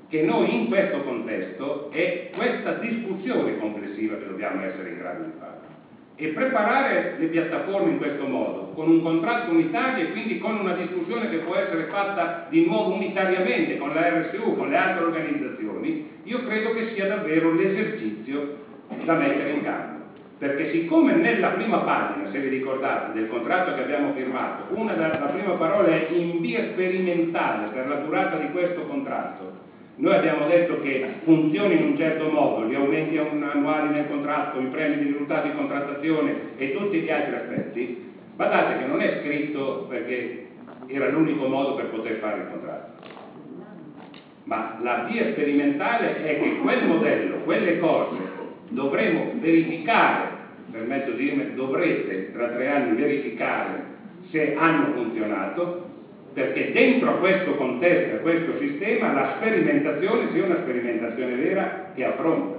che 0.08 0.22
noi 0.22 0.52
in 0.52 0.66
questo 0.66 1.02
contesto 1.02 1.84
è 1.90 2.30
questa 2.34 2.72
discussione 2.72 3.54
complessiva 3.54 4.16
che 4.16 4.24
dobbiamo 4.24 4.62
essere 4.62 4.88
in 4.88 4.96
grado 4.96 5.22
di 5.22 5.32
fare 5.36 5.57
e 6.20 6.28
preparare 6.30 7.14
le 7.16 7.26
piattaforme 7.26 7.92
in 7.92 7.98
questo 7.98 8.26
modo, 8.26 8.72
con 8.74 8.90
un 8.90 9.02
contratto 9.02 9.52
unitario 9.52 10.04
e 10.04 10.10
quindi 10.10 10.40
con 10.40 10.58
una 10.58 10.72
discussione 10.72 11.30
che 11.30 11.38
può 11.38 11.54
essere 11.54 11.84
fatta 11.84 12.46
di 12.48 12.66
nuovo 12.66 12.94
unitariamente 12.94 13.78
con 13.78 13.94
la 13.94 14.08
RSU, 14.08 14.56
con 14.56 14.68
le 14.68 14.76
altre 14.76 15.04
organizzazioni, 15.04 16.10
io 16.24 16.44
credo 16.44 16.74
che 16.74 16.90
sia 16.92 17.06
davvero 17.06 17.52
l'esercizio 17.52 18.56
da 19.04 19.14
mettere 19.14 19.50
in 19.50 19.62
campo. 19.62 19.96
Perché 20.38 20.70
siccome 20.70 21.14
nella 21.14 21.50
prima 21.50 21.78
pagina, 21.78 22.30
se 22.32 22.38
vi 22.40 22.48
ricordate, 22.48 23.12
del 23.12 23.28
contratto 23.28 23.74
che 23.74 23.82
abbiamo 23.82 24.12
firmato, 24.12 24.74
una 24.74 24.94
della, 24.94 25.18
la 25.18 25.26
prima 25.26 25.52
parola 25.52 25.88
è 25.88 26.08
in 26.10 26.40
via 26.40 26.64
sperimentale 26.72 27.68
per 27.72 27.86
la 27.86 27.96
durata 27.96 28.38
di 28.38 28.50
questo 28.50 28.86
contratto, 28.86 29.47
noi 29.98 30.14
abbiamo 30.14 30.46
detto 30.46 30.80
che 30.80 31.04
funzioni 31.22 31.74
in 31.74 31.88
un 31.88 31.96
certo 31.96 32.28
modo, 32.28 32.64
gli 32.64 32.74
aumenti 32.74 33.16
annuali 33.16 33.88
nel 33.88 34.06
contratto, 34.06 34.60
i 34.60 34.66
premi 34.66 34.98
di 34.98 35.04
risultati 35.06 35.48
di 35.48 35.56
contrattazione 35.56 36.34
e 36.56 36.72
tutti 36.72 36.98
gli 36.98 37.10
altri 37.10 37.34
aspetti, 37.34 38.12
guardate 38.36 38.78
che 38.78 38.84
non 38.84 39.00
è 39.00 39.18
scritto 39.20 39.86
perché 39.88 40.46
era 40.86 41.08
l'unico 41.08 41.48
modo 41.48 41.74
per 41.74 41.86
poter 41.86 42.18
fare 42.18 42.38
il 42.38 42.48
contratto. 42.48 43.06
Ma 44.44 44.76
la 44.80 45.04
via 45.08 45.30
sperimentale 45.32 46.22
è 46.22 46.38
che 46.38 46.58
quel 46.58 46.86
modello, 46.86 47.38
quelle 47.38 47.78
cose, 47.78 48.16
dovremo 48.68 49.32
verificare, 49.40 50.28
permetto 50.70 51.10
di 51.10 51.24
dirmi, 51.24 51.54
dovrete 51.54 52.30
tra 52.30 52.48
tre 52.50 52.68
anni 52.68 52.94
verificare 52.94 53.96
se 54.30 54.54
hanno 54.54 54.92
funzionato 54.92 55.86
perché 56.32 56.72
dentro 56.72 57.10
a 57.10 57.18
questo 57.18 57.54
contesto, 57.54 58.14
a 58.14 58.18
questo 58.18 58.56
sistema, 58.56 59.12
la 59.12 59.34
sperimentazione 59.36 60.30
sia 60.30 60.44
una 60.44 60.60
sperimentazione 60.60 61.36
vera 61.36 61.90
che 61.94 62.04
affronta. 62.04 62.56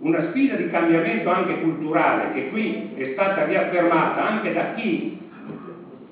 Una 0.00 0.28
sfida 0.30 0.54
di 0.54 0.68
cambiamento 0.68 1.30
anche 1.30 1.60
culturale 1.60 2.32
che 2.32 2.48
qui 2.48 2.90
è 2.94 3.04
stata 3.12 3.44
riaffermata 3.44 4.22
anche 4.22 4.52
da 4.52 4.72
chi 4.74 5.22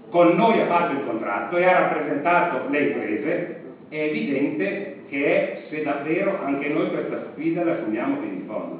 con 0.08 0.34
noi 0.34 0.58
ha 0.58 0.66
fatto 0.66 0.92
il 0.92 1.02
contratto 1.04 1.56
e 1.56 1.64
ha 1.64 1.72
rappresentato 1.72 2.66
le 2.68 2.78
imprese, 2.80 3.60
è 3.88 3.96
evidente 3.96 4.90
che 5.08 5.24
è 5.24 5.52
se 5.68 5.82
davvero 5.82 6.38
anche 6.38 6.68
noi 6.68 6.88
questa 6.88 7.18
sfida 7.30 7.62
la 7.62 7.72
assumiamo 7.72 8.16
fino 8.16 8.32
in 8.32 8.44
fondo. 8.44 8.78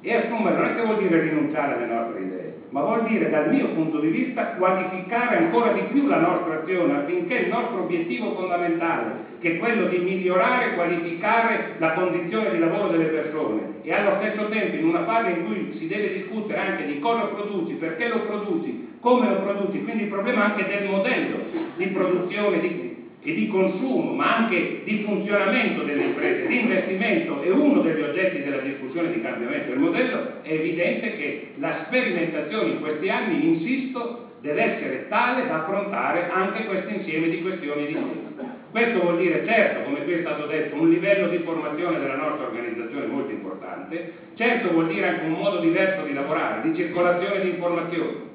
E 0.00 0.14
assumere 0.14 0.54
non 0.54 0.66
è 0.66 0.74
che 0.74 0.82
vuol 0.82 0.96
dire 0.96 1.18
rinunciare 1.18 1.72
alle 1.72 1.86
nostre 1.86 2.20
idee, 2.20 2.47
ma 2.70 2.82
vuol 2.82 3.04
dire 3.04 3.30
dal 3.30 3.50
mio 3.50 3.68
punto 3.68 3.98
di 3.98 4.08
vista 4.08 4.54
qualificare 4.56 5.36
ancora 5.36 5.72
di 5.72 5.82
più 5.92 6.06
la 6.06 6.18
nostra 6.18 6.62
azione 6.62 6.94
affinché 6.94 7.34
il 7.34 7.48
nostro 7.48 7.82
obiettivo 7.82 8.34
fondamentale, 8.34 9.36
che 9.40 9.54
è 9.54 9.58
quello 9.58 9.86
di 9.86 9.98
migliorare 9.98 10.72
e 10.72 10.74
qualificare 10.74 11.76
la 11.78 11.92
condizione 11.92 12.50
di 12.50 12.58
lavoro 12.58 12.88
delle 12.88 13.06
persone 13.06 13.80
e 13.82 13.92
allo 13.92 14.16
stesso 14.16 14.48
tempo 14.48 14.76
in 14.76 14.84
una 14.84 15.04
fase 15.04 15.30
in 15.30 15.42
cui 15.42 15.76
si 15.78 15.86
deve 15.86 16.10
discutere 16.10 16.58
anche 16.60 16.84
di 16.84 16.98
cosa 16.98 17.24
produci, 17.24 17.74
perché 17.74 18.08
lo 18.08 18.20
produci, 18.20 18.96
come 19.00 19.26
lo 19.28 19.36
produci, 19.36 19.80
quindi 19.80 20.02
il 20.02 20.08
problema 20.08 20.42
anche 20.42 20.66
del 20.66 20.84
modello 20.84 21.40
di 21.76 21.88
produzione, 21.88 22.58
di 22.58 22.87
e 23.20 23.32
di 23.32 23.46
consumo, 23.46 24.12
ma 24.12 24.32
anche 24.32 24.80
di 24.84 24.96
funzionamento 25.02 25.82
delle 25.82 26.04
imprese, 26.04 26.46
di 26.46 26.56
investimento 26.56 27.40
è 27.40 27.50
uno 27.50 27.80
degli 27.80 28.00
oggetti 28.00 28.40
della 28.40 28.58
discussione 28.58 29.08
di 29.08 29.20
cambiamento 29.20 29.70
del 29.70 29.78
modello, 29.78 30.40
è 30.42 30.52
evidente 30.52 31.12
che 31.14 31.52
la 31.56 31.84
sperimentazione 31.86 32.68
in 32.68 32.78
questi 32.78 33.08
anni, 33.08 33.44
insisto, 33.44 34.26
deve 34.40 34.62
essere 34.62 35.08
tale 35.08 35.44
da 35.44 35.56
affrontare 35.56 36.26
anche 36.28 36.62
questo 36.62 36.90
insieme 36.90 37.26
di 37.26 37.40
questioni 37.40 37.84
di 37.84 37.92
temi. 37.92 38.34
Questo 38.70 39.00
vuol 39.00 39.16
dire, 39.16 39.42
certo, 39.42 39.80
come 39.80 40.02
qui 40.02 40.12
è 40.12 40.18
stato 40.18 40.44
detto, 40.44 40.76
un 40.76 40.88
livello 40.88 41.26
di 41.26 41.38
formazione 41.38 41.98
della 41.98 42.14
nostra 42.14 42.44
organizzazione 42.44 43.04
molto 43.04 43.32
importante, 43.32 44.04
certo 44.34 44.70
vuol 44.70 44.86
dire 44.86 45.06
anche 45.06 45.24
un 45.24 45.32
modo 45.32 45.58
diverso 45.58 46.02
di 46.02 46.12
lavorare, 46.12 46.60
di 46.60 46.72
circolazione 46.72 47.38
di 47.38 47.46
informazioni, 47.46 48.26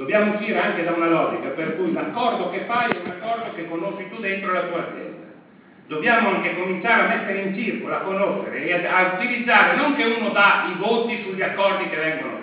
Dobbiamo 0.00 0.32
uscire 0.32 0.58
anche 0.58 0.82
da 0.82 0.92
una 0.92 1.08
logica 1.08 1.48
per 1.50 1.76
cui 1.76 1.92
l'accordo 1.92 2.48
che 2.48 2.60
fai 2.60 2.88
è 2.88 2.96
un 3.04 3.10
accordo 3.10 3.52
che 3.52 3.68
conosci 3.68 4.08
tu 4.08 4.18
dentro 4.18 4.50
la 4.50 4.62
tua 4.62 4.88
azienda. 4.88 5.26
Dobbiamo 5.88 6.30
anche 6.30 6.54
cominciare 6.54 7.02
a 7.02 7.06
mettere 7.06 7.40
in 7.40 7.54
circolo, 7.54 7.94
a 7.94 7.98
conoscere 7.98 8.64
e 8.64 8.86
a 8.86 9.12
utilizzare 9.18 9.76
non 9.76 9.94
che 9.96 10.04
uno 10.04 10.30
dà 10.30 10.70
i 10.72 10.78
voti 10.78 11.20
sugli 11.22 11.42
accordi 11.42 11.90
che 11.90 11.96
vengono 11.96 12.39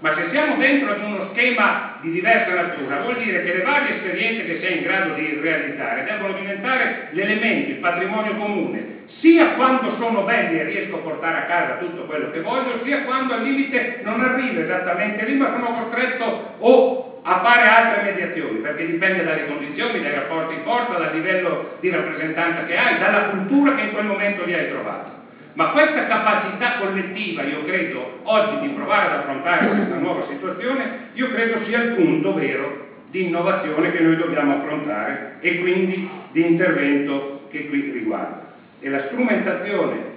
ma 0.00 0.14
se 0.14 0.28
siamo 0.30 0.56
dentro 0.56 0.90
ad 0.90 1.00
uno 1.00 1.30
schema 1.30 1.98
di 2.00 2.10
diversa 2.10 2.52
natura, 2.52 2.98
vuol 2.98 3.16
dire 3.16 3.42
che 3.42 3.52
le 3.52 3.62
varie 3.62 3.94
esperienze 3.94 4.44
che 4.44 4.58
sei 4.60 4.76
in 4.76 4.82
grado 4.82 5.12
di 5.14 5.38
realizzare 5.40 6.04
devono 6.04 6.32
diventare 6.32 7.08
l'elemento, 7.10 7.70
il 7.70 7.78
patrimonio 7.78 8.34
comune, 8.34 9.02
sia 9.20 9.54
quando 9.54 9.96
sono 9.96 10.22
belli 10.24 10.58
e 10.58 10.64
riesco 10.64 10.96
a 10.96 10.98
portare 10.98 11.38
a 11.38 11.44
casa 11.44 11.76
tutto 11.76 12.04
quello 12.04 12.30
che 12.30 12.40
voglio, 12.40 12.82
sia 12.82 13.00
quando 13.00 13.32
al 13.32 13.40
limite 13.40 13.98
non 14.00 14.20
arrivo 14.20 14.60
esattamente 14.60 15.24
lì, 15.24 15.34
ma 15.34 15.50
sono 15.50 15.70
costretto 15.70 16.54
o 16.58 17.02
a 17.26 17.40
fare 17.40 17.64
altre 17.64 18.00
mediazioni, 18.00 18.58
perché 18.58 18.84
dipende 18.84 19.22
dalle 19.22 19.44
condizioni, 19.44 19.98
dai 19.98 20.12
rapporti 20.12 20.56
di 20.56 20.60
forza, 20.62 20.96
dal 20.96 21.10
livello 21.10 21.58
di 21.78 21.88
rappresentanza 21.88 22.64
che 22.64 22.76
hai, 22.76 22.98
dalla 22.98 23.22
cultura 23.22 23.72
che 23.72 23.80
in 23.80 23.90
quel 23.90 24.04
momento 24.04 24.42
li 24.42 24.52
hai 24.52 24.66
trovato. 24.66 25.23
Ma 25.54 25.70
questa 25.70 26.06
capacità 26.06 26.78
collettiva, 26.78 27.42
io 27.42 27.64
credo, 27.64 28.18
oggi 28.22 28.66
di 28.66 28.74
provare 28.74 29.06
ad 29.06 29.20
affrontare 29.20 29.68
questa 29.68 29.96
nuova 29.96 30.26
situazione, 30.26 31.10
io 31.12 31.30
credo 31.30 31.64
sia 31.64 31.80
il 31.80 31.94
punto 31.94 32.34
vero 32.34 32.86
di 33.10 33.26
innovazione 33.26 33.92
che 33.92 34.00
noi 34.00 34.16
dobbiamo 34.16 34.56
affrontare 34.56 35.36
e 35.38 35.60
quindi 35.60 36.08
di 36.32 36.44
intervento 36.44 37.46
che 37.50 37.68
qui 37.68 37.92
riguarda. 37.92 38.52
E 38.80 38.90
la 38.90 39.04
strumentazione 39.04 40.12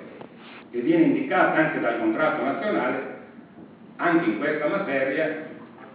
che 0.72 0.80
viene 0.80 1.04
indicata 1.04 1.58
anche 1.58 1.80
dal 1.80 2.00
contratto 2.00 2.44
nazionale 2.44 3.16
anche 3.98 4.26
in 4.26 4.38
questa 4.40 4.68
materia 4.68 5.46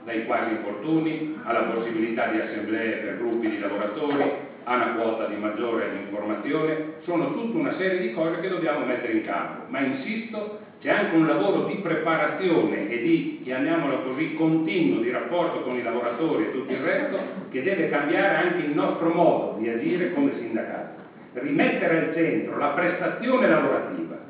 dai 0.05 0.25
quasi 0.25 0.51
infortuni 0.51 1.37
alla 1.43 1.63
possibilità 1.63 2.27
di 2.27 2.41
assemblee 2.41 2.97
per 2.97 3.19
gruppi 3.19 3.49
di 3.49 3.59
lavoratori 3.59 4.42
a 4.65 4.77
una 4.77 4.93
quota 4.93 5.27
di 5.27 5.37
maggiore 5.37 5.97
informazione 5.97 6.99
sono 7.01 7.35
tutta 7.35 7.59
una 7.59 7.75
serie 7.75 8.01
di 8.01 8.13
cose 8.13 8.41
che 8.41 8.49
dobbiamo 8.49 8.85
mettere 8.85 9.13
in 9.15 9.23
campo. 9.23 9.65
Ma 9.69 9.81
insisto 9.81 10.59
c'è 10.81 10.91
anche 10.91 11.17
un 11.17 11.27
lavoro 11.27 11.65
di 11.65 11.77
preparazione 11.77 12.89
e 12.89 13.01
di, 13.01 13.41
chiamiamolo 13.43 14.03
così, 14.03 14.35
continuo 14.35 14.99
di 14.99 15.11
rapporto 15.11 15.63
con 15.63 15.77
i 15.77 15.83
lavoratori 15.83 16.45
e 16.45 16.51
tutto 16.53 16.73
il 16.73 16.81
resto 16.81 17.23
che 17.51 17.63
deve 17.63 17.89
cambiare 17.89 18.35
anche 18.35 18.63
il 18.63 18.71
nostro 18.71 19.11
modo 19.11 19.55
di 19.57 19.69
agire 19.69 20.11
come 20.13 20.35
sindacato. 20.39 21.11
Rimettere 21.35 21.97
al 21.97 22.13
centro 22.13 22.59
la 22.59 22.71
prestazione 22.71 23.47
lavorativa 23.47 24.22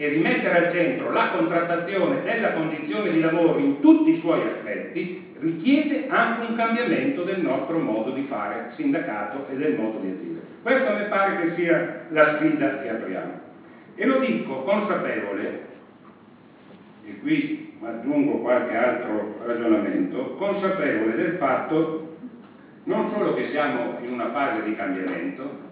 e 0.00 0.08
rimettere 0.08 0.56
al 0.56 0.72
centro 0.72 1.12
la 1.12 1.28
contrattazione 1.28 2.22
della 2.22 2.52
condizione 2.52 3.10
di 3.10 3.20
lavoro 3.20 3.58
in 3.58 3.80
tutti 3.80 4.12
i 4.12 4.18
suoi 4.20 4.42
aspetti 4.46 5.34
richiede 5.40 6.06
anche 6.08 6.40
un 6.40 6.56
cambiamento 6.56 7.22
del 7.22 7.38
nostro 7.40 7.78
modo 7.78 8.10
di 8.10 8.22
fare 8.22 8.70
sindacato 8.76 9.46
e 9.48 9.56
del 9.56 9.74
modo 9.74 9.98
di 9.98 10.08
agire. 10.08 10.40
Questa 10.62 10.90
mi 10.92 11.04
pare 11.04 11.36
che 11.36 11.52
sia 11.52 12.06
la 12.08 12.34
sfida 12.34 12.78
che 12.78 12.88
apriamo. 12.88 13.48
E 13.94 14.06
lo 14.06 14.16
dico 14.20 14.62
consapevole, 14.62 15.68
e 17.04 17.18
qui 17.18 17.74
aggiungo 17.82 18.38
qualche 18.38 18.74
altro 18.74 19.34
ragionamento, 19.44 20.32
consapevole 20.32 21.14
del 21.14 21.32
fatto 21.36 22.08
non 22.84 23.06
solo 23.10 23.34
che 23.34 23.48
siamo 23.48 23.96
in 24.00 24.10
una 24.10 24.30
fase 24.30 24.62
di 24.62 24.74
cambiamento, 24.74 25.68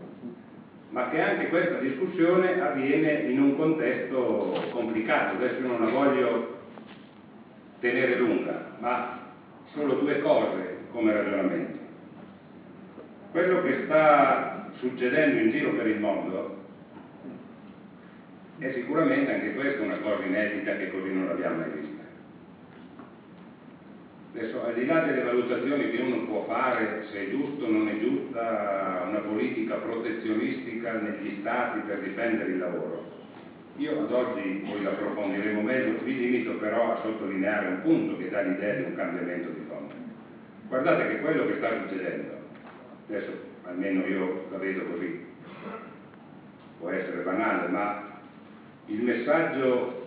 ma 0.91 1.11
che 1.11 1.21
anche 1.21 1.49
questa 1.49 1.79
discussione 1.79 2.61
avviene 2.61 3.31
in 3.31 3.41
un 3.41 3.57
contesto 3.57 4.65
complicato. 4.71 5.37
Adesso 5.37 5.61
non 5.61 5.85
la 5.85 5.91
voglio 5.91 6.57
tenere 7.81 8.17
lunga, 8.17 8.77
ma 8.79 9.19
solo 9.73 9.95
due 9.95 10.21
cose 10.21 10.79
come 10.91 11.13
ragionamento. 11.13 11.79
Quello 13.31 13.63
che 13.63 13.83
sta 13.85 14.71
succedendo 14.79 15.39
in 15.39 15.51
giro 15.51 15.73
per 15.73 15.87
il 15.87 15.99
mondo 15.99 16.57
è 18.59 18.73
sicuramente 18.73 19.33
anche 19.33 19.55
questa 19.55 19.83
una 19.83 19.99
cosa 19.99 20.25
inedita 20.25 20.77
che 20.77 20.91
così 20.91 21.13
non 21.13 21.27
l'abbiamo 21.27 21.59
mai 21.59 21.71
vista. 21.71 21.98
Adesso, 24.35 24.65
al 24.65 24.75
di 24.75 24.85
là 24.85 25.01
delle 25.01 25.23
valutazioni 25.23 25.91
che 25.91 26.03
uno 26.03 26.27
può 26.27 26.45
fare, 26.45 27.07
se 27.11 27.27
è 27.27 27.31
giusto 27.31 27.65
o 27.65 27.69
non 27.69 27.89
è 27.89 27.99
giusta 27.99 29.07
una 29.09 29.21
politica 29.21 29.77
protezionistica 29.77 30.93
negli 30.93 31.39
stati 31.41 31.81
per 31.81 32.01
difendere 32.01 32.51
il 32.51 32.59
lavoro, 32.59 33.07
io 33.77 34.01
ad 34.01 34.13
oggi, 34.13 34.65
poi 34.69 34.83
l'approfondiremo 34.83 35.63
meglio, 35.63 36.03
vi 36.03 36.17
limito 36.17 36.55
però 36.55 36.93
a 36.93 37.01
sottolineare 37.01 37.69
un 37.69 37.83
punto 37.83 38.17
che 38.19 38.29
dà 38.29 38.43
l'idea 38.43 38.75
di 38.75 38.83
un 38.83 38.95
cambiamento 38.97 39.49
di 39.51 39.65
fondo. 39.69 39.95
Guardate 40.69 41.09
che 41.09 41.21
quello 41.21 41.47
che 41.47 41.57
sta 41.57 41.71
succedendo, 41.83 42.33
adesso 43.09 43.31
almeno 43.65 44.05
io 44.05 44.47
la 44.51 44.59
vedo 44.59 44.83
così, 44.85 45.25
può 46.79 46.91
essere 46.91 47.23
banale, 47.23 47.69
ma 47.69 48.21
il 48.87 49.03
messaggio 49.03 50.07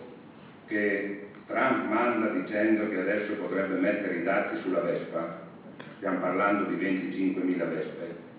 che 0.66 1.28
Trump 1.46 1.88
manda 1.88 2.28
dicendo 2.28 2.88
che 2.88 3.00
adesso 3.00 3.34
potrebbe 3.34 3.78
mettere 3.78 4.16
i 4.16 4.22
dazi 4.22 4.60
sulla 4.62 4.80
Vespa, 4.80 5.40
stiamo 5.96 6.18
parlando 6.20 6.64
di 6.64 6.76
25.000 6.76 7.68
Vespe, 7.68 8.30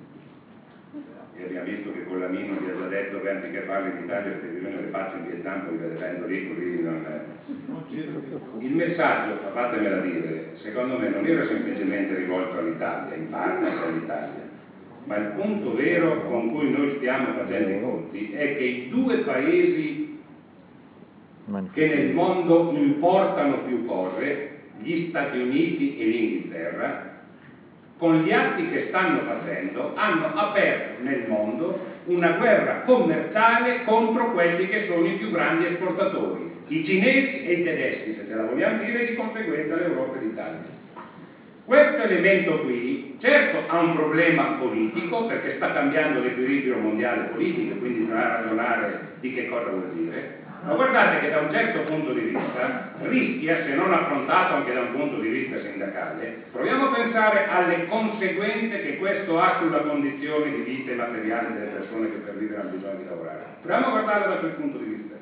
e 1.36 1.44
abbiamo 1.46 1.66
visto 1.66 1.92
che 1.92 2.06
con 2.06 2.20
l'Amino 2.20 2.60
vi 2.60 2.70
ha 2.70 2.78
già 2.78 2.88
detto 2.88 3.20
che 3.22 3.30
anziché 3.30 3.62
farle 3.62 3.90
in 3.90 4.04
Italia 4.04 4.32
perché 4.32 4.48
bisogna 4.48 4.82
le 4.82 4.88
faccio 4.92 5.18
in 5.18 5.26
Vietnam, 5.26 5.66
poi 5.66 5.78
ve 5.78 5.88
le 5.88 5.96
vendo 5.96 6.28
lì 6.28 6.48
così 6.48 6.82
non 6.82 7.06
è. 7.06 7.22
Il 8.60 8.76
messaggio, 8.76 9.40
fatemela 9.52 10.02
dire, 10.02 10.52
secondo 10.62 10.98
me 10.98 11.10
non 11.10 11.26
era 11.26 11.46
semplicemente 11.48 12.16
rivolto 12.16 12.60
all'Italia, 12.60 13.16
in 13.16 13.30
parte 13.30 13.66
all'Italia, 13.66 14.52
ma 15.06 15.18
il 15.18 15.32
punto 15.36 15.76
vero 15.76 16.22
con 16.28 16.52
cui 16.52 16.72
noi 16.72 16.96
stiamo 16.98 17.34
facendo 17.34 17.70
i 17.70 17.82
conti 17.82 18.32
è 18.32 18.56
che 18.56 18.64
i 18.64 18.90
due 18.90 19.18
paesi 19.18 20.03
che 21.74 21.88
nel 21.88 22.14
mondo 22.14 22.72
importano 22.74 23.64
più 23.66 23.86
cose, 23.86 24.50
gli 24.80 25.10
Stati 25.10 25.40
Uniti 25.40 25.98
e 25.98 26.06
l'Inghilterra, 26.06 27.12
con 27.98 28.22
gli 28.22 28.32
atti 28.32 28.70
che 28.70 28.88
stanno 28.90 29.22
facendo, 29.22 29.94
hanno 29.96 30.34
aperto 30.34 31.04
nel 31.04 31.26
mondo 31.28 31.80
una 32.06 32.32
guerra 32.32 32.82
commerciale 32.82 33.84
contro 33.86 34.32
quelli 34.32 34.68
che 34.68 34.88
sono 34.88 35.06
i 35.06 35.14
più 35.14 35.32
grandi 35.32 35.66
esportatori, 35.66 36.52
i 36.68 36.86
cinesi 36.86 37.44
e 37.44 37.54
i 37.54 37.64
tedeschi, 37.64 38.16
se 38.16 38.26
ce 38.28 38.36
la 38.36 38.44
vogliamo 38.44 38.84
dire, 38.84 39.04
e 39.04 39.10
di 39.10 39.16
conseguenza 39.16 39.76
l'Europa 39.76 40.20
e 40.20 40.24
l'Italia. 40.24 40.82
Questo 41.66 42.02
elemento 42.02 42.60
qui, 42.60 43.16
certo, 43.20 43.72
ha 43.72 43.80
un 43.80 43.96
problema 43.96 44.58
politico 44.60 45.26
perché 45.28 45.56
sta 45.56 45.72
cambiando 45.72 46.20
l'equilibrio 46.20 46.78
mondiale 46.78 47.30
politico, 47.32 47.78
quindi 47.78 48.00
bisogna 48.00 48.38
ragionare 48.40 49.00
di 49.22 49.34
che 49.34 49.48
cosa 49.48 49.70
vuol 49.70 49.92
dire, 49.94 50.43
ma 50.64 50.74
guardate 50.76 51.20
che 51.20 51.30
da 51.30 51.40
un 51.40 51.52
certo 51.52 51.84
punto 51.84 52.14
di 52.14 52.22
vista 52.22 52.92
rischia, 53.02 53.64
se 53.64 53.74
non 53.74 53.92
affrontato 53.92 54.54
anche 54.54 54.72
da 54.72 54.80
un 54.80 54.92
punto 54.92 55.20
di 55.20 55.28
vista 55.28 55.60
sindacale, 55.60 56.48
proviamo 56.52 56.86
a 56.86 56.90
pensare 56.90 57.46
alle 57.48 57.86
conseguenze 57.86 58.80
che 58.80 58.96
questo 58.96 59.38
ha 59.38 59.58
sulla 59.60 59.82
condizione 59.82 60.50
di 60.50 60.62
vita 60.62 60.92
e 60.92 60.96
materiale 60.96 61.52
delle 61.52 61.68
persone 61.68 62.10
che 62.10 62.18
per 62.18 62.36
vivere 62.36 62.60
hanno 62.60 62.70
bisogno 62.70 62.96
di 62.96 63.04
lavorare. 63.04 63.46
Proviamo 63.60 63.88
a 63.88 63.90
guardarlo 63.90 64.28
da 64.28 64.38
quel 64.38 64.52
punto 64.52 64.78
di 64.78 64.86
vista. 64.86 65.16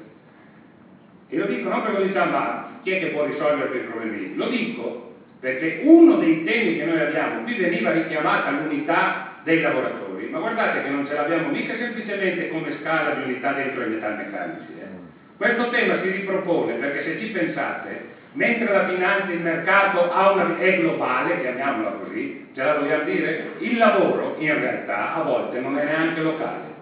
E 1.27 1.37
lo 1.37 1.45
dico 1.45 1.69
non 1.69 1.81
perché 1.81 1.97
lo 1.97 2.03
diciamo, 2.03 2.29
ma 2.29 2.61
chi 2.81 2.91
è 2.91 2.97
che 2.97 3.07
può 3.07 3.21
risolvere 3.23 3.67
quei 3.67 3.81
problemi? 3.81 4.29
Lo 4.33 4.45
dico 4.45 5.09
perché 5.39 5.77
uno 5.79 6.13
dei 6.13 6.43
temi 6.43 6.75
che 6.75 6.83
noi 6.83 6.99
abbiamo, 6.99 7.39
qui 7.39 7.55
veniva 7.55 7.89
richiamata 7.89 8.51
l'unità 8.51 9.15
dei 9.41 9.59
lavoratori, 9.59 10.27
ma 10.27 10.37
guardate 10.37 10.79
che 10.79 10.89
non 10.89 11.03
ce 11.03 11.15
l'abbiamo 11.15 11.49
mica 11.49 11.73
semplicemente 11.75 12.45
come 12.45 12.69
scala 12.69 13.09
di 13.09 13.21
unità 13.21 13.51
dentro 13.51 13.81
i 13.81 13.87
metalmeccanici, 13.87 14.71
eh? 14.75 14.80
Questo 15.41 15.69
tema 15.69 15.97
si 15.99 16.07
ripropone 16.07 16.73
perché 16.73 17.01
se 17.01 17.17
ci 17.17 17.31
pensate, 17.31 18.03
mentre 18.33 18.71
la 18.71 18.85
finanza, 18.85 19.31
il 19.31 19.41
mercato 19.41 20.07
una, 20.11 20.55
è 20.55 20.77
globale, 20.77 21.39
chiamiamola 21.39 21.93
così, 21.93 22.51
ce 22.53 22.61
la 22.61 22.75
vogliamo 22.75 23.05
dire? 23.05 23.53
Il 23.57 23.79
lavoro 23.79 24.35
in 24.37 24.55
realtà 24.59 25.15
a 25.15 25.23
volte 25.23 25.57
non 25.57 25.75
è 25.79 25.83
neanche 25.83 26.21
locale. 26.21 26.75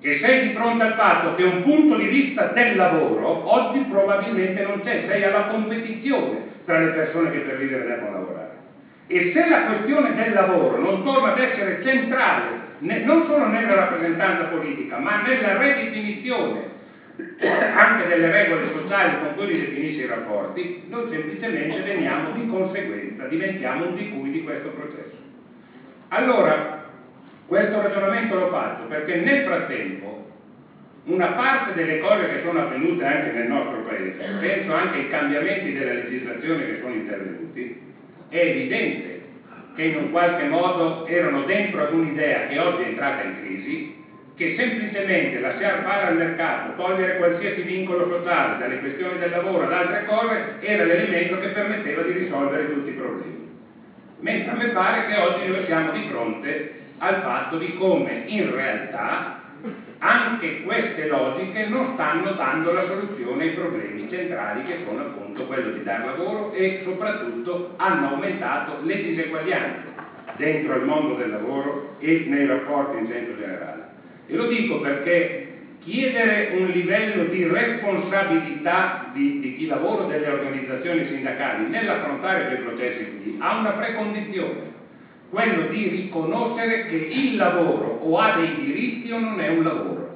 E 0.00 0.16
sei 0.20 0.46
di 0.46 0.54
fronte 0.54 0.84
al 0.84 0.94
fatto 0.94 1.34
che 1.34 1.42
un 1.42 1.60
punto 1.64 1.96
di 1.96 2.06
vista 2.06 2.44
del 2.44 2.76
lavoro 2.76 3.50
oggi 3.50 3.80
probabilmente 3.80 4.62
non 4.62 4.80
c'è, 4.84 5.02
sei 5.04 5.24
alla 5.24 5.46
competizione 5.46 6.38
tra 6.64 6.78
le 6.78 6.90
persone 6.90 7.30
che 7.30 7.40
per 7.40 7.56
vivere 7.56 7.82
devono 7.82 8.12
lavorare. 8.12 8.64
E 9.08 9.32
se 9.32 9.44
la 9.44 9.62
questione 9.62 10.14
del 10.14 10.32
lavoro 10.32 10.78
non 10.78 11.02
torna 11.02 11.30
ad 11.30 11.38
essere 11.38 11.80
centrale, 11.82 12.60
non 12.78 13.24
solo 13.24 13.48
nella 13.48 13.74
rappresentanza 13.74 14.44
politica, 14.44 14.98
ma 14.98 15.16
nella 15.16 15.56
redefinizione 15.56 16.75
anche 17.74 18.06
delle 18.08 18.28
regole 18.30 18.72
sociali 18.72 19.18
con 19.20 19.34
cui 19.34 19.46
ridefinisce 19.46 20.02
i 20.02 20.06
rapporti, 20.06 20.84
noi 20.88 21.08
semplicemente 21.10 21.80
veniamo 21.80 22.32
di 22.32 22.46
conseguenza, 22.46 23.26
diventiamo 23.26 23.86
un 23.86 23.94
di 23.94 24.10
cui 24.10 24.30
di 24.30 24.42
questo 24.42 24.70
processo. 24.70 25.16
Allora, 26.08 26.84
questo 27.46 27.80
ragionamento 27.80 28.34
lo 28.34 28.48
faccio 28.50 28.86
perché 28.86 29.16
nel 29.16 29.42
frattempo 29.44 30.24
una 31.04 31.28
parte 31.28 31.72
delle 31.72 31.98
cose 31.98 32.28
che 32.28 32.40
sono 32.42 32.60
avvenute 32.60 33.04
anche 33.04 33.30
nel 33.30 33.46
nostro 33.46 33.80
paese, 33.82 34.38
penso 34.40 34.72
anche 34.72 34.96
ai 34.96 35.08
cambiamenti 35.08 35.72
della 35.72 35.92
legislazione 35.92 36.66
che 36.66 36.78
sono 36.80 36.94
intervenuti, 36.94 37.80
è 38.28 38.36
evidente 38.36 39.20
che 39.74 39.82
in 39.82 39.96
un 39.96 40.10
qualche 40.10 40.44
modo 40.44 41.06
erano 41.06 41.42
dentro 41.42 41.82
ad 41.82 41.92
un'idea 41.92 42.46
che 42.46 42.58
oggi 42.58 42.82
è 42.82 42.86
entrata 42.86 43.22
in 43.22 43.36
crisi, 43.38 43.94
che 44.36 44.54
semplicemente 44.54 45.38
lasciare 45.38 45.80
fare 45.80 46.04
al 46.04 46.14
mercato, 46.14 46.74
togliere 46.76 47.16
qualsiasi 47.16 47.62
vincolo 47.62 48.06
sociale, 48.06 48.58
dalle 48.58 48.78
questioni 48.78 49.16
del 49.16 49.30
lavoro 49.30 49.64
ad 49.64 49.72
altre 49.72 50.04
cose, 50.04 50.58
era 50.60 50.84
l'elemento 50.84 51.38
che 51.38 51.48
permetteva 51.48 52.02
di 52.02 52.12
risolvere 52.12 52.68
tutti 52.68 52.90
i 52.90 52.92
problemi. 52.92 53.48
Mentre 54.20 54.50
a 54.50 54.54
me 54.54 54.68
pare 54.68 55.04
che 55.04 55.16
oggi 55.16 55.46
noi 55.46 55.64
siamo 55.64 55.90
di 55.90 56.02
fronte 56.02 56.74
al 56.98 57.16
fatto 57.16 57.56
di 57.56 57.72
come 57.72 58.22
in 58.26 58.50
realtà 58.50 59.34
anche 59.98 60.60
queste 60.60 61.06
logiche 61.06 61.62
non 61.62 61.92
stanno 61.94 62.32
dando 62.32 62.70
la 62.70 62.82
soluzione 62.82 63.44
ai 63.44 63.50
problemi 63.50 64.06
centrali 64.06 64.62
che 64.62 64.76
sono 64.82 65.00
appunto 65.00 65.44
quello 65.44 65.70
di 65.70 65.82
dar 65.82 66.02
lavoro 66.04 66.50
e 66.50 66.76
soprattutto 66.82 67.72
hanno 67.76 68.08
aumentato 68.08 68.76
le 68.80 68.98
diseguaglianze 68.98 69.94
dentro 70.36 70.74
il 70.74 70.82
mondo 70.82 71.14
del 71.14 71.30
lavoro 71.30 71.94
e 71.98 72.22
nei 72.26 72.44
rapporti 72.44 72.96
in 72.96 73.06
senso 73.06 73.34
generale. 73.34 73.85
E 74.26 74.34
lo 74.34 74.46
dico 74.46 74.80
perché 74.80 75.44
chiedere 75.80 76.48
un 76.50 76.68
livello 76.68 77.24
di 77.24 77.44
responsabilità 77.44 79.10
di, 79.12 79.38
di 79.38 79.54
chi 79.54 79.66
lavora 79.66 80.04
delle 80.04 80.28
organizzazioni 80.28 81.06
sindacali 81.06 81.68
nell'affrontare 81.68 82.44
quei 82.44 82.58
processi 82.58 83.04
qui 83.16 83.36
ha 83.38 83.54
una 83.54 83.72
precondizione 83.72 84.74
quello 85.30 85.62
di 85.62 85.86
riconoscere 85.86 86.86
che 86.86 86.96
il 86.96 87.36
lavoro 87.36 87.98
o 88.00 88.18
ha 88.18 88.30
dei 88.30 88.56
diritti 88.56 89.10
o 89.10 89.18
non 89.18 89.38
è 89.40 89.46
un 89.48 89.62
lavoro 89.62 90.14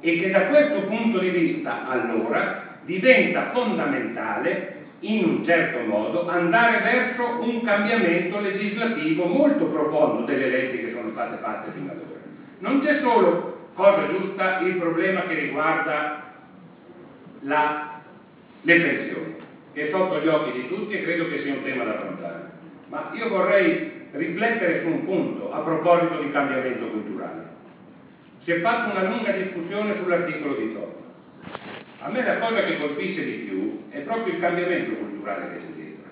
e 0.00 0.14
che 0.16 0.30
da 0.30 0.44
questo 0.44 0.82
punto 0.82 1.18
di 1.18 1.30
vista 1.30 1.82
allora 1.82 2.78
diventa 2.82 3.48
fondamentale 3.50 4.72
in 5.00 5.24
un 5.24 5.42
certo 5.42 5.82
modo 5.82 6.24
andare 6.24 6.78
verso 6.78 7.34
un 7.38 7.60
cambiamento 7.62 8.38
legislativo 8.38 9.26
molto 9.26 9.66
profondo 9.66 10.22
delle 10.22 10.46
leggi 10.46 10.78
che 10.78 10.88
sono 10.88 11.08
state 11.08 11.36
fatte 11.36 11.68
fino 11.70 11.90
ad 11.90 11.98
ora. 11.98 12.13
Non 12.58 12.80
c'è 12.80 13.00
solo, 13.00 13.68
cosa 13.74 14.08
giusta, 14.08 14.60
il 14.60 14.76
problema 14.76 15.22
che 15.22 15.34
riguarda 15.34 16.32
la, 17.40 18.00
le 18.62 18.80
pensioni, 18.80 19.34
che 19.72 19.88
è 19.88 19.90
sotto 19.90 20.20
gli 20.20 20.28
occhi 20.28 20.52
di 20.52 20.68
tutti 20.68 20.94
e 20.94 21.02
credo 21.02 21.28
che 21.28 21.42
sia 21.42 21.54
un 21.54 21.62
tema 21.62 21.84
da 21.84 21.94
affrontare. 21.94 22.50
Ma 22.88 23.10
io 23.14 23.28
vorrei 23.28 24.08
riflettere 24.12 24.82
su 24.82 24.88
un 24.88 25.04
punto 25.04 25.52
a 25.52 25.60
proposito 25.60 26.22
di 26.22 26.30
cambiamento 26.30 26.86
culturale. 26.86 27.48
Si 28.44 28.52
è 28.52 28.60
fatta 28.60 28.92
una 28.92 29.08
lunga 29.08 29.32
discussione 29.32 29.96
sull'articolo 29.96 30.54
di 30.54 30.72
Torno. 30.72 31.02
A 31.98 32.10
me 32.10 32.22
la 32.22 32.38
cosa 32.38 32.62
che 32.64 32.78
colpisce 32.78 33.24
di 33.24 33.32
più 33.48 33.88
è 33.88 34.00
proprio 34.00 34.34
il 34.34 34.40
cambiamento 34.40 34.94
culturale 34.96 35.52
che 35.52 35.58
c'è 35.58 35.72
dietro. 35.74 36.10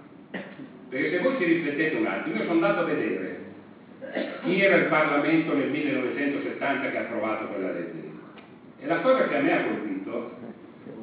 Perché 0.89 1.11
se 1.11 1.19
voi 1.19 1.37
ci 1.37 1.45
riflettete 1.45 1.97
un 1.97 2.07
attimo, 2.07 2.37
io 2.37 2.45
sono 2.45 2.55
andato 2.55 2.81
a 2.81 2.85
vedere 2.85 3.42
chi 4.43 4.61
era 4.61 4.77
il 4.77 4.87
Parlamento 4.87 5.55
nel 5.55 5.71
1970 5.71 6.91
che 6.91 6.99
ha 6.99 7.01
approvato 7.03 7.47
quella 7.47 7.73
legge 7.73 8.11
E 8.79 8.87
la 8.87 9.01
cosa 9.01 9.29
che 9.29 9.37
a 9.37 9.41
me 9.41 9.53
ha 9.53 9.65
colpito 9.65 10.37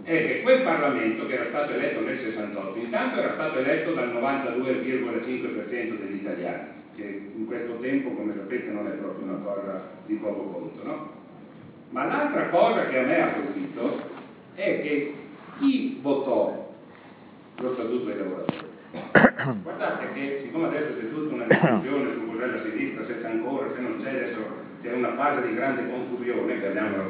è 0.03 0.25
che 0.25 0.41
quel 0.41 0.61
Parlamento 0.61 1.25
che 1.25 1.33
era 1.33 1.47
stato 1.47 1.73
eletto 1.73 2.01
nel 2.01 2.19
68 2.19 2.77
intanto 2.77 3.19
era 3.19 3.33
stato 3.33 3.59
eletto 3.59 3.93
dal 3.93 4.09
92,5% 4.13 5.97
degli 5.97 6.15
italiani 6.15 6.77
che 6.99 7.31
in 7.33 7.45
questo 7.45 7.77
tempo, 7.79 8.11
come 8.11 8.33
sapete, 8.35 8.71
non 8.71 8.87
è 8.87 8.91
proprio 8.91 9.25
una 9.25 9.37
cosa 9.37 9.89
di 10.05 10.15
poco 10.15 10.41
conto, 10.43 10.83
no? 10.83 11.09
Ma 11.91 12.05
l'altra 12.05 12.49
cosa 12.49 12.87
che 12.87 12.99
a 12.99 13.03
me 13.03 13.21
ha 13.21 13.33
colpito 13.33 14.01
è 14.55 14.81
che 14.81 15.13
chi 15.59 15.97
votò 16.01 16.75
lo 17.57 17.73
Statuto 17.73 18.05
dei 18.05 18.17
lavoratori? 18.17 18.68
Guardate 19.61 20.13
che, 20.13 20.41
siccome 20.43 20.67
adesso 20.67 20.97
c'è 20.99 21.09
tutta 21.09 21.33
una 21.35 21.45
discussione 21.45 22.13
su 22.13 22.25
cos'è 22.31 22.45
la 22.47 22.61
sinistra, 22.63 23.05
se 23.05 23.21
c'è 23.21 23.29
ancora, 23.29 23.67
se 23.73 23.81
non 23.81 24.01
c'è, 24.01 24.09
adesso 24.09 24.67
c'è 24.81 24.93
una 24.93 25.13
fase 25.15 25.47
di 25.47 25.55
grande 25.55 25.89
confusione 25.89 26.59
che 26.59 26.67
abbiamo 26.67 27.09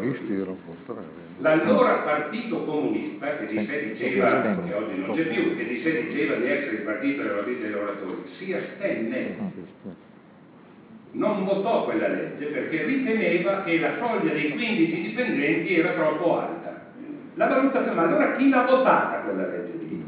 l'allora 1.40 1.94
partito 2.00 2.64
comunista 2.66 3.38
che 3.38 3.46
di 3.48 3.66
sé 3.66 3.94
diceva 3.94 4.42
che 4.42 4.74
oggi 4.74 5.00
non 5.00 5.16
c'è 5.16 5.24
più 5.28 5.56
che 5.56 5.68
di 5.68 5.82
sé 5.82 6.08
diceva 6.08 6.36
di 6.36 6.48
essere 6.50 6.76
il 6.78 6.82
partito 6.82 7.22
dei 7.22 7.72
lavoratori 7.72 8.24
si 8.38 8.54
astenne. 8.54 9.38
Non 11.12 11.44
votò 11.44 11.86
quella 11.86 12.08
legge 12.08 12.46
perché 12.46 12.84
riteneva 12.84 13.64
che 13.64 13.80
la 13.80 13.94
soglia 13.98 14.32
dei 14.32 14.52
15 14.52 15.02
dipendenti 15.02 15.76
era 15.76 15.94
troppo 15.94 16.40
alta. 16.40 16.88
La 17.36 17.48
valutazione 17.48 17.96
ma 17.96 18.04
allora 18.04 18.36
chi 18.36 18.50
l'ha 18.50 18.66
votata 18.66 19.20
quella 19.22 19.48
legge 19.48 19.78
lì? 19.78 19.99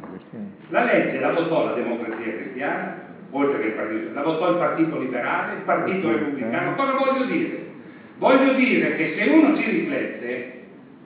La 0.72 0.84
legge 0.84 1.20
la 1.20 1.32
votò 1.32 1.68
la 1.68 1.74
democrazia 1.74 2.34
cristiana 2.34 3.10
oltre 3.32 3.60
che 3.60 3.66
il 3.68 3.74
partito, 3.74 4.14
la 4.14 4.22
votò 4.24 4.50
il 4.50 4.58
partito 4.58 5.00
liberale, 5.00 5.54
il 5.54 5.62
partito 5.62 6.10
repubblicano. 6.10 6.76
Cosa 6.76 6.94
voglio 6.94 7.24
dire? 7.26 7.60
Voglio 8.18 8.54
dire 8.54 8.96
che 8.96 9.14
se 9.16 9.30
uno 9.30 9.56
ci 9.58 9.70
riflette, 9.70 10.60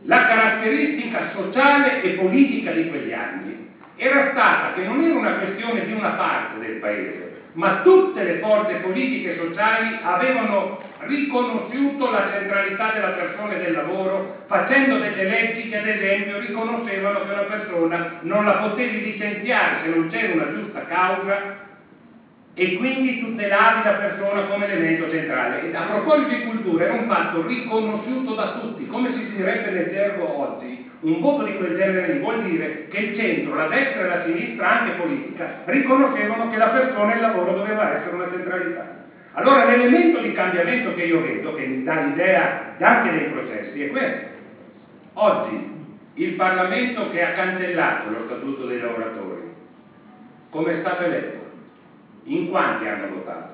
la 0.03 0.25
caratteristica 0.25 1.29
sociale 1.31 2.01
e 2.01 2.09
politica 2.11 2.71
di 2.71 2.87
quegli 2.87 3.13
anni 3.13 3.73
era 3.95 4.31
stata 4.31 4.73
che 4.73 4.83
non 4.83 5.01
era 5.01 5.15
una 5.15 5.35
questione 5.35 5.85
di 5.85 5.93
una 5.93 6.11
parte 6.11 6.59
del 6.59 6.75
paese, 6.77 7.31
ma 7.53 7.81
tutte 7.83 8.23
le 8.23 8.39
forze 8.39 8.75
politiche 8.75 9.33
e 9.33 9.37
sociali 9.37 9.99
avevano 10.01 10.77
riconosciuto 10.99 12.09
la 12.09 12.29
centralità 12.31 12.91
della 12.93 13.09
persona 13.09 13.55
e 13.55 13.59
del 13.59 13.73
lavoro 13.73 14.43
facendo 14.47 14.97
delle 14.97 15.23
leggi 15.23 15.69
che 15.69 15.77
ad 15.77 15.87
esempio 15.87 16.39
riconoscevano 16.39 17.25
che 17.25 17.31
una 17.31 17.43
persona 17.43 18.11
non 18.21 18.45
la 18.45 18.53
potevi 18.53 19.03
licenziare 19.03 19.81
se 19.83 19.89
non 19.89 20.09
c'era 20.09 20.33
una 20.33 20.53
giusta 20.53 20.85
causa 20.85 21.63
e 22.57 22.77
quindi 22.77 23.19
tutelavi 23.19 23.83
la 23.83 23.93
persona 23.93 24.41
come 24.43 24.65
elemento 24.65 25.09
centrale. 25.09 25.75
A 25.75 25.81
proposito 25.83 26.29
di 26.29 26.43
cultura, 26.45 26.85
è 26.85 26.91
un 26.91 27.05
fatto 27.05 27.45
riconosciuto 27.45 28.33
da 28.33 28.59
tutti, 28.61 28.87
come 28.87 29.11
si 29.13 29.35
direbbe 29.35 29.71
nel 29.71 29.91
gergo 29.91 30.39
oggi, 30.39 30.89
un 31.01 31.19
voto 31.19 31.43
di 31.43 31.55
quel 31.57 31.75
genere 31.75 32.17
vuol 32.19 32.43
dire 32.43 32.87
che 32.87 32.97
il 32.97 33.15
centro, 33.17 33.55
la 33.55 33.67
destra 33.67 34.03
e 34.03 34.07
la 34.07 34.23
sinistra, 34.23 34.79
anche 34.79 34.91
politica, 34.91 35.61
riconoscevano 35.65 36.49
che 36.49 36.57
la 36.57 36.69
persona 36.69 37.11
e 37.11 37.15
il 37.15 37.21
lavoro 37.21 37.51
doveva 37.51 37.97
essere 37.97 38.15
una 38.15 38.29
centralità. 38.29 38.94
Allora 39.35 39.65
l'elemento 39.65 40.19
di 40.19 40.31
cambiamento 40.31 40.93
che 40.93 41.03
io 41.03 41.21
vedo, 41.21 41.55
che 41.55 41.65
mi 41.65 41.83
dà 41.83 41.99
l'idea 41.99 42.75
anche 42.79 43.11
dei 43.11 43.29
processi, 43.29 43.81
è 43.81 43.89
questo. 43.89 44.33
Oggi 45.13 45.73
il 46.13 46.35
Parlamento 46.35 47.09
che 47.09 47.21
ha 47.21 47.31
cancellato 47.31 48.09
lo 48.09 48.23
Statuto 48.23 48.65
dei 48.65 48.79
lavoratori, 48.79 49.43
come 50.49 50.77
è 50.77 50.79
stato 50.79 51.03
eletto? 51.03 51.43
in 52.25 52.47
quanti 52.47 52.85
hanno 52.85 53.07
votato? 53.07 53.53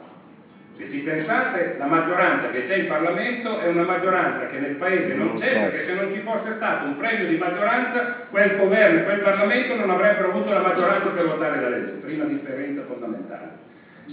Se 0.78 0.90
ci 0.90 1.00
pensate, 1.00 1.76
la 1.78 1.86
maggioranza 1.86 2.50
che 2.50 2.66
c'è 2.66 2.76
in 2.76 2.88
Parlamento 2.88 3.58
è 3.58 3.68
una 3.68 3.84
maggioranza 3.84 4.46
che 4.48 4.58
nel 4.58 4.76
Paese 4.76 5.14
non 5.14 5.38
c'è, 5.38 5.52
perché 5.52 5.84
se 5.84 5.94
non 5.94 6.12
ci 6.12 6.22
fosse 6.22 6.54
stato 6.56 6.86
un 6.86 6.96
premio 6.96 7.26
di 7.26 7.36
maggioranza, 7.36 8.26
quel 8.30 8.56
governo 8.56 9.00
e 9.00 9.04
quel 9.04 9.20
Parlamento 9.20 9.76
non 9.76 9.90
avrebbero 9.90 10.30
avuto 10.30 10.52
la 10.52 10.62
maggioranza 10.62 11.10
per 11.10 11.26
votare 11.26 11.60
la 11.60 11.68
legge. 11.68 11.92
Prima 12.00 12.24
differenza 12.24 12.84
fondamentale. 12.84 13.61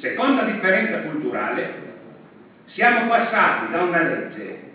Seconda 0.00 0.42
differenza 0.42 0.98
culturale, 0.98 1.74
siamo 2.66 3.08
passati 3.08 3.72
da 3.72 3.82
una 3.82 4.00
legge 4.02 4.66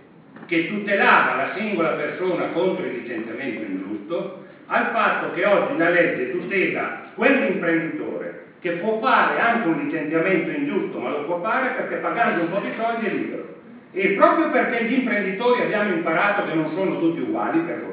che 0.45 0.67
tutelava 0.67 1.35
la 1.35 1.51
singola 1.55 1.91
persona 1.91 2.47
contro 2.47 2.85
il 2.85 2.99
licenziamento 2.99 3.63
ingiusto 3.63 4.43
al 4.65 4.89
fatto 4.91 5.31
che 5.31 5.45
oggi 5.45 5.77
la 5.77 5.89
legge 5.89 6.31
tutela 6.31 7.11
quell'imprenditore 7.15 8.41
che 8.59 8.71
può 8.73 8.99
fare 8.99 9.39
anche 9.39 9.67
un 9.67 9.77
licenziamento 9.77 10.49
ingiusto, 10.49 10.99
ma 10.99 11.09
lo 11.09 11.25
può 11.25 11.39
fare 11.41 11.69
perché 11.69 11.95
pagando 11.97 12.41
un 12.43 12.49
po' 12.49 12.59
di 12.59 12.73
soldi 12.75 13.05
è 13.05 13.09
libero. 13.09 13.61
E 13.91 14.09
proprio 14.09 14.49
perché 14.49 14.85
gli 14.85 14.93
imprenditori 14.93 15.61
abbiamo 15.61 15.89
imparato 15.89 16.45
che 16.45 16.53
non 16.53 16.71
sono 16.73 16.97
tutti 16.97 17.19
uguali, 17.19 17.59
per 17.59 17.77
fortuna, 17.77 17.92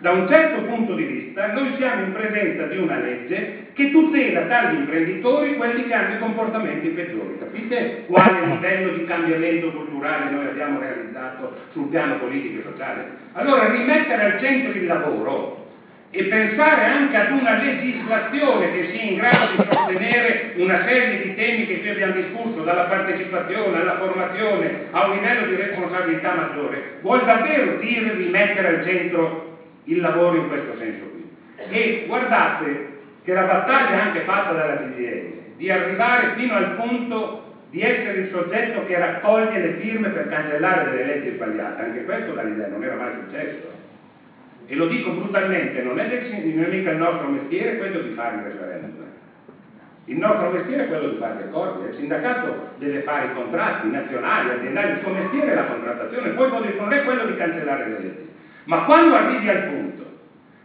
da 0.00 0.12
un 0.12 0.28
certo 0.28 0.62
punto 0.62 0.94
di 0.94 1.04
vista 1.04 1.52
noi 1.52 1.74
siamo 1.76 2.02
in 2.02 2.12
presenza 2.12 2.66
di 2.66 2.76
una 2.76 2.98
legge 2.98 3.66
che 3.72 3.90
tutela 3.90 4.42
dagli 4.42 4.76
imprenditori 4.76 5.56
quelli 5.56 5.86
che 5.86 5.94
hanno 5.94 6.14
i 6.14 6.18
comportamenti 6.18 6.88
peggiori. 6.88 7.38
Capite 7.38 8.04
quale 8.06 8.46
livello 8.46 8.92
di 8.92 9.04
cambiamento 9.04 9.72
culturale 9.72 10.30
noi 10.30 10.46
abbiamo 10.46 10.78
realizzato 10.78 11.56
sul 11.72 11.88
piano 11.88 12.18
politico 12.18 12.60
e 12.60 12.70
sociale? 12.70 13.06
Allora 13.32 13.70
rimettere 13.70 14.24
al 14.24 14.40
centro 14.40 14.72
il 14.72 14.86
lavoro 14.86 15.66
e 16.10 16.24
pensare 16.24 16.84
anche 16.84 17.16
ad 17.16 17.32
una 17.32 17.58
legislazione 17.58 18.72
che 18.72 18.88
sia 18.90 19.02
in 19.02 19.16
grado 19.16 19.50
di 19.50 19.68
sostenere 19.68 20.52
una 20.56 20.82
serie 20.86 21.22
di 21.22 21.34
temi 21.34 21.66
che 21.66 21.80
qui 21.80 21.90
abbiamo 21.90 22.14
discusso, 22.14 22.62
dalla 22.62 22.84
partecipazione 22.84 23.80
alla 23.80 23.98
formazione 23.98 24.86
a 24.90 25.06
un 25.06 25.16
livello 25.16 25.46
di 25.48 25.56
responsabilità 25.56 26.34
maggiore, 26.34 26.98
vuol 27.02 27.24
davvero 27.24 27.76
dire 27.76 28.14
rimettere 28.14 28.68
al 28.68 28.84
centro 28.84 29.47
il 29.88 30.00
lavoro 30.00 30.36
in 30.36 30.46
questo 30.46 30.74
senso 30.76 31.06
qui. 31.06 31.26
E 31.56 32.04
guardate 32.06 32.96
che 33.22 33.32
la 33.32 33.44
battaglia 33.44 34.00
anche 34.00 34.22
fatta 34.22 34.52
dalla 34.52 34.76
CGL 34.76 35.56
di 35.56 35.68
arrivare 35.70 36.32
fino 36.34 36.54
al 36.54 36.74
punto 36.74 37.46
di 37.68 37.82
essere 37.82 38.18
il 38.18 38.28
soggetto 38.28 38.84
che 38.84 38.96
raccoglie 38.96 39.58
le 39.58 39.72
firme 39.72 40.08
per 40.08 40.28
cancellare 40.28 40.82
delle 40.82 41.02
leggi 41.02 41.28
sbagliate, 41.34 41.82
anche 41.82 42.04
questo 42.04 42.32
dall'idea 42.32 42.68
non 42.68 42.82
era 42.82 42.94
mai 42.94 43.12
successo 43.12 43.86
e 44.70 44.74
lo 44.74 44.84
dico 44.84 45.10
brutalmente, 45.10 45.80
non 45.80 45.98
è, 45.98 46.04
non 46.04 46.62
è 46.62 46.66
mica 46.66 46.90
il 46.90 46.96
nostro 46.96 47.26
mestiere 47.26 47.76
quello 47.76 48.00
di 48.00 48.10
fare 48.10 48.36
il 48.36 48.42
referendum. 48.42 49.02
Il 50.04 50.16
nostro 50.16 50.48
mestiere 50.48 50.82
è 50.82 50.86
quello 50.86 51.06
di 51.06 51.14
fare 51.16 51.34
gli 51.34 51.40
accordi, 51.40 51.84
il 51.84 51.94
sindacato 51.94 52.54
deve 52.76 53.00
fare 53.00 53.24
i 53.24 53.30
contratti 53.30 53.88
nazionali, 53.88 54.50
aziendali, 54.50 54.90
il 54.90 54.98
suo 54.98 55.10
mestiere 55.10 55.52
è 55.52 55.54
la 55.54 55.64
contrattazione, 55.64 56.30
poi 56.30 56.48
non 56.76 56.92
è 56.92 57.02
quello 57.02 57.24
di 57.24 57.34
cancellare 57.34 57.86
le 57.86 57.96
leggi. 57.98 58.26
Ma 58.68 58.82
quando 58.82 59.14
arrivi 59.14 59.48
al 59.48 59.64
punto 59.64 60.16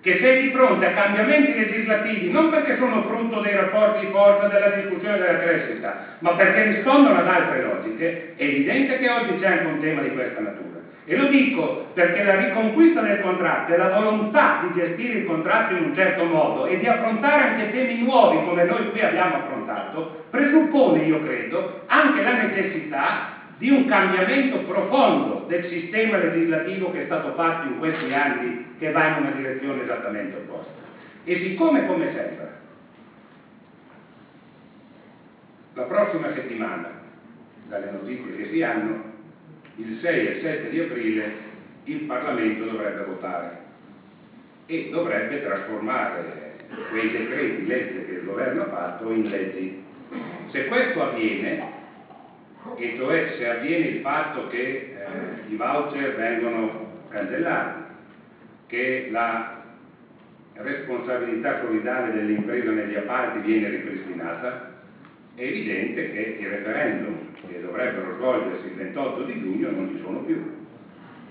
che 0.01 0.18
sei 0.20 0.36
di 0.36 0.49
fronte 0.49 0.84
a 0.84 0.91
cambiamenti 0.91 1.54
legislativi, 1.54 2.30
non 2.30 2.49
perché 2.49 2.76
sono 2.76 2.99
frutto 2.99 3.39
dei 3.39 3.54
rapporti 3.54 3.99
di 3.99 4.08
forza, 4.12 4.45
della 4.45 4.68
discussione 4.68 5.16
della 5.16 5.38
crescita, 5.38 5.95
ma 6.20 6.34
perché 6.34 6.62
rispondono 6.62 7.16
ad 7.16 7.26
altre 7.26 7.62
logiche, 7.62 8.34
è 8.36 8.43
evidente 8.43 8.97
che 8.97 9.08
oggi 9.08 9.34
c'è 9.36 9.45
anche 9.45 9.66
un 9.66 9.78
tema 9.78 10.01
di 10.01 10.12
questa 10.12 10.41
natura. 10.41 10.82
E 11.06 11.16
lo 11.16 11.24
dico 11.24 11.78
perché 11.93 12.22
la 12.22 12.34
riconquista 12.34 12.99
del 12.99 13.18
contratto 13.18 13.72
e 13.72 13.78
la 13.78 13.88
volontà 13.88 14.58
di 14.60 14.70
gestire 14.70 15.16
il 15.16 15.24
contratto 15.24 15.72
in 15.72 15.80
un 15.80 15.93
certo 15.93 16.26
modo 16.26 16.66
e 16.66 16.76
di 16.76 16.86
affrontare 16.86 17.41
anche 17.41 17.70
temi 17.70 17.95
nuovi 17.95 18.41
come 18.41 18.64
noi 18.64 18.84
qui 18.84 18.99
abbiamo 18.99 19.36
affrontato, 19.36 20.06
presuppone, 20.30 20.99
io 20.99 21.18
credo, 21.18 21.64
anche 21.86 22.20
la 22.20 22.34
necessità 22.34 23.16
di 23.64 23.70
un 23.70 23.86
cambiamento 23.86 24.64
profondo 24.64 25.45
del 25.47 25.70
sistema 25.70 26.18
legislativo 26.18 26.91
che 26.91 27.03
è 27.03 27.05
stato 27.05 27.32
fatto 27.32 27.66
in 27.66 27.78
questi 27.78 28.14
anni 28.14 28.76
che 28.78 28.91
va 28.91 29.07
in 29.07 29.24
una 29.24 29.32
direzione 29.32 29.84
esattamente 29.84 30.36
opposta. 30.36 30.82
E 31.24 31.39
siccome, 31.39 31.86
come 31.86 32.11
sembra, 32.11 32.51
la 35.76 35.84
prossima 35.84 36.34
settimana, 36.34 36.89
dalle 37.70 37.89
notizie 37.89 38.36
che 38.36 38.49
si 38.51 38.61
hanno, 38.61 39.11
il 39.78 39.97
6 40.01 40.28
e 40.28 40.30
il 40.32 40.41
7 40.41 40.70
di 40.70 40.80
aprile 40.80 41.32
il 41.86 41.99
Parlamento 42.01 42.66
dovrebbe 42.66 43.03
votare 43.03 43.61
e 44.66 44.89
dovrebbe 44.91 45.41
trasformare 45.41 46.55
quei 46.89 47.11
decreti 47.11 47.66
legge 47.66 48.05
che 48.07 48.11
il 48.11 48.26
governo 48.26 48.64
ha 48.64 48.68
fatto 48.68 49.09
in 49.09 49.30
leggi. 49.30 49.82
Se 50.49 50.66
questo 50.66 51.01
avviene, 51.01 51.82
e 52.76 52.95
cioè 52.97 53.36
se 53.38 53.49
avviene 53.49 53.88
il 53.88 54.01
fatto 54.01 54.47
che 54.47 54.59
eh, 54.59 55.51
i 55.51 55.55
voucher 55.55 56.16
vengono 56.16 57.01
cancellati, 57.09 57.82
che 58.68 59.09
la 59.11 59.61
responsabilità 60.53 61.61
solidale 61.61 62.14
dell'impresa 62.14 62.72
negli 62.72 62.95
appalti 62.95 63.39
viene 63.39 63.70
ripristinata, 63.70 64.72
è 65.36 65.41
evidente 65.41 66.11
che 66.11 66.38
i 66.39 66.47
referendum 66.47 67.18
che 67.47 67.61
dovrebbero 67.61 68.16
svolgersi 68.16 68.68
il 68.68 68.76
28 68.76 69.24
di 69.24 69.39
giugno 69.39 69.72
non 69.72 69.89
ci 69.89 70.01
sono 70.03 70.20
più. 70.20 70.61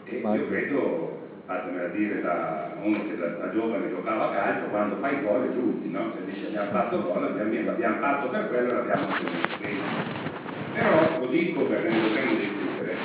E 0.05 0.17
io 0.17 0.49
credo, 0.49 1.29
fatemela 1.47 1.89
dire 1.89 2.21
da 2.21 2.75
uno 2.83 3.07
che 3.07 3.17
da, 3.17 3.27
da, 3.29 3.51
giovane 3.53 3.89
giocava 3.89 4.31
a 4.31 4.35
calcio, 4.35 4.69
quando 4.71 4.97
fai 4.97 5.23
gol 5.23 5.49
esulti, 5.51 5.89
no? 5.89 6.13
Se 6.15 6.25
dice 6.25 6.47
abbiamo 6.49 6.71
fatto 6.71 7.03
gol, 7.03 7.25
abbiamo, 7.25 7.99
fatto 7.99 8.29
per 8.29 8.49
quello 8.49 8.71
e 8.71 8.75
l'abbiamo 8.75 9.07
ottenuto. 9.09 10.32
Però 10.75 11.21
lo 11.21 11.27
dico 11.27 11.69
ne 11.69 12.01
dovremmo 12.01 12.37
discutere. 12.37 12.97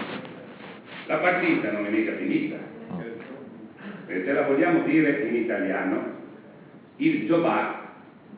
La 1.08 1.18
partita 1.18 1.72
non 1.72 1.86
è 1.86 1.90
mica 1.90 2.14
finita. 2.14 2.58
Se 4.08 4.34
la 4.34 4.42
vogliamo 4.44 4.84
dire 4.84 5.28
in 5.28 5.36
italiano, 5.36 6.16
il 6.98 7.26
Giobà 7.28 7.94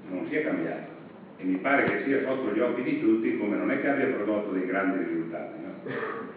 non 0.09 0.27
si 0.27 0.35
è 0.35 0.43
cambiato 0.43 0.89
e 1.37 1.43
mi 1.43 1.55
pare 1.55 1.85
che 1.85 2.03
sia 2.03 2.21
sotto 2.25 2.53
gli 2.53 2.59
occhi 2.59 2.83
di 2.83 2.99
tutti 2.99 3.37
come 3.37 3.55
non 3.55 3.71
è 3.71 3.79
che 3.79 3.87
abbia 3.87 4.07
prodotto 4.07 4.51
dei 4.51 4.65
grandi 4.65 5.05
risultati. 5.05 5.53
No? 5.63 6.27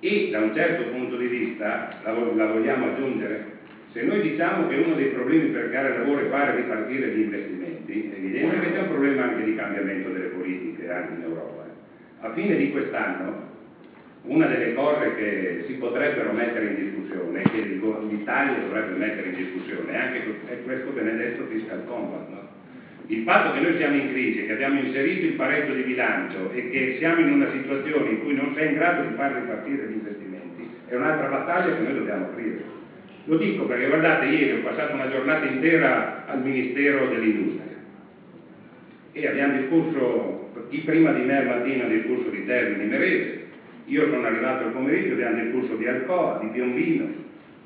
E 0.00 0.28
da 0.30 0.40
un 0.40 0.54
certo 0.54 0.90
punto 0.90 1.16
di 1.16 1.26
vista, 1.26 2.00
la, 2.02 2.12
la 2.12 2.46
vogliamo 2.46 2.86
aggiungere, 2.86 3.56
se 3.92 4.02
noi 4.02 4.20
diciamo 4.20 4.68
che 4.68 4.76
uno 4.76 4.94
dei 4.94 5.08
problemi 5.08 5.50
per 5.50 5.68
creare 5.68 5.98
lavoro 5.98 6.26
è 6.26 6.28
fare 6.28 6.56
ripartire 6.56 7.08
gli 7.08 7.20
investimenti, 7.20 8.10
è 8.12 8.16
evidente 8.16 8.60
che 8.60 8.72
c'è 8.72 8.80
un 8.80 8.88
problema 8.88 9.22
anche 9.24 9.44
di 9.44 9.54
cambiamento 9.54 10.10
delle 10.10 10.28
politiche 10.28 10.90
anche 10.90 11.14
in 11.14 11.22
Europa. 11.22 11.67
A 12.20 12.32
fine 12.32 12.56
di 12.56 12.70
quest'anno 12.70 13.46
una 14.22 14.46
delle 14.46 14.74
cose 14.74 15.14
che 15.14 15.64
si 15.66 15.74
potrebbero 15.74 16.32
mettere 16.32 16.66
in 16.66 16.74
discussione, 16.74 17.42
che 17.42 17.80
l'Italia 18.10 18.58
dovrebbe 18.60 18.96
mettere 18.96 19.28
in 19.28 19.36
discussione, 19.36 19.92
è 19.92 19.96
anche 19.96 20.22
questo 20.64 20.90
benedetto 20.90 21.46
fiscal 21.46 21.84
compact, 21.86 22.30
no? 22.30 22.48
il 23.06 23.22
fatto 23.22 23.52
che 23.54 23.60
noi 23.60 23.76
siamo 23.76 23.96
in 23.96 24.10
crisi, 24.10 24.44
che 24.44 24.52
abbiamo 24.52 24.80
inserito 24.80 25.26
il 25.26 25.32
pareggio 25.32 25.72
di 25.72 25.82
bilancio 25.82 26.50
e 26.52 26.68
che 26.68 26.96
siamo 26.98 27.20
in 27.20 27.32
una 27.32 27.50
situazione 27.50 28.10
in 28.10 28.22
cui 28.22 28.34
non 28.34 28.52
sei 28.54 28.68
in 28.68 28.74
grado 28.74 29.08
di 29.08 29.14
far 29.14 29.32
ripartire 29.32 29.86
gli 29.86 29.92
investimenti 29.92 30.28
è 30.88 30.94
un'altra 30.94 31.28
battaglia 31.28 31.74
che 31.74 31.82
noi 31.82 31.94
dobbiamo 31.94 32.24
aprire. 32.24 32.76
Lo 33.24 33.36
dico 33.36 33.64
perché 33.66 33.88
guardate, 33.88 34.24
ieri 34.24 34.58
ho 34.58 34.62
passato 34.62 34.94
una 34.94 35.10
giornata 35.10 35.44
intera 35.44 36.24
al 36.26 36.42
Ministero 36.42 37.08
dell'Industria 37.08 37.76
e 39.12 39.26
abbiamo 39.26 39.58
discusso, 39.58 40.37
chi 40.68 40.78
prima 40.78 41.12
di 41.12 41.22
me 41.22 41.38
al 41.38 41.46
mattino 41.46 41.84
ha 41.84 41.88
discusso 41.88 42.28
di 42.30 42.44
Termini 42.44 42.86
Merese, 42.86 43.46
io 43.86 44.10
sono 44.10 44.26
arrivato 44.26 44.64
al 44.64 44.72
pomeriggio, 44.72 45.14
abbiamo 45.14 45.42
discusso 45.42 45.74
di 45.76 45.86
Alcoa, 45.86 46.40
di 46.42 46.48
Piombino, 46.48 47.06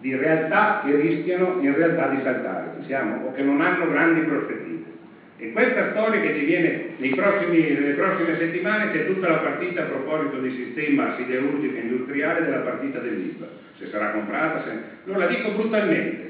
di 0.00 0.14
realtà 0.14 0.82
che 0.84 0.96
rischiano 0.96 1.58
in 1.60 1.74
realtà 1.74 2.08
di 2.08 2.20
saltare, 2.22 2.82
siamo, 2.86 3.26
o 3.26 3.32
che 3.32 3.42
non 3.42 3.60
hanno 3.60 3.88
grandi 3.88 4.20
prospettive. 4.22 5.00
E 5.36 5.50
questa 5.50 5.90
storia 5.90 6.20
che 6.20 6.36
ci 6.36 6.44
viene 6.44 6.90
prossimi, 7.16 7.72
nelle 7.72 7.94
prossime 7.94 8.36
settimane 8.36 8.90
c'è 8.90 9.04
tutta 9.06 9.26
la 9.26 9.38
partita 9.38 9.82
a 9.82 9.86
proposito 9.86 10.38
di 10.38 10.50
sistema 10.50 11.14
siderurgico 11.16 11.76
industriale 11.78 12.42
della 12.42 12.58
partita 12.58 13.00
dell'IVA, 13.00 13.48
se 13.76 13.86
sarà 13.86 14.10
comprata, 14.10 14.62
se... 14.62 14.76
non 15.04 15.18
la 15.18 15.26
dico 15.26 15.50
brutalmente. 15.50 16.21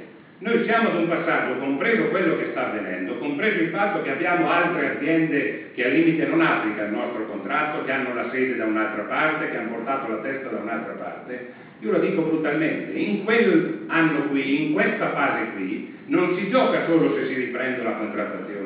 Noi 0.43 0.59
siamo 0.59 0.89
ad 0.89 0.95
un 0.95 1.05
passaggio, 1.05 1.55
compreso 1.55 2.05
quello 2.07 2.35
che 2.35 2.47
sta 2.47 2.63
avvenendo, 2.63 3.15
compreso 3.15 3.59
il 3.59 3.67
fatto 3.67 4.01
che 4.01 4.09
abbiamo 4.09 4.49
altre 4.49 4.87
aziende 4.87 5.47
che 5.71 5.85
al 5.85 5.91
limite 5.93 6.25
non 6.25 6.41
applicano 6.41 6.89
il 6.91 6.97
nostro 6.97 7.23
contratto, 7.23 7.81
che 7.81 7.91
hanno 7.93 8.11
la 8.11 8.25
sede 8.25 8.57
da 8.57 8.65
un'altra 8.65 9.05
parte, 9.05 9.47
che 9.47 9.55
hanno 9.55 9.69
portato 9.69 10.05
la 10.05 10.17
testa 10.17 10.49
da 10.49 10.57
un'altra 10.59 10.95
parte, 10.95 11.41
io 11.79 11.91
la 11.91 11.99
dico 11.99 12.23
brutalmente, 12.23 12.91
in 12.91 13.15
quel 13.23 13.63
anno 13.87 14.23
qui, 14.23 14.57
in 14.57 14.69
questa 14.69 15.07
fase 15.07 15.47
qui, 15.47 15.81
non 16.07 16.29
si 16.31 16.45
gioca 16.45 16.81
solo 16.81 17.09
se 17.09 17.23
si 17.23 17.37
riprende 17.37 17.81
la 17.81 17.93
contrattazione 17.93 18.62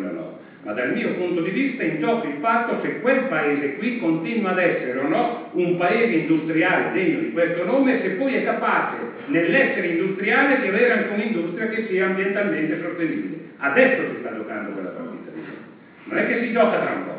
ma 0.66 0.72
dal 0.72 0.90
mio 0.90 1.10
punto 1.10 1.40
di 1.40 1.50
vista 1.50 1.84
in 1.84 1.96
gioco 1.96 2.26
il 2.26 2.38
fatto 2.40 2.74
se 2.80 2.98
quel 2.98 3.26
paese 3.28 3.74
qui 3.74 3.94
continua 3.94 4.50
ad 4.50 4.58
essere 4.58 4.98
o 4.98 5.06
no 5.06 5.50
un 5.52 5.76
paese 5.76 6.12
industriale 6.12 6.90
degno 6.90 7.18
di 7.18 7.30
questo 7.30 7.62
nome 7.62 8.00
se 8.00 8.10
poi 8.10 8.32
è 8.32 8.42
capace 8.42 9.06
nell'essere 9.26 9.86
industriale 9.86 10.56
di 10.56 10.66
avere 10.66 10.90
anche 10.90 11.08
un'industria 11.12 11.68
che 11.68 11.82
sia 11.82 12.02
ambientalmente 12.02 12.76
sostenibile. 12.78 13.38
Adesso 13.58 14.06
si 14.06 14.16
sta 14.18 14.32
giocando 14.32 14.72
quella 14.72 14.88
partita. 14.88 15.30
Non 16.02 16.18
è 16.18 16.26
che 16.26 16.36
si 16.38 16.50
gioca 16.50 16.78
tra 16.78 16.90
un 16.90 17.02
po' 17.04 17.15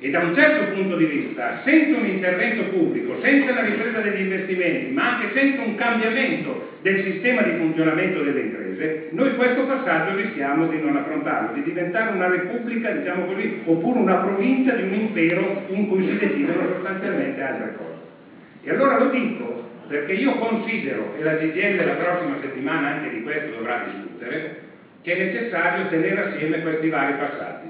e 0.00 0.10
da 0.10 0.20
un 0.20 0.32
certo 0.32 0.66
punto 0.72 0.94
di 0.94 1.06
vista, 1.06 1.60
senza 1.64 1.96
un 1.96 2.06
intervento 2.06 2.66
pubblico, 2.66 3.18
senza 3.20 3.52
la 3.52 3.62
ripresa 3.62 3.98
degli 3.98 4.20
investimenti, 4.20 4.92
ma 4.92 5.16
anche 5.16 5.32
senza 5.32 5.60
un 5.60 5.74
cambiamento 5.74 6.76
del 6.80 7.02
sistema 7.02 7.42
di 7.42 7.54
funzionamento 7.54 8.22
delle 8.22 8.40
imprese, 8.42 9.08
noi 9.10 9.34
questo 9.34 9.64
passaggio 9.64 10.14
rischiamo 10.14 10.68
di 10.68 10.78
non 10.78 10.94
affrontarlo, 10.94 11.50
di 11.50 11.62
diventare 11.62 12.10
una 12.10 12.28
repubblica, 12.28 12.92
diciamo 12.92 13.24
così, 13.24 13.50
oppure 13.64 13.98
una 13.98 14.18
provincia 14.18 14.72
di 14.72 14.82
un 14.82 14.94
impero 14.94 15.62
in 15.66 15.88
cui 15.88 16.04
si 16.04 16.16
decidono 16.16 16.68
sostanzialmente 16.68 17.40
altre 17.40 17.72
cose. 17.76 18.16
E 18.62 18.70
allora 18.70 18.94
lo 18.94 19.06
dico 19.06 19.66
perché 19.88 20.12
io 20.12 20.36
considero, 20.36 21.12
e 21.16 21.22
la 21.22 21.34
CGL 21.34 21.82
la 21.82 21.94
prossima 21.94 22.36
settimana 22.38 22.86
anche 22.86 23.08
di 23.08 23.20
questo 23.20 23.50
dovrà 23.50 23.78
discutere, 23.78 24.66
che 25.02 25.12
è 25.12 25.16
necessario 25.16 25.86
tenere 25.86 26.20
assieme 26.20 26.60
questi 26.60 26.88
vari 26.88 27.14
passaggi 27.14 27.67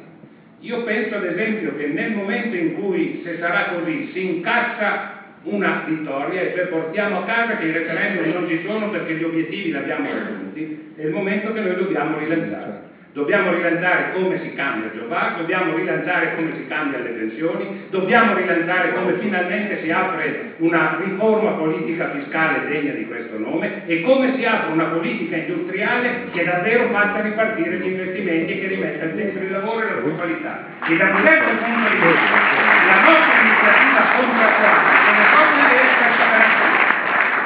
io 0.60 0.82
penso 0.82 1.14
ad 1.14 1.24
esempio 1.24 1.74
che 1.74 1.86
nel 1.86 2.10
momento 2.10 2.56
in 2.56 2.72
cui, 2.72 3.20
se 3.22 3.38
sarà 3.38 3.66
così, 3.66 4.10
si 4.12 4.22
incassa 4.24 5.16
una 5.42 5.82
vittoria 5.84 6.42
e 6.42 6.52
cioè 6.52 6.64
portiamo 6.64 7.16
a 7.16 7.24
casa 7.24 7.56
che 7.56 7.64
i 7.64 7.70
referendum 7.70 8.26
non 8.26 8.44
ci 8.46 8.60
sono 8.60 8.88
perché 8.88 9.14
gli 9.14 9.22
obiettivi 9.22 9.70
li 9.70 9.76
abbiamo 9.76 10.10
raggiunti, 10.10 10.66
è 10.96 11.02
il 11.02 11.10
momento 11.10 11.52
che 11.52 11.60
noi 11.60 11.74
dobbiamo 11.74 12.16
rilanciare. 12.16 12.87
Dobbiamo 13.18 13.50
rilanciare 13.50 14.12
come 14.12 14.38
si 14.42 14.54
cambia 14.54 14.86
il 14.86 14.92
Jobs, 14.92 15.34
dobbiamo 15.38 15.74
rilanciare 15.74 16.36
come 16.36 16.54
si 16.54 16.64
cambia 16.68 17.00
le 17.00 17.10
pensioni, 17.10 17.86
dobbiamo 17.90 18.32
rilanciare 18.32 18.92
come 18.92 19.18
finalmente 19.18 19.82
si 19.82 19.90
apre 19.90 20.54
una 20.58 20.98
riforma 21.00 21.50
politica 21.58 22.10
fiscale 22.10 22.68
degna 22.68 22.92
di 22.92 23.06
questo 23.06 23.36
nome 23.36 23.82
e 23.86 24.02
come 24.02 24.36
si 24.36 24.44
apre 24.44 24.70
una 24.70 24.84
politica 24.84 25.34
industriale 25.34 26.30
che 26.30 26.44
davvero 26.44 26.90
faccia 26.90 27.20
ripartire 27.22 27.78
gli 27.78 27.86
investimenti 27.86 28.52
e 28.52 28.60
che 28.60 28.66
rimetta 28.68 29.04
il 29.06 29.16
centro 29.16 29.40
di 29.40 29.50
lavoro 29.50 29.80
e 29.80 29.94
la 29.94 30.00
sua 30.00 30.14
qualità. 30.14 30.64
E 30.86 30.96
da 30.96 31.10
questo 31.10 31.44
punto 31.58 31.88
di 31.88 31.96
vista 31.98 32.38
la 32.86 33.00
nostra 33.02 33.40
iniziativa 33.42 34.00
contrattuale 34.14 34.94
come 35.02 35.24
cosa 35.34 35.66
deve 35.66 35.82
essere 35.90 36.08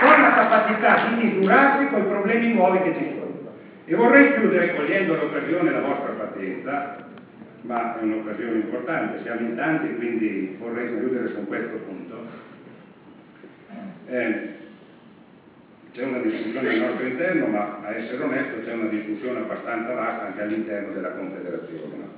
con 0.02 0.20
la 0.20 0.32
capacità 0.34 1.08
di 1.08 1.24
misurarsi 1.24 1.86
con 1.88 2.00
i 2.00 2.08
problemi 2.08 2.52
nuovi 2.52 2.82
che 2.82 2.94
ci 2.94 3.06
sono. 3.16 3.31
E 3.92 3.94
vorrei 3.94 4.32
chiudere 4.32 4.74
cogliendo 4.74 5.14
l'occasione 5.16 5.68
e 5.68 5.72
la 5.74 5.80
vostra 5.80 6.12
pazienza, 6.12 6.96
ma 7.60 8.00
è 8.00 8.02
un'occasione 8.02 8.54
importante, 8.54 9.20
siamo 9.20 9.40
in 9.40 9.54
tanti 9.54 9.94
quindi 9.96 10.56
vorrei 10.58 10.96
chiudere 10.96 11.28
su 11.28 11.46
questo 11.46 11.76
punto. 11.76 12.26
Eh, 14.06 14.48
c'è 15.92 16.04
una 16.04 16.20
discussione 16.20 16.70
al 16.70 16.78
nostro 16.78 17.06
interno, 17.06 17.46
ma 17.48 17.80
a 17.82 17.94
essere 17.94 18.22
onesto 18.22 18.64
c'è 18.64 18.72
una 18.72 18.88
discussione 18.88 19.40
abbastanza 19.40 19.92
vasta 19.92 20.24
anche 20.24 20.40
all'interno 20.40 20.94
della 20.94 21.10
Confederazione, 21.10 21.94
no? 21.94 22.08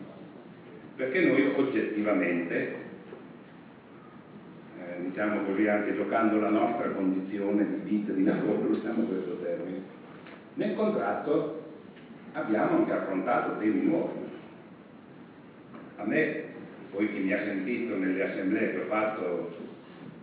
perché 0.95 1.25
noi 1.25 1.55
oggettivamente, 1.57 2.75
eh, 4.79 5.03
diciamo 5.09 5.43
così 5.43 5.67
anche 5.67 5.97
giocando 5.97 6.39
la 6.39 6.51
nostra 6.51 6.89
condizione 6.91 7.67
di 7.67 7.81
vita, 7.83 8.13
di 8.13 8.23
lavoro, 8.23 8.69
usiamo 8.69 9.03
questo 9.07 9.41
termine, 9.41 9.83
nel 10.55 10.77
contratto 10.77 11.63
abbiamo 12.35 12.79
anche 12.79 12.93
affrontato 12.93 13.59
temi 13.59 13.87
nuovi. 13.87 14.19
A 15.97 16.05
me, 16.05 16.43
poi 16.91 17.13
chi 17.13 17.21
mi 17.21 17.33
ha 17.33 17.45
sentito 17.45 17.97
nelle 17.97 18.23
assemblee 18.23 18.73
che 18.73 18.79
ho 18.81 18.87
fatto, 18.87 19.57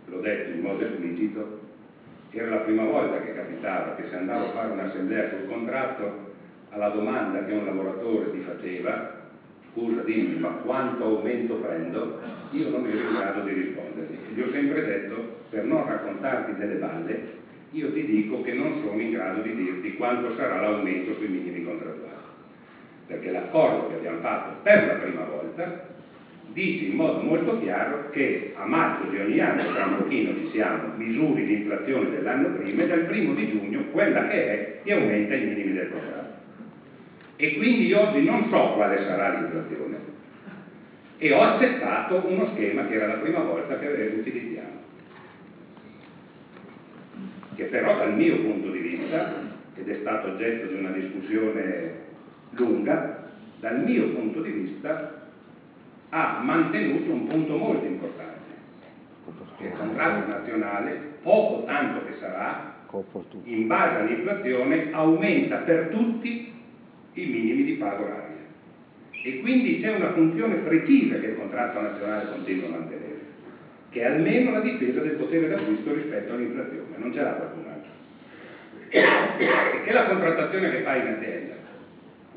l'ho 0.06 0.20
detto 0.20 0.50
in 0.50 0.60
modo 0.60 0.84
esplicito, 0.84 1.60
era 2.30 2.48
la 2.48 2.60
prima 2.60 2.84
volta 2.84 3.20
che 3.20 3.34
capitava 3.34 3.94
che 3.94 4.08
se 4.08 4.16
andavo 4.16 4.46
a 4.46 4.52
fare 4.52 4.72
un'assemblea 4.72 5.30
sul 5.30 5.48
contratto, 5.48 6.30
alla 6.70 6.88
domanda 6.88 7.44
che 7.44 7.52
un 7.52 7.64
lavoratore 7.64 8.32
ti 8.32 8.40
faceva, 8.40 9.20
scusa 9.72 10.02
dimmi 10.02 10.38
ma 10.38 10.48
quanto 10.48 11.04
aumento 11.04 11.56
prendo, 11.56 12.18
io 12.50 12.68
non 12.68 12.86
ero 12.86 12.98
in 12.98 13.14
grado 13.14 13.42
di 13.42 13.52
rispondergli. 13.52 14.18
E 14.28 14.32
gli 14.32 14.40
ho 14.40 14.50
sempre 14.50 14.84
detto, 14.84 15.40
per 15.50 15.64
non 15.64 15.86
raccontarti 15.86 16.56
delle 16.56 16.76
balle, 16.76 17.40
io 17.72 17.92
ti 17.92 18.04
dico 18.04 18.42
che 18.42 18.52
non 18.52 18.82
sono 18.82 19.00
in 19.00 19.10
grado 19.10 19.40
di 19.40 19.54
dirti 19.54 19.96
quanto 19.96 20.34
sarà 20.36 20.60
l'aumento 20.60 21.14
sui 21.14 21.28
minimi 21.28 21.64
contrattuali. 21.64 22.01
Perché 23.12 23.30
l'accordo 23.30 23.88
che 23.88 23.94
abbiamo 23.94 24.20
fatto 24.20 24.56
per 24.62 24.86
la 24.86 24.94
prima 24.94 25.24
volta 25.24 25.90
dice 26.50 26.86
in 26.86 26.94
modo 26.94 27.20
molto 27.20 27.58
chiaro 27.58 28.08
che 28.10 28.52
a 28.54 28.64
maggio 28.64 29.08
di 29.10 29.18
ogni 29.18 29.38
anno, 29.38 29.70
tra 29.70 29.84
un 29.84 29.96
pochino 29.96 30.34
ci 30.38 30.48
siamo, 30.50 30.92
misuri 30.96 31.44
l'inflazione 31.44 32.08
dell'anno 32.08 32.48
prima 32.56 32.82
e 32.82 32.86
dal 32.86 33.04
primo 33.04 33.34
di 33.34 33.46
giugno 33.48 33.84
quella 33.90 34.26
che 34.26 34.46
è 34.46 34.82
ti 34.82 34.90
aumenta 34.92 35.34
i 35.34 35.44
minimi 35.44 35.72
del 35.72 35.90
contratto. 35.90 36.40
E 37.36 37.54
quindi 37.54 37.86
io 37.86 38.00
oggi 38.00 38.24
non 38.24 38.48
so 38.48 38.72
quale 38.72 39.02
sarà 39.02 39.28
l'inflazione 39.28 40.20
e 41.18 41.32
ho 41.32 41.42
accettato 41.42 42.26
uno 42.26 42.46
schema 42.46 42.86
che 42.86 42.94
era 42.94 43.06
la 43.06 43.16
prima 43.16 43.42
volta 43.42 43.76
che 43.76 44.10
utilizziamo 44.10 44.90
che 47.54 47.64
però 47.64 47.94
dal 47.94 48.14
mio 48.14 48.38
punto 48.38 48.70
di 48.70 48.78
vista, 48.78 49.28
ed 49.74 49.88
è 49.88 49.94
stato 50.00 50.28
oggetto 50.28 50.66
di 50.66 50.74
una 50.74 50.90
discussione 50.90 52.01
lunga, 52.52 53.28
dal 53.60 53.80
mio 53.84 54.08
punto 54.10 54.40
di 54.42 54.50
vista 54.50 55.20
ha 56.10 56.40
mantenuto 56.42 57.12
un 57.12 57.26
punto 57.26 57.56
molto 57.56 57.84
importante, 57.84 58.40
che 59.58 59.66
il 59.66 59.72
contratto 59.72 60.28
nazionale, 60.28 61.00
poco 61.22 61.64
tanto 61.64 62.04
che 62.06 62.16
sarà, 62.18 62.70
in 63.44 63.66
base 63.66 63.96
all'inflazione, 63.96 64.92
aumenta 64.92 65.56
per 65.58 65.88
tutti 65.88 66.52
i 67.14 67.26
minimi 67.26 67.64
di 67.64 67.72
pago 67.74 68.04
oraria. 68.04 68.30
E 69.10 69.40
quindi 69.40 69.80
c'è 69.80 69.94
una 69.94 70.12
funzione 70.12 70.56
precisa 70.56 71.18
che 71.18 71.26
il 71.26 71.36
contratto 71.36 71.80
nazionale 71.80 72.30
continua 72.30 72.66
a 72.66 72.70
mantenere 72.70 73.12
che 73.92 74.00
è 74.00 74.06
almeno 74.06 74.52
la 74.52 74.60
difesa 74.60 75.00
del 75.00 75.12
potere 75.12 75.48
d'acquisto 75.48 75.92
rispetto 75.92 76.32
all'inflazione, 76.32 76.96
non 76.96 77.12
ce 77.12 77.22
l'ha 77.22 77.32
qualcun 77.32 77.64
altro. 77.66 77.90
E 79.42 79.84
che 79.84 79.92
la 79.92 80.06
contrattazione 80.06 80.70
che 80.70 80.82
fai 80.82 81.00
in 81.00 81.06
azienda, 81.08 81.54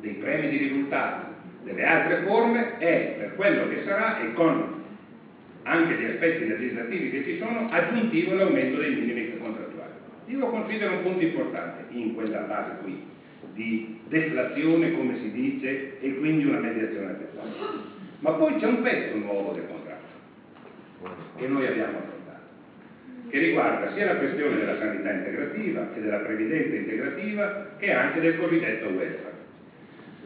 dei 0.05 0.13
premi 0.13 0.49
di 0.49 0.57
risultato, 0.57 1.33
delle 1.63 1.83
altre 1.83 2.21
forme, 2.27 2.77
è 2.77 3.15
per 3.17 3.35
quello 3.35 3.67
che 3.67 3.81
sarà 3.83 4.19
e 4.19 4.33
con 4.33 4.83
anche 5.63 5.95
gli 5.95 6.05
aspetti 6.05 6.47
legislativi 6.47 7.09
che 7.09 7.23
ci 7.23 7.37
sono, 7.39 7.67
aggiuntivo 7.71 8.35
l'aumento 8.35 8.77
dei 8.77 8.93
minimi 8.93 9.35
contrattuali. 9.39 9.93
Io 10.27 10.39
lo 10.39 10.49
considero 10.49 10.93
un 10.93 11.01
punto 11.01 11.23
importante 11.23 11.85
in 11.89 12.13
quella 12.13 12.45
fase 12.45 12.71
qui, 12.83 13.01
di 13.53 13.99
deflazione 14.07 14.93
come 14.93 15.17
si 15.17 15.31
dice 15.31 15.99
e 15.99 16.17
quindi 16.17 16.45
una 16.45 16.59
mediazione 16.59 17.11
adeguata. 17.11 17.93
Ma 18.19 18.31
poi 18.33 18.57
c'è 18.57 18.67
un 18.67 18.81
pezzo 18.81 19.17
nuovo 19.17 19.53
del 19.53 19.65
contratto 19.67 20.03
che 21.37 21.47
noi 21.47 21.65
abbiamo 21.65 21.97
affrontato, 21.97 23.29
che 23.29 23.39
riguarda 23.39 23.91
sia 23.93 24.05
la 24.05 24.17
questione 24.17 24.57
della 24.57 24.77
sanità 24.77 25.11
integrativa 25.11 25.89
e 25.95 25.99
della 25.99 26.17
previdenza 26.17 26.75
integrativa 26.75 27.69
che 27.77 27.91
anche 27.91 28.19
del 28.19 28.37
cosiddetto 28.37 28.87
welfare. 28.89 29.34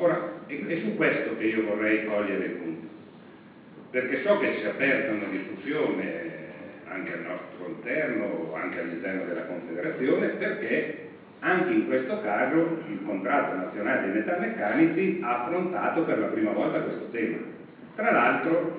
Ora, 0.01 0.17
è 0.47 0.79
su 0.79 0.95
questo 0.95 1.35
che 1.35 1.43
io 1.43 1.61
vorrei 1.61 2.05
cogliere 2.05 2.45
il 2.45 2.51
punto, 2.51 2.87
perché 3.89 4.21
so 4.21 4.37
che 4.37 4.53
si 4.53 4.63
è 4.63 4.67
aperta 4.67 5.11
una 5.11 5.27
discussione 5.27 6.47
anche 6.85 7.11
al 7.11 7.19
nostro 7.19 7.67
interno, 7.67 8.53
anche 8.55 8.79
all'interno 8.79 9.25
della 9.25 9.43
Confederazione, 9.43 10.27
perché 10.29 11.07
anche 11.39 11.73
in 11.73 11.85
questo 11.85 12.21
caso 12.21 12.77
il 12.87 13.01
contratto 13.03 13.53
nazionale 13.53 13.99
dei 14.03 14.11
metalmeccanici 14.11 15.17
ha 15.19 15.41
affrontato 15.41 16.03
per 16.03 16.17
la 16.17 16.27
prima 16.27 16.51
volta 16.51 16.79
questo 16.79 17.07
tema. 17.11 17.37
Tra 17.93 18.09
l'altro 18.09 18.71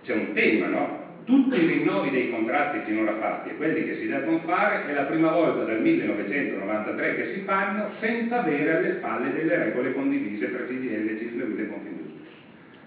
c'è 0.00 0.12
un 0.12 0.32
tema, 0.32 0.66
no? 0.68 1.03
Tutti 1.24 1.58
i 1.58 1.66
rinnovi 1.66 2.10
dei 2.10 2.30
contratti 2.30 2.80
finora 2.84 3.16
fatti 3.16 3.48
e 3.48 3.56
quelli 3.56 3.86
che 3.86 3.96
si 3.96 4.06
devono 4.06 4.40
fare 4.40 4.86
è 4.86 4.92
la 4.92 5.04
prima 5.04 5.30
volta 5.30 5.64
dal 5.64 5.80
1993 5.80 7.16
che 7.16 7.32
si 7.32 7.40
fanno 7.44 7.92
senza 7.98 8.40
avere 8.40 8.76
alle 8.76 8.96
spalle 8.96 9.32
delle 9.32 9.56
regole 9.56 9.94
condivise 9.94 10.50
tra 10.50 10.64
CGL, 10.64 11.16
CISL 11.16 11.58
e 11.58 11.66
Confindustria. 11.66 12.20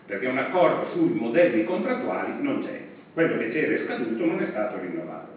Perché 0.06 0.28
un 0.28 0.38
accordo 0.38 0.92
sui 0.92 1.14
modelli 1.16 1.64
contrattuali 1.64 2.34
non 2.40 2.64
c'è. 2.64 2.80
Quello 3.14 3.40
che 3.40 3.50
c'era 3.50 3.74
è 3.74 3.86
scaduto 3.86 4.26
non 4.26 4.40
è 4.40 4.48
stato 4.52 4.80
rinnovato. 4.82 5.32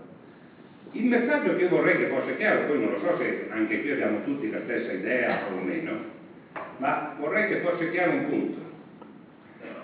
Il 0.92 1.06
messaggio 1.06 1.56
che 1.56 1.62
io 1.62 1.68
vorrei 1.70 1.96
che 1.96 2.08
fosse 2.08 2.36
chiaro, 2.36 2.66
poi 2.66 2.80
non 2.80 2.90
lo 2.90 2.98
so 2.98 3.16
se 3.16 3.46
anche 3.48 3.80
qui 3.80 3.92
abbiamo 3.92 4.22
tutti 4.24 4.50
la 4.50 4.60
stessa 4.64 4.92
idea 4.92 5.40
o 5.50 5.58
meno, 5.58 5.92
ma 6.76 7.14
vorrei 7.18 7.48
che 7.48 7.60
fosse 7.60 7.90
chiaro 7.92 8.10
un 8.10 8.28
punto. 8.28 8.60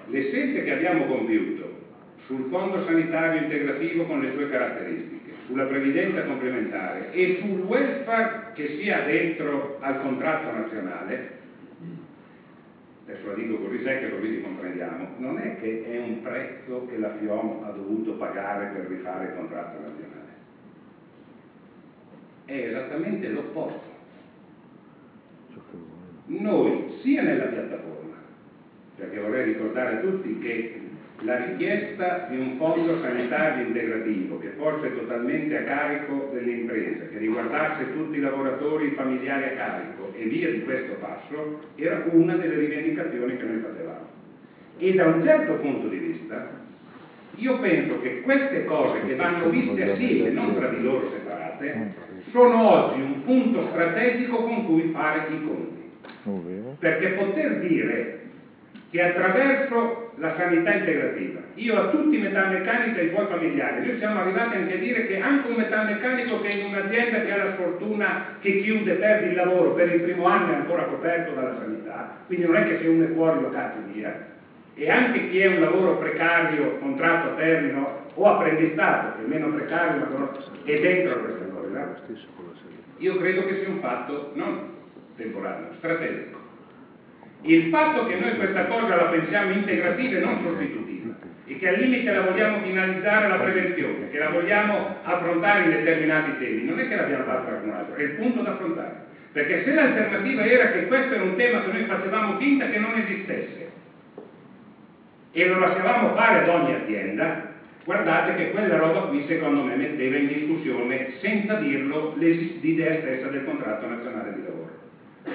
Le 0.09 0.23
scelte 0.25 0.64
che 0.64 0.73
abbiamo 0.73 1.07
compiuto 1.07 1.76
sul 2.27 2.49
fondo 2.51 2.85
sanitario 2.85 3.43
integrativo 3.43 4.05
con 4.05 4.20
le 4.20 4.33
sue 4.33 4.51
caratteristiche, 4.51 5.33
sulla 5.47 5.64
previdenza 5.64 6.24
complementare 6.24 7.12
e 7.12 7.39
sul 7.41 7.61
welfare 7.61 8.53
che 8.55 8.79
sia 8.79 9.03
dentro 9.03 9.79
al 9.81 10.01
contratto 10.01 10.51
nazionale, 10.51 11.35
adesso 13.05 13.29
la 13.29 13.35
dico 13.35 13.59
così 13.59 13.81
secca 13.83 14.09
così 14.09 14.33
ci 14.33 14.41
comprendiamo, 14.41 15.14
non 15.18 15.39
è 15.39 15.57
che 15.61 15.85
è 15.85 15.99
un 15.99 16.20
prezzo 16.22 16.87
che 16.87 16.99
la 16.99 17.14
FIOM 17.16 17.62
ha 17.62 17.70
dovuto 17.70 18.14
pagare 18.14 18.72
per 18.74 18.87
rifare 18.89 19.27
il 19.27 19.35
contratto 19.35 19.81
nazionale, 19.81 20.35
è 22.47 22.68
esattamente 22.68 23.29
l'opposto. 23.29 23.95
Noi, 26.29 26.99
sia 27.03 27.22
nella 27.22 27.45
piattaforma, 27.45 28.16
perché 28.97 29.20
vorrei 29.20 29.45
ricordare 29.45 29.99
a 29.99 30.01
tutti 30.01 30.39
che 30.41 30.86
la 31.21 31.37
richiesta 31.37 32.27
di 32.29 32.37
un 32.37 32.57
fondo 32.59 33.01
sanitario 33.01 33.67
integrativo 33.67 34.39
che 34.39 34.51
fosse 34.57 34.95
totalmente 34.95 35.57
a 35.57 35.62
carico 35.62 36.31
delle 36.33 36.51
imprese, 36.51 37.09
che 37.11 37.19
riguardasse 37.19 37.93
tutti 37.93 38.19
i 38.19 38.21
lavoratori 38.21 38.85
e 38.85 38.89
i 38.89 38.95
familiari 38.95 39.45
a 39.45 39.57
carico 39.57 40.12
e 40.14 40.25
via 40.25 40.51
di 40.51 40.62
questo 40.62 40.95
passo, 41.01 41.61
era 41.77 42.05
una 42.11 42.35
delle 42.37 42.57
rivendicazioni 42.57 43.37
che 43.37 43.45
noi 43.45 43.59
facevamo. 43.61 44.09
E 44.79 44.93
da 44.93 45.07
un 45.07 45.23
certo 45.23 45.55
punto 45.55 45.89
di 45.89 45.97
vista, 45.97 46.51
io 47.37 47.59
penso 47.61 48.01
che 48.01 48.21
queste 48.21 48.64
cose 48.64 49.07
che 49.07 49.14
vanno 49.14 49.49
viste 49.49 49.91
assieme, 49.91 50.31
non 50.31 50.55
tra 50.55 50.69
di 50.69 50.83
loro 50.83 51.11
separate, 51.11 51.95
sono 52.31 52.71
oggi 52.71 53.01
un 53.01 53.23
punto 53.25 53.69
strategico 53.69 54.43
con 54.43 54.67
cui 54.67 54.91
fare 54.93 55.33
i 55.33 55.45
conti. 55.45 55.75
Perché 56.79 57.09
poter 57.11 57.61
dire 57.61 58.26
che 58.91 59.03
attraverso 59.03 60.12
la 60.16 60.34
sanità 60.37 60.72
integrativa. 60.72 61.41
Io 61.55 61.76
a 61.76 61.89
tutti 61.89 62.16
i 62.16 62.20
metalmeccanici 62.20 62.99
e 62.99 63.03
ai 63.03 63.11
suoi 63.11 63.26
familiari, 63.26 63.87
noi 63.87 63.99
siamo 63.99 64.20
arrivati 64.20 64.55
anche 64.55 64.74
a 64.74 64.78
dire 64.78 65.07
che 65.07 65.20
anche 65.20 65.49
un 65.49 65.57
metalmeccanico 65.57 66.41
che 66.41 66.49
in 66.49 66.66
un'azienda 66.66 67.20
che 67.20 67.32
ha 67.32 67.45
la 67.45 67.53
sfortuna 67.53 68.37
che 68.41 68.61
chiude, 68.61 68.95
perde 68.95 69.26
il 69.26 69.34
lavoro 69.34 69.72
per 69.72 69.93
il 69.93 70.01
primo 70.01 70.26
anno 70.26 70.53
è 70.53 70.55
ancora 70.57 70.84
coperto 70.84 71.32
dalla 71.32 71.57
sanità, 71.59 72.16
quindi 72.26 72.47
non 72.47 72.57
è 72.57 72.64
che 72.64 72.78
se 72.78 72.87
uno 72.87 73.05
è 73.05 73.12
fuori 73.12 73.41
lo 73.41 73.51
cacci 73.51 73.78
via, 73.93 74.34
e 74.74 74.91
anche 74.91 75.28
chi 75.30 75.41
è 75.41 75.47
un 75.47 75.61
lavoro 75.61 75.97
precario, 75.97 76.78
contratto 76.78 77.28
a 77.28 77.34
termine 77.34 77.87
o 78.14 78.26
apprendistato, 78.26 79.16
che 79.16 79.24
è 79.24 79.28
meno 79.28 79.49
precario 79.49 80.07
ma 80.07 80.30
è 80.64 80.80
dentro 80.80 81.14
a 81.14 81.18
questa 81.18 81.45
cosa, 81.55 81.66
io 82.99 83.16
credo 83.18 83.45
che 83.45 83.59
sia 83.61 83.68
un 83.68 83.80
fatto 83.80 84.30
non 84.34 84.74
temporaneo, 85.16 85.74
strategico. 85.78 86.36
Il 87.47 87.68
fatto 87.70 88.07
che 88.07 88.16
noi 88.16 88.36
questa 88.36 88.64
cosa 88.66 88.97
la 88.97 89.05
pensiamo 89.05 89.53
integrativa 89.53 90.18
e 90.18 90.20
non 90.20 90.42
sostitutiva 90.42 91.14
e 91.47 91.59
che 91.59 91.68
al 91.68 91.76
limite 91.76 92.12
la 92.12 92.22
vogliamo 92.22 92.61
finalizzare 92.62 93.26
alla 93.26 93.38
prevenzione, 93.38 94.11
che 94.11 94.18
la 94.18 94.30
vogliamo 94.30 94.97
affrontare 95.03 95.62
in 95.62 95.70
determinati 95.70 96.38
temi, 96.38 96.64
non 96.64 96.80
è 96.80 96.88
che 96.88 96.97
l'abbiamo 96.97 97.24
fatto 97.24 97.44
qualcun 97.44 97.70
altro, 97.70 97.94
è 97.94 98.03
il 98.03 98.11
punto 98.11 98.42
da 98.42 98.51
affrontare. 98.51 99.05
Perché 99.30 99.62
se 99.62 99.72
l'alternativa 99.74 100.44
era 100.44 100.70
che 100.70 100.86
questo 100.86 101.14
era 101.14 101.22
un 101.22 101.36
tema 101.36 101.62
che 101.62 101.70
noi 101.70 101.84
facevamo 101.84 102.36
finta 102.38 102.68
che 102.68 102.78
non 102.78 102.97
esistesse 102.97 103.70
e 105.30 105.47
lo 105.47 105.59
lasciavamo 105.59 106.14
fare 106.14 106.40
ad 106.40 106.49
ogni 106.49 106.72
azienda, 106.72 107.55
guardate 107.84 108.34
che 108.34 108.51
quella 108.51 108.76
roba 108.76 109.03
qui 109.03 109.24
secondo 109.28 109.62
me 109.62 109.76
metteva 109.76 110.16
in 110.16 110.26
discussione, 110.26 111.12
senza 111.20 111.55
dirlo, 111.57 112.14
l'idea 112.16 112.99
stessa 112.99 113.28
del 113.28 113.44
contratto 113.44 113.86
nazionale 113.86 114.32
di 114.34 114.42
lavoro. 114.42 114.70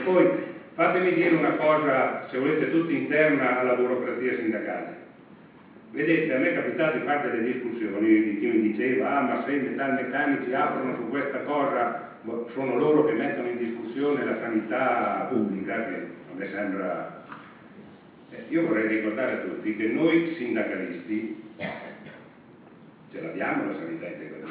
Poi 0.03 0.51
fatemi 0.82 1.14
dire 1.14 1.36
una 1.36 1.52
cosa, 1.58 2.28
se 2.30 2.40
volete, 2.40 2.72
tutta 2.72 2.92
interna 2.92 3.60
alla 3.60 3.76
burocrazia 3.76 4.36
sindacale. 4.36 5.10
Vedete, 5.92 6.34
a 6.34 6.40
me 6.40 6.50
è 6.50 6.54
capitato 6.56 6.98
di 6.98 7.04
fare 7.04 7.30
delle 7.30 7.52
discussioni 7.52 8.24
di 8.24 8.40
chi 8.40 8.48
mi 8.48 8.62
diceva 8.72 9.18
ah 9.18 9.22
ma 9.22 9.44
se 9.44 9.52
i 9.52 9.60
metalmeccanici 9.60 10.54
aprono 10.54 10.96
su 10.96 11.10
questa 11.10 11.40
cosa 11.40 12.10
sono 12.54 12.78
loro 12.78 13.06
che 13.06 13.14
mettono 13.14 13.50
in 13.50 13.58
discussione 13.58 14.24
la 14.24 14.40
sanità 14.40 15.28
pubblica, 15.30 15.86
che 15.86 15.96
a 15.96 16.36
me 16.36 16.48
sembra... 16.50 17.26
Eh, 18.32 18.46
io 18.48 18.66
vorrei 18.66 18.88
ricordare 18.88 19.34
a 19.34 19.38
tutti 19.40 19.76
che 19.76 19.88
noi 19.88 20.34
sindacalisti 20.38 21.44
ce 23.12 23.22
l'abbiamo 23.22 23.66
la 23.66 23.76
sanità 23.78 24.08
integrativa 24.08 24.48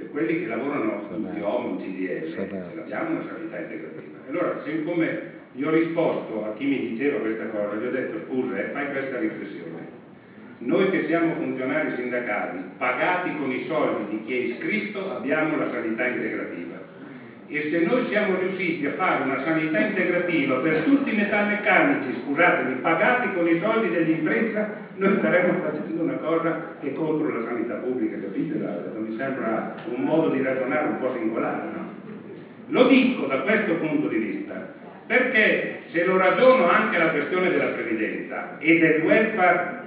cioè 0.00 0.08
quelli 0.08 0.40
che 0.40 0.46
lavorano 0.46 1.08
TIOM, 1.08 1.68
in 1.68 1.78
CDL, 1.78 2.32
ce 2.32 2.74
l'abbiamo 2.74 3.10
una 3.10 3.26
sanità 3.26 3.58
integrativa. 3.58 3.99
Allora, 4.30 4.60
siccome 4.62 5.38
gli 5.50 5.64
ho 5.64 5.70
risposto 5.70 6.44
a 6.44 6.54
chi 6.54 6.64
mi 6.64 6.78
diceva 6.86 7.18
questa 7.18 7.46
cosa, 7.46 7.74
gli 7.74 7.84
ho 7.84 7.90
detto 7.90 8.20
scusa, 8.26 8.56
eh, 8.60 8.70
fai 8.70 8.86
questa 8.86 9.18
riflessione. 9.18 9.98
Noi 10.58 10.88
che 10.90 11.06
siamo 11.06 11.34
funzionari 11.34 11.96
sindacali, 11.96 12.62
pagati 12.76 13.34
con 13.34 13.50
i 13.50 13.64
soldi 13.66 14.06
di 14.06 14.22
chi 14.22 14.32
è 14.34 14.36
iscritto, 14.52 15.10
abbiamo 15.10 15.56
la 15.56 15.68
sanità 15.68 16.06
integrativa 16.06 16.78
e 17.48 17.68
se 17.70 17.80
noi 17.80 18.06
siamo 18.06 18.36
riusciti 18.36 18.86
a 18.86 18.92
fare 18.92 19.24
una 19.24 19.42
sanità 19.42 19.80
integrativa 19.80 20.58
per 20.58 20.84
tutti 20.84 21.10
i 21.10 21.16
metalmeccanici, 21.16 22.20
scusatemi, 22.22 22.74
pagati 22.74 23.32
con 23.32 23.48
i 23.48 23.58
soldi 23.58 23.88
dell'impresa, 23.88 24.68
noi 24.94 25.16
staremmo 25.18 25.54
facendo 25.54 26.02
una 26.02 26.14
cosa 26.14 26.76
che 26.78 26.90
è 26.90 26.92
contro 26.92 27.28
la 27.28 27.42
sanità 27.42 27.74
pubblica, 27.74 28.16
capite? 28.16 28.54
Mi 28.94 29.12
sembra 29.16 29.74
un 29.86 30.04
modo 30.04 30.28
di 30.28 30.40
ragionare 30.40 30.86
un 30.86 30.98
po' 30.98 31.10
singolare, 31.10 31.70
no? 31.72 31.99
Lo 32.70 32.86
dico 32.86 33.26
da 33.26 33.40
questo 33.40 33.74
punto 33.76 34.06
di 34.06 34.18
vista, 34.18 34.68
perché 35.06 35.78
se 35.90 36.04
lo 36.04 36.16
ragiono 36.16 36.66
anche 36.66 36.98
la 36.98 37.10
questione 37.10 37.50
della 37.50 37.72
previdenza 37.72 38.58
e 38.58 38.78
del 38.78 39.02
welfare 39.02 39.78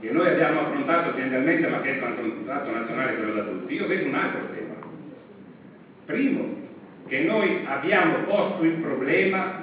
che 0.00 0.10
noi 0.10 0.28
abbiamo 0.28 0.60
affrontato 0.60 1.14
tendenzialmente 1.14 1.66
ma 1.68 1.80
che 1.80 1.90
è 1.90 1.92
il 1.94 2.32
contratto 2.32 2.70
nazionale 2.70 3.16
quello 3.16 3.32
da 3.32 3.42
tutti, 3.42 3.74
io 3.74 3.86
vedo 3.86 4.06
un 4.06 4.14
altro 4.14 4.48
tema. 4.52 4.74
Primo, 6.06 6.60
che 7.08 7.20
noi 7.20 7.60
abbiamo 7.64 8.18
posto 8.18 8.62
il 8.62 8.74
problema 8.74 9.60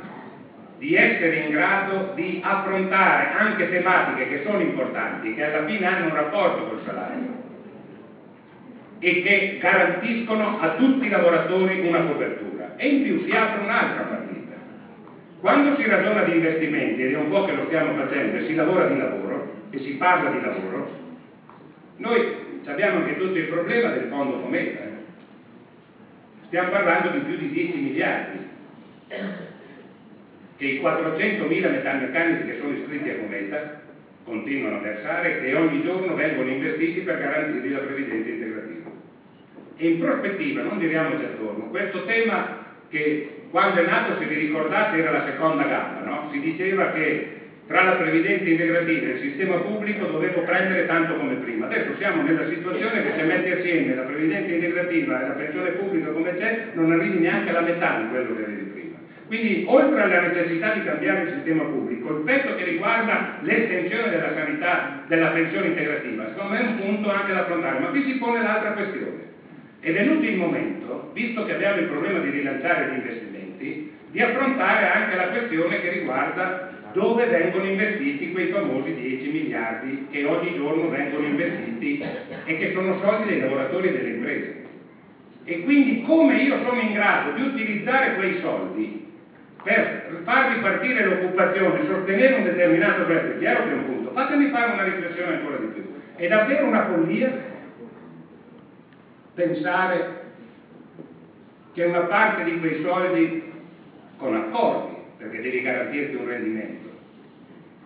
di 0.78 0.95
essere 0.95 1.36
in 1.36 1.49
grado 1.49 2.12
di 2.14 2.39
affrontare 2.41 3.32
anche 3.32 3.70
tematiche 3.70 4.28
che 4.28 4.41
sono 4.43 4.62
importanti, 4.62 5.34
che 5.34 5.43
alla 5.43 5.66
fine 5.66 5.86
hanno 5.86 6.07
un 6.07 6.14
rapporto 6.14 6.64
col 6.64 6.82
salario 6.84 7.38
e 9.00 9.22
che 9.22 9.58
garantiscono 9.60 10.60
a 10.60 10.76
tutti 10.76 11.08
i 11.08 11.10
lavoratori 11.10 11.88
una 11.88 12.04
copertura. 12.04 12.76
E 12.76 12.88
in 12.88 13.04
più 13.04 13.24
si 13.26 13.32
apre 13.32 13.64
un'altra 13.64 14.04
partita. 14.04 14.56
Quando 15.39 15.78
si 15.78 15.86
ragiona 15.86 16.24
di 16.24 16.34
investimenti, 16.34 17.04
ed 17.04 17.14
è 17.14 17.18
un 17.18 17.30
po' 17.30 17.45
che 17.45 17.54
lo 17.54 17.66
stiamo 17.66 17.93
facendo, 17.93 18.38
e 18.38 18.45
si 18.45 18.54
lavora 18.54 18.86
di 18.86 18.97
lavoro, 18.97 19.52
e 19.70 19.80
si 19.80 19.91
parla 19.91 20.30
di 20.30 20.41
lavoro, 20.41 20.89
noi 21.95 22.47
abbiamo 22.66 22.97
anche 22.97 23.18
tutto 23.18 23.38
il 23.38 23.47
problema 23.47 23.89
del 23.89 24.08
fondo 24.10 24.39
Cometa. 24.39 24.84
Eh? 24.84 24.97
Stiamo 26.47 26.70
parlando 26.70 27.10
di 27.10 27.20
più 27.20 27.38
di 27.38 27.50
10 27.50 27.78
miliardi 27.78 28.47
che 30.58 30.66
i 30.66 30.80
400.000 30.82 31.47
metalmeccanici 31.47 32.45
che 32.45 32.58
sono 32.60 32.74
iscritti 32.74 33.10
a 33.10 33.16
Cometa 33.16 33.82
continuano 34.24 34.78
a 34.78 34.80
versare 34.80 35.41
e 35.41 35.56
ogni 35.56 35.82
giorno 35.82 36.14
vengono 36.14 36.50
investiti 36.50 37.00
per 37.02 37.18
garantirgli 37.18 37.72
la 37.72 37.80
previdenza 37.80 38.30
integrativa. 38.30 38.49
In 39.82 39.97
prospettiva, 39.97 40.61
non 40.61 40.77
giriamoci 40.77 41.23
attorno, 41.23 41.69
questo 41.69 42.03
tema 42.03 42.67
che 42.89 43.27
quando 43.49 43.80
è 43.80 43.86
nato, 43.86 44.17
se 44.19 44.25
vi 44.25 44.36
ricordate, 44.36 44.97
era 44.97 45.09
la 45.09 45.23
seconda 45.23 45.63
gamba, 45.63 46.01
no? 46.01 46.30
si 46.32 46.39
diceva 46.39 46.91
che 46.91 47.38
tra 47.65 47.84
la 47.84 47.93
previdenza 47.93 48.49
integrativa 48.49 49.07
e 49.07 49.11
il 49.11 49.19
sistema 49.19 49.59
pubblico 49.59 50.05
dovevo 50.05 50.41
prendere 50.41 50.86
tanto 50.86 51.15
come 51.15 51.36
prima. 51.36 51.65
Adesso 51.67 51.95
siamo 51.95 52.23
nella 52.23 52.45
situazione 52.47 53.01
che 53.03 53.13
se 53.15 53.23
metti 53.23 53.51
assieme 53.51 53.93
la 53.93 54.01
previdenza 54.01 54.51
integrativa 54.51 55.21
e 55.21 55.23
la 55.23 55.34
pensione 55.34 55.69
pubblica 55.69 56.09
come 56.09 56.36
c'è, 56.36 56.71
non 56.73 56.91
arrivi 56.91 57.19
neanche 57.19 57.49
alla 57.49 57.61
metà 57.61 57.95
di 57.95 58.07
quello 58.09 58.34
che 58.34 58.41
avevi 58.41 58.63
prima. 58.63 58.97
Quindi, 59.27 59.61
oltre 59.67 60.01
alla 60.01 60.19
necessità 60.19 60.71
di 60.71 60.82
cambiare 60.82 61.21
il 61.21 61.30
sistema 61.30 61.63
pubblico, 61.63 62.09
il 62.09 62.23
pezzo 62.23 62.55
che 62.55 62.63
riguarda 62.63 63.38
l'estensione 63.41 64.09
della 64.09 64.34
sanità, 64.34 65.03
della 65.05 65.30
pensione 65.30 65.67
integrativa, 65.67 66.27
secondo 66.27 66.49
me 66.49 66.57
è 66.57 66.63
un 66.63 66.75
punto 66.75 67.09
anche 67.09 67.32
da 67.32 67.41
affrontare, 67.41 67.77
ma 67.77 67.89
qui 67.89 68.01
si 68.01 68.15
pone 68.15 68.41
l'altra 68.41 68.71
questione. 68.71 69.28
È 69.80 69.91
venuto 69.93 70.25
il 70.25 70.36
momento, 70.36 71.09
visto 71.13 71.45
che 71.45 71.53
abbiamo 71.53 71.80
il 71.80 71.86
problema 71.86 72.19
di 72.19 72.30
rilanciare 72.30 72.88
gli 72.88 72.95
investimenti, 72.95 73.88
di 74.09 74.21
affrontare 74.21 74.86
anche 74.86 75.15
la 75.15 75.27
questione 75.27 75.80
che 75.80 75.88
riguarda 75.88 76.67
dove 76.91 77.27
vengono 77.27 77.65
investiti 77.65 78.32
quei 78.32 78.47
famosi 78.47 78.93
10 78.93 79.30
miliardi 79.30 80.05
che 80.09 80.23
ogni 80.23 80.53
giorno 80.53 80.89
vengono 80.89 81.25
investiti 81.25 81.97
e 82.43 82.55
che 82.55 82.71
sono 82.71 82.97
soldi 82.97 83.25
dei 83.25 83.38
lavoratori 83.38 83.88
e 83.88 83.91
delle 83.91 84.09
imprese. 84.09 84.67
E 85.43 85.59
quindi 85.61 86.01
come 86.01 86.36
io 86.36 86.57
sono 86.57 86.80
in 86.80 86.91
grado 86.91 87.30
di 87.32 87.41
utilizzare 87.41 88.13
quei 88.13 88.34
soldi 88.34 89.07
per 89.61 90.21
far 90.23 90.47
ripartire 90.47 91.03
l'occupazione, 91.03 91.84
sostenere 91.84 92.34
un 92.34 92.41
determinato 92.41 93.05
è 93.05 93.36
chiaro 93.36 93.63
che 93.63 93.71
è 93.71 93.73
un 93.73 93.84
punto. 93.84 94.11
Fatemi 94.11 94.47
fare 94.47 94.69
una 94.69 94.84
riflessione 94.84 95.32
ancora 95.32 95.57
di 95.57 95.67
più. 95.67 95.86
È 96.15 96.27
davvero 96.27 96.65
una 96.65 96.84
follia 96.86 97.49
pensare 99.39 100.17
che 101.71 101.83
una 101.85 102.01
parte 102.01 102.43
di 102.43 102.59
quei 102.59 102.81
soldi 102.81 103.41
con 104.17 104.35
accordi 104.35 104.97
perché 105.15 105.39
devi 105.39 105.61
garantirti 105.61 106.15
un 106.15 106.27
rendimento. 106.27 106.89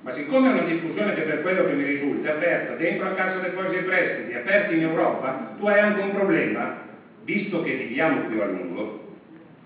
Ma 0.01 0.13
siccome 0.15 0.49
è 0.49 0.51
una 0.51 0.63
discussione 0.63 1.13
che 1.13 1.21
per 1.21 1.41
quello 1.41 1.65
che 1.65 1.73
mi 1.73 1.83
risulta 1.83 2.29
è 2.29 2.31
aperta 2.31 2.73
dentro 2.73 3.05
la 3.05 3.13
Cassa 3.13 3.39
Depositi 3.39 3.77
e 3.77 3.81
Prestiti, 3.81 4.33
aperta 4.33 4.73
in 4.73 4.81
Europa, 4.81 5.53
tu 5.57 5.67
hai 5.67 5.79
anche 5.79 6.01
un 6.01 6.11
problema, 6.11 6.75
visto 7.23 7.61
che 7.61 7.73
viviamo 7.73 8.21
più 8.21 8.41
a 8.41 8.45
lungo 8.45 9.01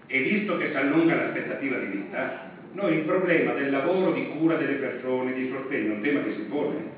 e 0.07 0.19
visto 0.19 0.57
che 0.57 0.69
si 0.69 0.75
allunga 0.75 1.15
l'aspettativa 1.15 1.77
di 1.77 1.85
vita, 1.85 2.45
noi 2.73 2.95
il 2.95 3.03
problema 3.03 3.53
del 3.53 3.69
lavoro, 3.69 4.11
di 4.11 4.27
cura 4.27 4.55
delle 4.55 4.75
persone, 4.75 5.31
di 5.31 5.47
sostegno, 5.47 5.91
è 5.91 5.95
un 5.95 6.01
tema 6.01 6.21
che 6.21 6.31
si 6.31 6.41
pone. 6.41 6.96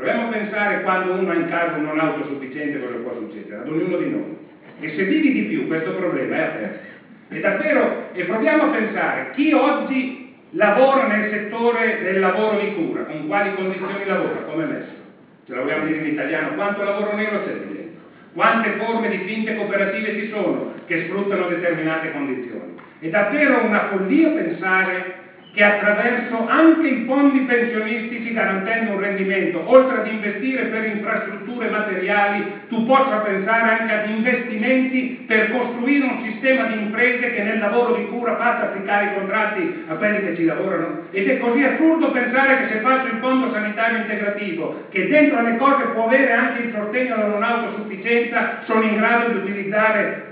Proviamo 0.00 0.28
a 0.28 0.30
pensare 0.30 0.80
quando 0.80 1.12
uno 1.12 1.30
è 1.30 1.36
in 1.36 1.46
casa 1.46 1.76
non 1.76 2.00
autosufficiente 2.00 2.80
cosa 2.80 2.96
può 3.02 3.12
succedere, 3.12 3.60
ad 3.60 3.68
ognuno 3.68 3.98
di 3.98 4.08
noi. 4.08 4.34
E 4.80 4.94
se 4.94 5.04
vivi 5.04 5.30
di 5.30 5.42
più 5.42 5.66
questo 5.66 5.92
problema 5.92 6.36
è 6.36 6.40
aperto. 6.40 6.88
E 7.28 7.40
davvero, 7.40 8.08
e 8.12 8.24
proviamo 8.24 8.62
a 8.62 8.68
pensare, 8.70 9.28
chi 9.32 9.52
oggi 9.52 10.32
lavora 10.52 11.04
nel 11.04 11.28
settore 11.28 12.00
del 12.00 12.18
lavoro 12.18 12.56
di 12.56 12.72
cura, 12.72 13.02
con 13.02 13.26
quali 13.26 13.52
condizioni 13.52 14.06
lavora, 14.06 14.40
come 14.40 14.62
è 14.62 14.66
messo? 14.68 14.96
Ce 15.44 15.52
la 15.52 15.60
vogliamo 15.60 15.84
dire 15.84 15.98
in 15.98 16.06
italiano, 16.06 16.54
quanto 16.54 16.82
lavoro 16.82 17.12
nero 17.12 17.42
c'è 17.42 17.52
lì 17.52 17.66
dentro? 17.70 18.00
Quante 18.32 18.70
forme 18.76 19.10
di 19.10 19.18
finte 19.18 19.54
cooperative 19.54 20.14
ci 20.14 20.28
sono 20.28 20.72
che 20.86 21.00
sfruttano 21.00 21.44
determinate 21.44 22.10
condizioni? 22.10 22.72
È 22.98 23.08
davvero 23.10 23.62
una 23.62 23.84
follia 23.84 24.30
pensare 24.30 25.18
che 25.50 25.62
attraverso 25.62 26.42
anche 26.44 26.86
i 26.86 26.98
fondi 27.04 27.42
pensionistici 27.42 28.30
garantendo 28.30 28.90
un 28.90 28.96
rendimento, 28.96 29.60
oltre 29.64 29.96
ad 29.96 30.06
investire 30.06 30.66
per 30.66 30.84
infrastrutture 30.84 31.66
materiali, 31.66 32.42
tu 32.68 32.82
possa 32.82 33.18
pensare 33.18 33.68
anche 33.68 33.92
ad 33.92 34.04
investimenti 34.04 35.06
per 35.26 35.46
costruire 35.48 36.04
un 36.04 36.16
sistema 36.16 36.64
di 36.64 36.74
imprese 36.74 37.28
che 37.28 37.40
nel 37.40 37.58
lavoro 37.58 37.90
di 37.90 38.02
cura 38.02 38.32
faccia 38.32 38.62
applicare 38.62 39.04
i 39.04 39.08
contratti 39.08 39.68
a 39.86 39.94
quelli 39.96 40.20
che 40.20 40.32
ci 40.32 40.44
lavorano. 40.44 40.92
Ed 41.10 41.26
è 41.26 41.36
così 41.36 41.62
assurdo 41.62 42.08
pensare 42.08 42.54
che 42.54 42.64
se 42.64 42.78
faccio 42.78 43.06
il 43.06 43.16
fondo 43.16 43.48
sanitario 43.48 43.96
integrativo, 43.96 44.70
che 44.88 45.04
dentro 45.04 45.40
le 45.40 45.54
cose 45.54 45.86
può 45.86 46.02
avere 46.02 46.30
anche 46.30 46.58
il 46.58 46.68
sostegno 46.68 47.14
alla 47.14 47.24
non 47.24 47.42
autosufficienza, 47.42 48.44
sono 48.60 48.84
in 48.84 48.92
grado 48.92 49.24
di 49.24 49.34
utilizzare 49.34 50.28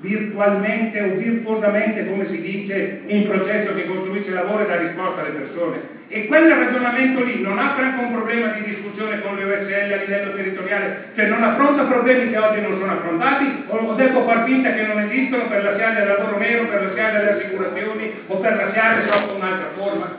virtualmente 0.00 1.00
o 1.00 1.16
virtuosamente, 1.16 2.06
come 2.06 2.28
si 2.28 2.40
dice, 2.40 3.00
un 3.06 3.26
processo 3.26 3.74
che 3.74 3.86
costruisce 3.86 4.30
lavoro 4.30 4.62
e 4.62 4.66
dà 4.66 4.76
risposta 4.76 5.20
alle 5.20 5.30
persone. 5.30 5.96
E 6.08 6.26
quel 6.26 6.48
ragionamento 6.48 7.22
lì 7.22 7.42
non 7.42 7.58
apre 7.58 7.84
anche 7.84 8.04
un 8.04 8.12
problema 8.12 8.48
di 8.48 8.62
discussione 8.62 9.20
con 9.20 9.36
le 9.36 9.44
OSL 9.44 9.92
a 9.92 9.96
livello 9.96 10.34
territoriale, 10.34 11.10
cioè 11.14 11.26
non 11.26 11.42
affronta 11.42 11.82
problemi 11.82 12.30
che 12.30 12.38
oggi 12.38 12.60
non 12.60 12.78
sono 12.78 12.92
affrontati 12.92 13.64
o 13.66 13.92
devo 13.94 14.22
far 14.22 14.44
finta 14.44 14.72
che 14.72 14.86
non 14.86 15.00
esistono 15.00 15.48
per 15.48 15.62
lasciare 15.62 16.00
il 16.00 16.06
lavoro 16.06 16.38
nero, 16.38 16.64
per 16.66 16.82
lasciare 16.84 17.24
le 17.24 17.30
assicurazioni 17.32 18.12
o 18.26 18.36
per 18.38 18.56
lasciare 18.56 19.02
sotto 19.10 19.34
un'altra 19.34 19.70
forma. 19.76 20.18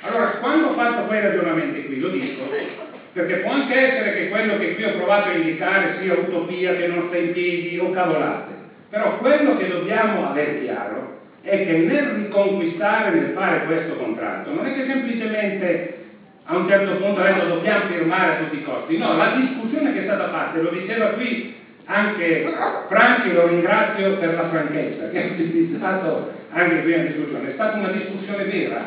Allora, 0.00 0.26
quando 0.40 0.68
ho 0.68 0.74
fatto 0.74 1.06
quei 1.06 1.20
ragionamenti 1.20 1.84
qui, 1.84 2.00
lo 2.00 2.08
dico, 2.08 2.50
perché 3.12 3.34
può 3.36 3.52
anche 3.52 3.74
essere 3.74 4.14
che 4.14 4.28
quello 4.28 4.58
che 4.58 4.74
qui 4.74 4.84
ho 4.84 4.96
provato 4.96 5.28
a 5.28 5.32
indicare 5.34 5.98
sia 6.00 6.14
utopia, 6.14 6.74
che 6.74 6.86
non 6.86 7.06
sta 7.08 7.16
in 7.16 7.32
piedi 7.32 7.78
o 7.78 7.90
cavolate 7.90 8.57
però 8.88 9.18
quello 9.18 9.56
che 9.56 9.68
dobbiamo 9.68 10.24
avere 10.24 10.60
chiaro 10.60 11.16
è 11.40 11.64
che 11.64 11.74
nel 11.74 12.08
riconquistare, 12.08 13.10
nel 13.10 13.32
fare 13.32 13.62
questo 13.64 13.96
contratto, 13.96 14.52
non 14.52 14.66
è 14.66 14.72
che 14.72 14.84
semplicemente 14.84 15.96
a 16.44 16.56
un 16.56 16.66
certo 16.66 16.96
punto 16.96 17.20
adesso 17.20 17.44
dobbiamo 17.44 17.84
firmare 17.86 18.30
a 18.30 18.36
tutti 18.36 18.56
i 18.56 18.62
costi, 18.62 18.96
no, 18.96 19.14
la 19.14 19.28
discussione 19.28 19.92
che 19.92 20.00
è 20.00 20.02
stata 20.02 20.28
fatta, 20.28 20.58
lo 20.58 20.70
diceva 20.70 21.08
qui 21.08 21.56
anche 21.84 22.42
Franci, 22.86 23.30
lo 23.30 23.44
ringrazio 23.44 24.14
per 24.16 24.34
la 24.34 24.44
franchezza 24.44 25.08
che 25.08 25.18
ha 25.18 25.24
utilizzato 25.24 26.26
anche 26.48 26.80
qui 26.80 26.92
in 26.92 27.02
discussione, 27.02 27.48
è 27.48 27.52
stata 27.52 27.76
una 27.76 27.88
discussione 27.88 28.44
vera, 28.44 28.86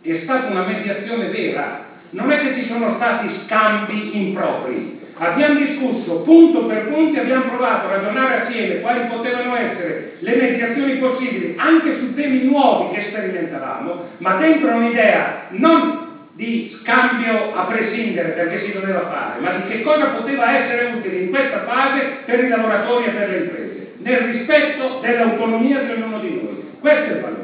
è 0.00 0.14
stata 0.22 0.46
una 0.46 0.60
mediazione 0.60 1.26
vera, 1.26 1.88
non 2.10 2.30
è 2.30 2.38
che 2.38 2.52
ci 2.52 2.64
sono 2.64 2.90
stati 2.94 3.28
scambi 3.44 4.16
impropri, 4.16 4.99
Abbiamo 5.22 5.54
discusso 5.54 6.16
punto 6.22 6.62
per 6.62 6.84
punto 6.84 7.18
abbiamo 7.18 7.42
provato 7.42 7.84
a 7.84 7.88
ragionare 7.88 8.32
assieme 8.32 8.78
quali 8.78 9.02
potevano 9.02 9.52
essere 9.52 9.94
le 10.18 10.32
mediazioni 10.32 10.94
possibili 10.94 11.52
anche 11.56 11.92
su 11.92 12.10
temi 12.14 12.40
nuovi 12.40 12.86
che 12.86 13.00
sperimentavamo, 13.00 13.96
ma 14.18 14.32
dentro 14.32 14.72
un'idea 14.72 15.26
non 15.48 15.98
di 16.32 16.64
scambio 16.68 17.48
a 17.50 17.62
prescindere 17.64 18.30
perché 18.30 18.56
si 18.56 18.70
doveva 18.70 19.02
fare, 19.02 19.36
ma 19.36 19.50
di 19.50 19.60
che 19.60 19.78
cosa 19.78 20.06
poteva 20.06 20.48
essere 20.52 20.80
utile 20.80 21.16
in 21.16 21.26
questa 21.26 21.58
fase 21.58 22.06
per 22.24 22.38
i 22.38 22.46
lavoratori 22.46 23.04
e 23.04 23.10
per 23.10 23.26
le 23.26 23.34
imprese, 23.34 23.82
nel 23.96 24.16
rispetto 24.16 24.94
dell'autonomia 25.00 25.76
di 25.76 25.88
ognuno 25.88 26.16
di 26.16 26.30
noi. 26.30 26.56
Questo 26.78 27.08
è 27.08 27.10
il 27.10 27.18
valore. 27.18 27.39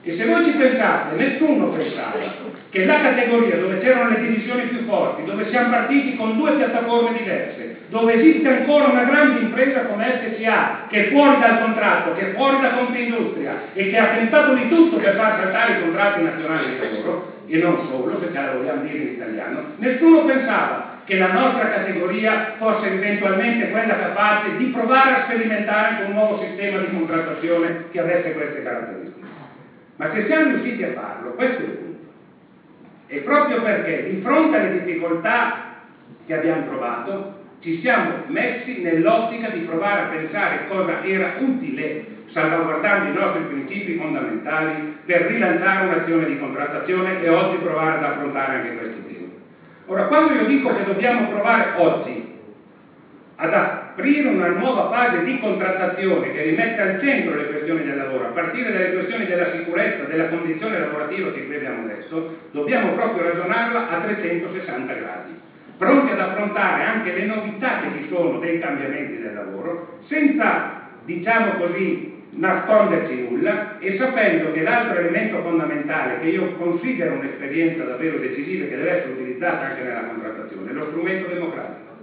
E 0.00 0.14
se 0.14 0.24
voi 0.26 0.44
ci 0.44 0.52
pensate, 0.52 1.16
nessuno 1.16 1.70
pensava 1.70 2.18
che 2.70 2.84
la 2.84 3.00
categoria 3.00 3.58
dove 3.58 3.78
c'erano 3.78 4.08
le 4.08 4.20
divisioni 4.20 4.68
più 4.68 4.84
forti, 4.84 5.24
dove 5.24 5.48
siamo 5.48 5.70
partiti 5.70 6.14
con 6.14 6.36
due 6.36 6.54
piattaforme 6.54 7.12
diverse, 7.12 7.86
dove 7.88 8.14
esiste 8.14 8.48
ancora 8.48 8.86
una 8.86 9.02
grande 9.02 9.38
impresa 9.38 9.82
come 9.82 10.18
FCA 10.20 10.86
che 10.86 10.98
è 10.98 11.08
fuori 11.08 11.38
dal 11.38 11.58
contratto, 11.58 12.12
che 12.12 12.28
è 12.28 12.32
fuori 12.32 12.58
da 12.58 12.70
Confindustria 12.70 13.56
e 13.72 13.88
che 13.88 13.98
ha 13.98 14.06
tentato 14.06 14.52
di 14.52 14.68
tutto 14.68 14.96
per 14.98 15.14
far 15.14 15.34
saltare 15.34 15.72
i 15.72 15.76
contratti 15.76 16.20
nazionali 16.20 16.68
di 16.68 16.76
lavoro, 16.76 17.36
e 17.50 17.56
non 17.56 17.78
solo, 17.78 18.18
se 18.18 18.28
ce 18.30 18.40
la 18.40 18.50
vogliamo 18.50 18.78
dire 18.80 19.00
in 19.00 19.08
italiano, 19.08 19.62
nessuno 19.76 20.22
pensava 20.22 20.82
che 21.02 21.16
la 21.16 21.28
nostra 21.28 21.66
categoria 21.66 22.38
fosse 22.56 22.86
eventualmente 22.86 23.66
quella 23.66 23.96
capace 23.96 24.54
di 24.54 24.66
provare 24.66 25.12
a 25.12 25.16
sperimentare 25.16 25.94
un 25.96 26.10
nuovo 26.10 26.34
sistema 26.34 26.76
di 26.76 26.88
contrattazione 26.90 27.72
che 27.90 27.98
avesse 27.98 28.30
queste 28.32 28.60
caratteristiche. 28.60 29.27
Ma 29.98 30.10
se 30.10 30.26
siamo 30.26 30.46
riusciti 30.50 30.84
a 30.84 30.92
farlo, 30.92 31.32
questo 31.32 31.60
è 31.60 31.64
il 31.64 31.72
punto. 31.72 32.06
E 33.08 33.20
proprio 33.22 33.60
perché 33.62 34.04
di 34.06 34.20
fronte 34.22 34.56
alle 34.56 34.70
difficoltà 34.70 35.64
che 36.24 36.34
abbiamo 36.34 36.62
trovato, 36.62 37.34
ci 37.58 37.80
siamo 37.80 38.22
messi 38.26 38.78
nell'ottica 38.78 39.48
di 39.48 39.58
provare 39.58 39.98
a 39.98 40.04
pensare 40.04 40.66
cosa 40.66 41.02
era 41.02 41.32
utile, 41.38 42.06
salvaguardando 42.26 43.06
i 43.06 43.10
nostri 43.10 43.42
principi 43.42 43.94
fondamentali, 43.94 44.80
per 45.04 45.22
rilanciare 45.22 45.82
un'azione 45.82 46.26
di 46.26 46.36
contrattazione 46.36 47.18
e 47.18 47.28
oggi 47.28 47.56
provare 47.56 47.96
ad 47.96 48.02
affrontare 48.04 48.52
anche 48.54 48.72
questi 48.72 49.02
temi. 49.02 49.26
Ora, 49.86 50.04
quando 50.04 50.30
io 50.30 50.44
dico 50.44 50.70
che 50.70 50.84
dobbiamo 50.84 51.24
provare 51.24 51.70
oggi 51.72 52.22
ad 53.34 53.52
aprire 53.52 54.28
una 54.28 54.48
nuova 54.48 54.84
fase 54.84 55.22
di 55.22 55.36
contrattazione 55.36 56.30
che 56.30 56.40
rimette 56.40 56.80
al 56.80 56.96
centro 56.98 57.34
le 57.34 57.44
questioni 57.68 57.82
del 57.82 57.96
lavoro, 57.96 58.24
a 58.24 58.28
partire 58.28 58.70
dalle 58.70 58.88
questioni 58.88 59.26
della 59.26 59.44
sicurezza, 59.44 60.04
della 60.04 60.26
condizione 60.26 60.78
lavorativa 60.78 61.30
che 61.30 61.44
qui 61.44 61.54
abbiamo 61.54 61.80
adesso, 61.80 62.24
dobbiamo 62.50 62.92
proprio 62.92 63.20
ragionarla 63.20 63.84
a 63.84 63.98
360 63.98 64.92
gradi, 64.94 65.34
pronti 65.76 66.08
ad 66.08 66.18
affrontare 66.18 66.80
anche 66.80 67.10
le 67.10 67.22
novità 67.22 67.76
che 67.76 67.90
ci 67.90 68.00
sono 68.06 68.38
dei 68.38 68.56
cambiamenti 68.56 69.18
del 69.18 69.32
lavoro, 69.32 69.76
senza, 69.98 70.62
diciamo 71.04 71.52
così, 71.52 72.06
nasconderci 72.30 73.16
nulla 73.16 73.76
e 73.78 73.92
sapendo 73.92 74.50
che 74.50 74.62
l'altro 74.62 74.94
elemento 74.96 75.38
fondamentale 75.38 76.16
che 76.16 76.26
io 76.26 76.46
considero 76.54 77.12
un'esperienza 77.12 77.82
davvero 77.82 78.16
decisiva 78.16 78.64
e 78.64 78.66
che 78.66 78.76
deve 78.76 78.90
essere 78.90 79.08
utilizzata 79.08 79.64
anche 79.64 79.82
nella 79.82 80.02
contrattazione 80.02 80.70
è 80.70 80.72
lo 80.72 80.82
strumento 80.82 81.26
democratico. 81.26 81.96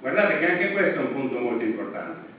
Guardate 0.00 0.36
che 0.36 0.44
anche 0.44 0.68
questo 0.68 0.98
è 0.98 1.00
un 1.00 1.10
punto 1.10 1.38
molto 1.38 1.62
importante. 1.62 2.33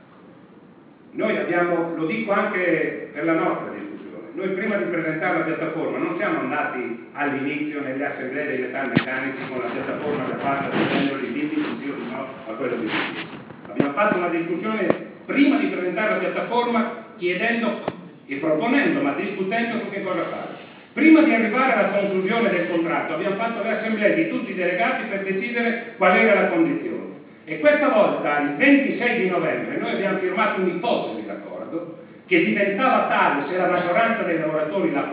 Noi 1.15 1.37
abbiamo, 1.37 1.95
lo 1.95 2.05
dico 2.07 2.33
anche 2.33 3.09
per 3.13 3.23
la 3.23 3.35
nostra 3.35 3.71
discussione, 3.71 4.31
noi 4.33 4.49
prima 4.49 4.75
di 4.75 4.83
presentare 4.91 5.37
la 5.37 5.45
piattaforma 5.45 5.97
non 5.97 6.17
siamo 6.17 6.39
andati 6.39 7.07
all'inizio 7.13 7.79
nelle 7.79 8.05
assemblee 8.05 8.47
dei 8.47 8.59
metalmeccanici 8.59 9.47
con 9.47 9.59
la 9.59 9.69
piattaforma 9.69 10.25
da 10.25 10.35
parte 10.35 10.75
dicendo 10.75 11.15
di 11.15 11.31
dimmi 11.31 11.77
sì 11.79 11.89
o 11.89 11.95
no 12.11 12.27
a 12.47 12.51
quello 12.55 12.75
che 12.75 12.81
dici. 12.81 13.27
Abbiamo 13.69 13.93
fatto 13.93 14.17
una 14.17 14.27
discussione 14.27 14.87
prima 15.25 15.57
di 15.57 15.67
presentare 15.67 16.09
la 16.09 16.17
piattaforma 16.17 17.05
chiedendo 17.15 17.85
e 18.25 18.35
proponendo, 18.35 18.99
ma 18.99 19.13
discutendo 19.13 19.79
su 19.79 19.89
che 19.91 20.03
cosa 20.03 20.23
fare. 20.25 20.63
Prima 20.91 21.21
di 21.21 21.33
arrivare 21.33 21.73
alla 21.73 21.97
conclusione 21.97 22.49
del 22.49 22.69
contratto 22.69 23.13
abbiamo 23.13 23.35
fatto 23.37 23.63
le 23.63 23.77
assemblee 23.77 24.15
di 24.15 24.27
tutti 24.27 24.51
i 24.51 24.55
delegati 24.55 25.03
per 25.05 25.23
decidere 25.23 25.93
qual 25.95 26.13
era 26.17 26.41
la 26.41 26.47
condizione. 26.49 26.94
E 27.47 27.59
questa 27.59 27.89
volta, 27.89 28.37
il 28.37 28.55
26 28.55 29.13
di 29.13 29.27
novembre, 29.27 29.75
noi 29.75 29.91
abbiamo 29.91 30.17
firmato 30.17 30.57
un'ipotesi 30.57 31.23
d'accordo 31.23 31.93
che 32.25 32.41
diventava 32.41 33.01
tale 33.01 33.45
se 33.45 33.55
la 33.55 33.67
maggioranza 33.67 34.23
dei 34.23 34.35
lavoratori 34.35 34.89
la 34.89 35.05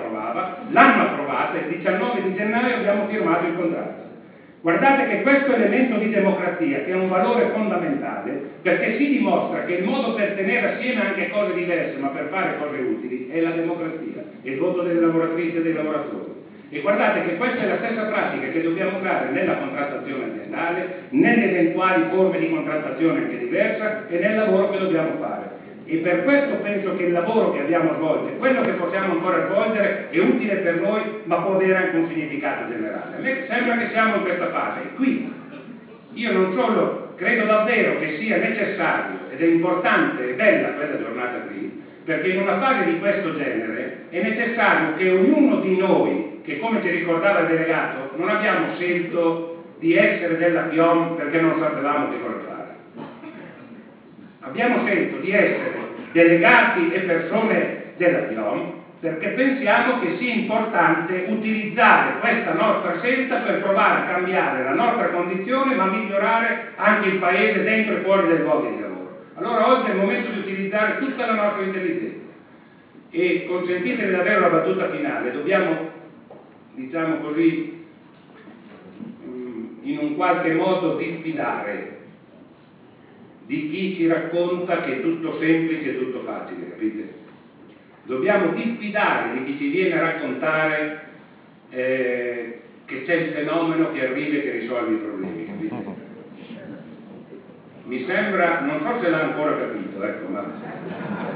l'hanno 0.69 1.03
approvata 1.03 1.59
e 1.59 1.61
il 1.61 1.67
19 1.67 2.23
di 2.23 2.33
gennaio 2.33 2.75
abbiamo 2.75 3.05
firmato 3.05 3.45
il 3.45 3.53
contratto. 3.53 4.21
Guardate 4.63 5.05
che 5.05 5.21
questo 5.21 5.51
elemento 5.53 5.99
di 5.99 6.09
democrazia, 6.09 6.81
che 6.81 6.93
è 6.93 6.95
un 6.95 7.07
valore 7.07 7.45
fondamentale, 7.51 8.35
perché 8.63 8.93
si 8.93 9.09
dimostra 9.09 9.61
che 9.61 9.73
il 9.73 9.83
modo 9.83 10.13
per 10.13 10.31
tenere 10.31 10.65
assieme 10.65 11.01
anche 11.03 11.27
cose 11.27 11.53
diverse, 11.53 11.99
ma 11.99 12.09
per 12.09 12.29
fare 12.29 12.55
cose 12.55 12.79
utili, 12.79 13.25
è 13.27 13.41
la 13.41 13.51
democrazia, 13.51 14.23
è 14.41 14.49
il 14.49 14.57
voto 14.57 14.81
delle 14.81 14.99
lavoratrici 14.99 15.57
e 15.57 15.61
dei 15.61 15.73
lavoratori. 15.73 16.32
E 16.73 16.81
guardate 16.81 17.27
che 17.27 17.37
questa 17.37 17.65
è 17.65 17.67
la 17.67 17.77
stessa 17.77 18.05
pratica 18.05 18.49
che 18.49 18.63
dobbiamo 18.63 18.97
usare 18.97 19.29
nella 19.29 19.59
contrattazione 19.59 20.25
aziendale, 20.33 20.89
nelle 21.11 21.51
eventuali 21.51 22.05
forme 22.09 22.39
di 22.39 22.49
contrattazione 22.49 23.25
anche 23.25 23.39
diversa 23.41 24.07
e 24.09 24.19
nel 24.19 24.37
lavoro 24.37 24.71
che 24.71 24.79
dobbiamo 24.79 25.19
fare. 25.21 25.51
E 25.85 25.97
per 25.99 26.23
questo 26.23 26.55
penso 26.63 26.97
che 26.97 27.03
il 27.03 27.13
lavoro 27.13 27.53
che 27.53 27.61
abbiamo 27.61 27.93
svolto 27.97 28.29
e 28.29 28.39
quello 28.39 28.63
che 28.63 28.71
possiamo 28.71 29.13
ancora 29.13 29.51
svolgere 29.51 30.09
è 30.09 30.19
utile 30.19 30.55
per 30.57 30.81
noi, 30.81 31.03
ma 31.25 31.43
può 31.43 31.57
avere 31.57 31.77
anche 31.77 31.97
un 31.97 32.09
significato 32.09 32.67
generale. 32.71 33.17
A 33.17 33.21
me 33.21 33.45
sembra 33.47 33.77
che 33.77 33.91
siamo 33.91 34.15
in 34.15 34.23
questa 34.23 34.49
fase 34.49 34.81
e 34.81 34.95
qui 34.95 35.31
io 36.15 36.33
non 36.33 36.55
solo 36.55 37.13
credo 37.17 37.45
davvero 37.45 37.99
che 37.99 38.17
sia 38.17 38.39
necessario 38.39 39.19
ed 39.29 39.43
è 39.43 39.45
importante 39.45 40.31
e 40.31 40.33
bella 40.33 40.69
quella 40.69 40.99
giornata 40.99 41.37
qui, 41.41 41.83
perché 42.03 42.29
in 42.29 42.41
una 42.41 42.59
fase 42.59 42.87
di 42.87 42.99
questo 42.99 43.37
genere 43.37 44.07
è 44.09 44.23
necessario 44.23 44.95
che 44.97 45.11
ognuno 45.11 45.57
di 45.57 45.77
noi 45.77 46.32
che 46.43 46.59
come 46.59 46.83
ci 46.83 46.91
ricordava 46.91 47.41
il 47.41 47.47
delegato 47.49 48.13
non 48.17 48.29
abbiamo 48.29 48.75
scelto 48.75 49.65
di 49.79 49.97
essere 49.97 50.37
della 50.37 50.69
FIOM 50.69 51.17
perché 51.17 51.41
non 51.41 51.59
sapevamo 51.59 52.11
che 52.11 52.21
cosa 52.21 52.41
fare 52.47 52.77
abbiamo 54.41 54.87
scelto 54.87 55.19
di 55.19 55.33
essere 55.33 55.91
delegati 56.13 56.93
e 56.93 57.01
persone 57.01 57.93
della 57.97 58.27
FIOM 58.27 58.81
perché 59.03 59.31
pensiamo 59.31 59.99
che 59.99 60.15
sia 60.17 60.33
importante 60.33 61.25
utilizzare 61.27 62.19
questa 62.21 62.53
nostra 62.53 62.99
scelta 62.99 63.39
per 63.39 63.61
provare 63.61 63.99
a 63.99 64.05
cambiare 64.05 64.63
la 64.63 64.75
nostra 64.75 65.09
condizione 65.09 65.75
ma 65.75 65.87
migliorare 65.87 66.71
anche 66.77 67.09
il 67.09 67.17
paese 67.17 67.65
dentro 67.65 67.97
e 67.97 68.01
fuori 68.03 68.29
dai 68.29 68.39
luoghi 68.39 68.69
di 68.69 68.81
lavoro. 68.81 69.25
Allora 69.35 69.67
oggi 69.73 69.89
è 69.89 69.91
il 69.91 69.97
momento 69.97 70.29
di 70.29 70.39
utilizzare 70.39 70.99
tutta 70.99 71.27
la 71.27 71.35
nostra 71.35 71.65
intelligenza. 71.65 72.31
E 73.11 73.45
consentitemi 73.45 74.13
davvero 74.13 74.43
la 74.43 74.49
battuta 74.49 74.89
finale, 74.89 75.33
dobbiamo, 75.33 75.91
diciamo 76.75 77.17
così, 77.19 77.85
mm, 79.27 79.65
in 79.83 79.99
un 79.99 80.17
qualche 80.17 80.53
modo 80.53 80.97
diffidare 80.97 82.01
di 83.47 83.71
chi 83.71 83.95
ci 83.97 84.07
racconta 84.07 84.81
che 84.81 84.99
è 84.99 85.01
tutto 85.03 85.39
semplice 85.39 85.99
tutto 85.99 86.21
facile, 86.21 86.71
capite? 86.71 87.21
Dobbiamo 88.05 88.53
diffidare 88.53 89.33
di 89.33 89.45
chi 89.45 89.59
ci 89.59 89.69
viene 89.69 89.95
a 89.95 90.01
raccontare 90.01 91.01
eh, 91.71 92.61
che 92.85 93.05
c'è 93.05 93.15
il 93.15 93.33
fenomeno 93.33 93.93
che 93.93 94.07
arriva 94.09 94.37
e 94.37 94.43
che 94.43 94.51
risolve 94.51 94.93
i 94.93 94.97
problemi, 94.97 95.45
capite? 95.45 96.11
Mi 97.85 98.05
sembra, 98.07 98.61
non 98.61 98.81
so 98.81 99.03
se 99.03 99.11
l'ha 99.11 99.21
ancora 99.21 99.57
capito, 99.57 100.03
ecco, 100.03 100.29
ma 100.29 100.45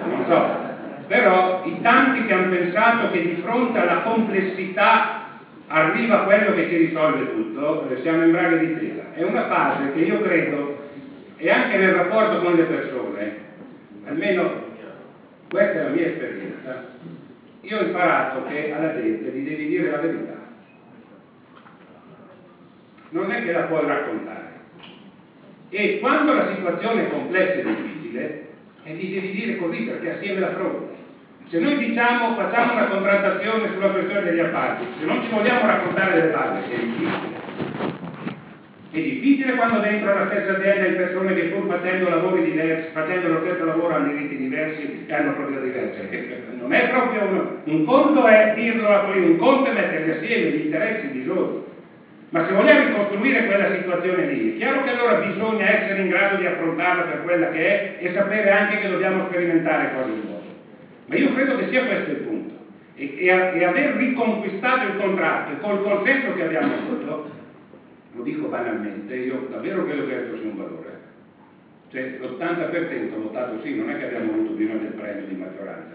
non 0.06 0.24
so, 0.26 1.04
però 1.06 1.62
i 1.64 1.80
tanti 1.82 2.24
che 2.24 2.32
hanno 2.32 2.50
pensato 2.50 3.10
che 3.10 3.22
di 3.22 3.42
fronte 3.42 3.78
alla 3.78 4.02
complessità 4.02 5.15
arriva 5.68 6.24
quello 6.24 6.54
che 6.54 6.68
ci 6.68 6.76
risolve 6.76 7.32
tutto, 7.32 7.88
eh, 7.90 8.00
siamo 8.02 8.24
in 8.24 8.30
braghe 8.30 8.58
di 8.58 8.78
tela. 8.78 9.14
È 9.14 9.22
una 9.22 9.46
fase 9.46 9.92
che 9.92 10.00
io 10.00 10.20
credo, 10.22 10.84
e 11.36 11.50
anche 11.50 11.76
nel 11.76 11.94
rapporto 11.94 12.40
con 12.40 12.54
le 12.54 12.64
persone, 12.64 13.36
almeno 14.04 14.64
questa 15.48 15.80
è 15.80 15.82
la 15.84 15.88
mia 15.90 16.06
esperienza, 16.06 16.84
io 17.60 17.78
ho 17.78 17.82
imparato 17.82 18.46
che 18.46 18.72
alla 18.72 18.94
gente 18.94 19.30
gli 19.30 19.48
devi 19.48 19.66
dire 19.66 19.90
la 19.90 19.98
verità. 19.98 20.34
Non 23.08 23.30
è 23.30 23.42
che 23.42 23.52
la 23.52 23.62
puoi 23.62 23.86
raccontare. 23.86 24.54
E 25.70 25.98
quando 25.98 26.32
la 26.32 26.54
situazione 26.54 27.06
è 27.06 27.10
complessa 27.10 27.54
e 27.54 27.64
difficile, 27.64 28.46
e 28.84 28.92
gli 28.94 29.14
devi 29.14 29.30
dire 29.32 29.56
così 29.56 29.82
perché 29.82 30.14
assieme 30.14 30.40
la 30.40 30.48
affronti. 30.48 30.95
Se 31.48 31.60
noi 31.60 31.76
diciamo 31.78 32.34
facciamo 32.34 32.72
una 32.72 32.86
contrattazione 32.86 33.70
sulla 33.72 33.90
questione 33.90 34.24
degli 34.24 34.40
appalti, 34.40 34.84
se 34.98 35.04
non 35.04 35.22
ci 35.22 35.28
vogliamo 35.30 35.64
raccontare 35.64 36.14
delle 36.14 36.32
balle, 36.32 36.64
è 36.64 36.76
difficile. 36.76 37.44
È 38.90 38.98
difficile 38.98 39.54
quando 39.54 39.78
dentro 39.78 40.12
la 40.12 40.26
stessa 40.26 40.56
azienda 40.56 40.86
hai 40.86 40.94
persone 40.94 41.34
che 41.34 41.42
pur 41.42 41.68
facendo 41.68 42.08
lavori 42.08 42.50
diversi, 42.50 42.88
facendo 42.92 43.28
lo 43.28 43.40
stesso 43.44 43.64
lavoro 43.64 43.94
hanno 43.94 44.12
diritti 44.12 44.36
diversi 44.38 45.04
e 45.06 45.14
hanno 45.14 45.34
proprio 45.34 45.60
diverse. 45.60 46.50
Non 46.58 46.72
è 46.72 46.88
proprio 46.88 47.22
uno. 47.22 47.60
Un 47.62 47.84
conto 47.84 48.26
è 48.26 48.52
dirlo 48.56 48.88
a 48.88 48.98
quelli, 49.04 49.30
un 49.30 49.36
conto 49.36 49.70
è 49.70 49.74
metterli 49.74 50.10
assieme 50.10 50.50
gli 50.50 50.64
interessi, 50.64 51.06
i 51.06 51.10
bisogni. 51.10 51.64
Ma 52.30 52.44
se 52.44 52.54
vogliamo 52.54 52.86
ricostruire 52.88 53.46
quella 53.46 53.72
situazione 53.72 54.26
lì, 54.26 54.54
è 54.54 54.56
chiaro 54.56 54.82
che 54.82 54.90
allora 54.90 55.18
bisogna 55.18 55.68
essere 55.68 56.00
in 56.00 56.08
grado 56.08 56.36
di 56.38 56.46
affrontarla 56.46 57.02
per 57.02 57.22
quella 57.22 57.50
che 57.50 57.66
è 58.00 58.04
e 58.04 58.12
sapere 58.14 58.50
anche 58.50 58.80
che 58.80 58.88
dobbiamo 58.88 59.26
sperimentare 59.28 59.92
cose 59.94 60.10
nuove. 60.10 60.35
Ma 61.06 61.14
io 61.14 61.32
credo 61.34 61.56
che 61.56 61.68
sia 61.68 61.84
questo 61.84 62.10
il 62.10 62.16
punto. 62.18 62.54
E, 62.94 63.14
e, 63.18 63.26
e 63.26 63.64
aver 63.64 63.94
riconquistato 63.96 64.86
il 64.88 64.96
contratto 64.96 65.56
col 65.58 65.82
consenso 65.82 66.34
che 66.34 66.44
abbiamo 66.44 66.74
avuto, 66.74 67.30
lo 68.12 68.22
dico 68.22 68.48
banalmente, 68.48 69.14
io 69.14 69.46
davvero 69.50 69.84
credo 69.84 70.06
che 70.06 70.14
questo 70.14 70.38
sia 70.38 70.50
un 70.50 70.56
valore. 70.56 70.94
Cioè 71.90 72.18
l'80% 72.20 73.12
ha 73.12 73.16
votato 73.18 73.60
sì, 73.62 73.76
non 73.76 73.90
è 73.90 73.98
che 73.98 74.06
abbiamo 74.06 74.32
avuto 74.32 74.52
bisogno 74.54 74.78
del 74.78 74.92
premio 74.92 75.26
di 75.26 75.34
maggioranza. 75.34 75.94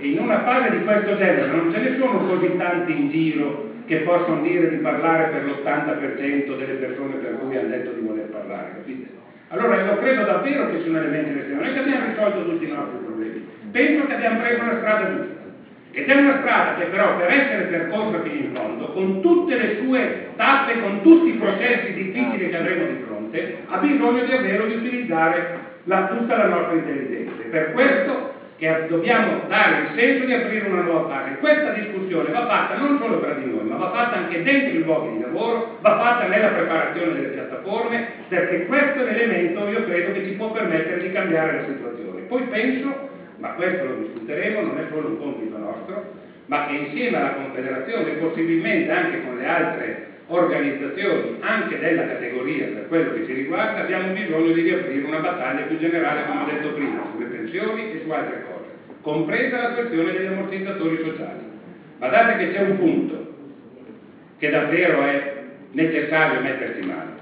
E 0.00 0.06
in 0.06 0.18
una 0.20 0.42
fase 0.42 0.78
di 0.78 0.84
questo 0.84 1.16
genere 1.16 1.50
non 1.50 1.72
ce 1.72 1.80
ne 1.80 1.98
sono 1.98 2.26
così 2.26 2.56
tanti 2.56 2.92
in 2.92 3.10
giro 3.10 3.72
che 3.86 3.98
possono 3.98 4.42
dire 4.42 4.68
di 4.68 4.76
parlare 4.76 5.30
per 5.30 5.44
l'80% 5.44 6.56
delle 6.56 6.74
persone 6.74 7.14
per 7.16 7.38
cui 7.38 7.56
hanno 7.56 7.68
detto 7.68 7.92
di 7.92 8.00
voler 8.00 8.26
parlare, 8.26 8.74
capite? 8.76 9.08
Allora 9.48 9.82
io 9.82 9.98
credo 9.98 10.24
davvero 10.24 10.67
elemento 10.96 11.32
di 11.32 11.52
non 11.52 11.64
è 11.64 11.72
che 11.72 11.78
abbiamo 11.78 12.04
risolto 12.08 12.44
tutti 12.44 12.64
i 12.64 12.72
nostri 12.72 12.98
problemi, 12.98 13.46
penso 13.70 14.06
che 14.06 14.14
abbiamo 14.14 14.38
preso 14.38 14.60
una 14.62 14.76
strada 14.76 15.08
giusta. 15.08 15.46
Ed 15.90 16.08
è 16.08 16.14
una 16.14 16.38
strada 16.40 16.74
che 16.74 16.84
però 16.90 17.16
per 17.16 17.30
essere 17.30 17.64
percorsa 17.64 18.20
fino 18.20 18.36
in 18.36 18.52
fondo, 18.52 18.90
con 18.92 19.20
tutte 19.20 19.56
le 19.56 19.76
sue 19.76 20.26
tappe, 20.36 20.78
con 20.78 21.00
tutti 21.02 21.30
i 21.30 21.34
processi 21.34 21.92
difficili 21.92 22.50
che 22.50 22.56
avremo 22.56 22.84
di 22.84 23.00
fronte, 23.04 23.54
ha 23.66 23.78
bisogno 23.78 24.22
davvero 24.22 24.66
di 24.66 24.74
utilizzare 24.74 25.46
la, 25.84 26.06
tutta 26.08 26.36
la 26.36 26.46
nostra 26.46 26.74
intelligenza. 26.74 27.42
E 27.42 27.46
per 27.46 27.72
questo 27.72 28.27
che 28.58 28.86
dobbiamo 28.88 29.46
dare 29.46 29.82
il 29.82 29.90
senso 29.94 30.24
di 30.24 30.32
aprire 30.32 30.66
una 30.66 30.82
nuova 30.82 31.08
fase. 31.08 31.36
Questa 31.38 31.70
discussione 31.70 32.32
va 32.32 32.46
fatta 32.46 32.76
non 32.76 32.98
solo 32.98 33.20
tra 33.20 33.34
di 33.34 33.50
noi, 33.50 33.64
ma 33.64 33.76
va 33.76 33.92
fatta 33.92 34.16
anche 34.16 34.42
dentro 34.42 34.76
i 34.76 34.82
luoghi 34.82 35.16
di 35.16 35.22
lavoro, 35.22 35.78
va 35.80 35.96
fatta 35.96 36.26
nella 36.26 36.48
preparazione 36.48 37.12
delle 37.12 37.28
piattaforme, 37.28 38.04
perché 38.26 38.66
questo 38.66 39.04
è 39.04 39.04
l'elemento, 39.04 39.68
io 39.68 39.84
credo, 39.84 40.12
che 40.12 40.24
ci 40.26 40.32
può 40.32 40.50
permettere 40.50 40.98
di 40.98 41.12
cambiare 41.12 41.52
la 41.52 41.66
situazione. 41.66 42.22
Poi 42.22 42.42
penso, 42.42 43.08
ma 43.38 43.50
questo 43.50 43.84
lo 43.84 43.94
discuteremo, 43.94 44.60
non 44.60 44.78
è 44.78 44.86
solo 44.90 45.06
un 45.06 45.18
compito 45.18 45.56
nostro, 45.56 46.04
ma 46.46 46.66
che 46.66 46.72
insieme 46.72 47.16
alla 47.18 47.34
Confederazione, 47.34 48.10
possibilmente 48.12 48.90
anche 48.90 49.22
con 49.22 49.36
le 49.36 49.46
altre 49.46 50.06
organizzazioni, 50.26 51.36
anche 51.40 51.78
della 51.78 52.06
categoria 52.06 52.66
per 52.66 52.88
quello 52.88 53.12
che 53.12 53.24
ci 53.24 53.32
riguarda, 53.32 53.80
abbiamo 53.80 54.10
bisogno 54.10 54.50
di 54.50 54.62
riaprire 54.62 55.06
una 55.06 55.18
battaglia 55.18 55.62
più 55.62 55.78
generale, 55.78 56.24
come 56.26 56.42
ho 56.42 56.44
detto 56.44 56.72
prima, 56.72 57.06
sulle 57.12 57.27
pensioni 57.48 57.92
e 57.92 58.02
su 58.04 58.10
altre 58.10 58.44
cose, 58.46 58.96
compresa 59.00 59.56
la 59.56 59.70
questione 59.70 60.12
degli 60.12 60.26
ammortizzatori 60.26 60.98
sociali. 61.02 61.46
Guardate 61.98 62.36
che 62.36 62.52
c'è 62.52 62.60
un 62.60 62.78
punto 62.78 63.26
che 64.38 64.50
davvero 64.50 65.02
è 65.02 65.42
necessario 65.72 66.40
metterci 66.40 66.86
mano. 66.86 67.16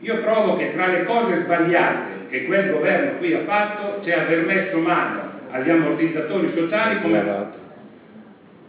Io 0.00 0.20
trovo 0.20 0.56
che 0.56 0.72
tra 0.74 0.88
le 0.88 1.04
cose 1.04 1.42
sbagliate 1.42 2.26
che 2.28 2.44
quel 2.44 2.70
governo 2.70 3.18
qui 3.18 3.32
ha 3.32 3.44
fatto 3.44 4.00
c'è 4.02 4.12
aver 4.12 4.42
messo 4.44 4.78
mano 4.78 5.30
agli 5.50 5.70
ammortizzatori 5.70 6.50
sociali 6.54 7.00
come 7.00 7.20
fatto. 7.20 7.64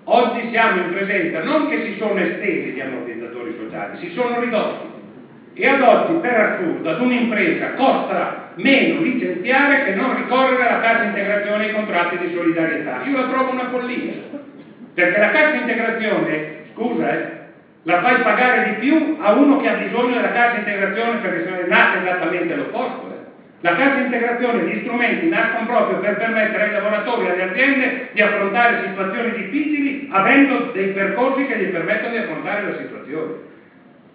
Oggi 0.10 0.50
siamo 0.52 0.84
in 0.84 0.90
presenza 0.92 1.42
non 1.42 1.68
che 1.68 1.84
si 1.84 1.98
sono 1.98 2.18
estesi 2.20 2.72
gli 2.72 2.80
ammortizzatori 2.80 3.56
sociali, 3.58 3.98
si 3.98 4.12
sono 4.12 4.40
ridotti. 4.40 4.96
E 5.54 5.68
ad 5.68 5.82
oggi, 5.82 6.14
per 6.22 6.40
assurdo, 6.40 6.88
ad 6.88 7.02
un'impresa 7.02 7.74
costa 7.74 8.47
meno 8.58 9.00
licenziare 9.00 9.80
che 9.80 9.92
non 9.92 10.14
ricorrere 10.14 10.64
alla 10.64 10.78
cassa 10.78 11.04
integrazione 11.04 11.64
e 11.64 11.66
ai 11.66 11.72
contratti 11.72 12.18
di 12.18 12.28
solidarietà. 12.28 13.00
Io 13.02 13.14
la 13.14 13.26
trovo 13.26 13.50
una 13.50 13.66
follia, 13.66 14.14
perché 14.94 15.18
la 15.18 15.30
cassa 15.30 15.56
integrazione, 15.56 16.42
scusa, 16.72 17.12
eh, 17.12 17.36
la 17.84 18.00
fai 18.00 18.18
pagare 18.20 18.62
di 18.62 18.74
più 18.74 19.14
a 19.18 19.32
uno 19.32 19.56
che 19.56 19.68
ha 19.68 19.74
bisogno 19.74 20.14
della 20.16 20.30
cassa 20.30 20.56
integrazione 20.56 21.18
perché 21.18 21.40
se 21.40 21.62
è 21.62 21.64
nato 21.64 21.96
esattamente 21.96 22.54
l'opposto. 22.54 23.10
Eh. 23.10 23.36
La 23.62 23.74
cassa 23.74 24.00
integrazione, 24.00 24.62
gli 24.62 24.76
strumenti 24.76 25.28
nascono 25.28 25.66
proprio 25.66 25.98
per 25.98 26.16
permettere 26.16 26.64
ai 26.64 26.70
lavoratori 26.70 27.26
e 27.26 27.30
alle 27.30 27.42
aziende 27.42 27.92
di 28.12 28.22
affrontare 28.22 28.78
situazioni 28.78 29.32
difficili 29.32 30.06
avendo 30.10 30.68
dei 30.72 30.90
percorsi 30.90 31.44
che 31.44 31.58
gli 31.58 31.68
permettono 31.68 32.12
di 32.12 32.18
affrontare 32.18 32.62
la 32.62 32.72
situazione. 32.74 33.47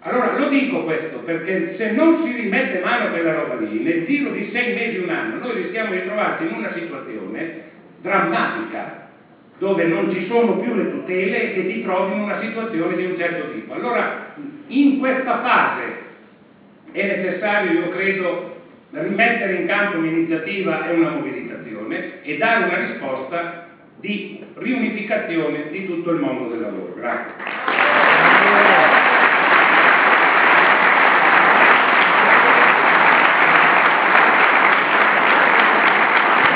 Allora 0.05 0.33
lo 0.33 0.47
dico 0.47 0.83
questo 0.83 1.19
perché 1.19 1.75
se 1.77 1.87
non 1.87 2.21
si 2.23 2.33
rimette 2.33 2.79
mano 2.79 3.05
a 3.05 3.07
quella 3.07 3.31
roba 3.31 3.55
lì, 3.55 3.79
nel 3.79 4.03
giro 4.03 4.31
di 4.31 4.49
sei 4.51 4.73
mesi, 4.73 4.97
un 4.97 5.09
anno, 5.09 5.37
noi 5.37 5.53
rischiamo 5.53 5.91
di 5.91 6.03
trovarci 6.03 6.43
in 6.43 6.51
una 6.51 6.71
situazione 6.71 7.71
drammatica 8.01 9.01
dove 9.57 9.85
non 9.85 10.11
ci 10.11 10.25
sono 10.25 10.57
più 10.57 10.73
le 10.73 10.89
tutele 10.89 11.53
e 11.53 11.67
ti 11.67 11.79
trovi 11.79 12.11
in 12.11 12.19
una 12.19 12.37
situazione 12.37 12.95
di 12.95 13.05
un 13.05 13.15
certo 13.15 13.47
tipo. 13.47 13.73
Allora 13.73 14.33
in 14.67 14.97
questa 14.97 15.39
fase 15.39 15.95
è 16.91 17.05
necessario, 17.05 17.71
io 17.71 17.87
credo, 17.87 18.51
rimettere 18.89 19.53
in 19.53 19.65
campo 19.65 19.95
un'iniziativa 19.95 20.83
e 20.83 20.91
una 20.91 21.07
mobilitazione 21.07 22.21
e 22.21 22.35
dare 22.35 22.61
una 22.61 22.75
risposta 22.75 23.67
di 23.95 24.37
riunificazione 24.55 25.69
di 25.69 25.85
tutto 25.85 26.09
il 26.09 26.19
mondo 26.19 26.45
del 26.45 26.59
lavoro. 26.59 26.93
Grazie. 26.93 28.92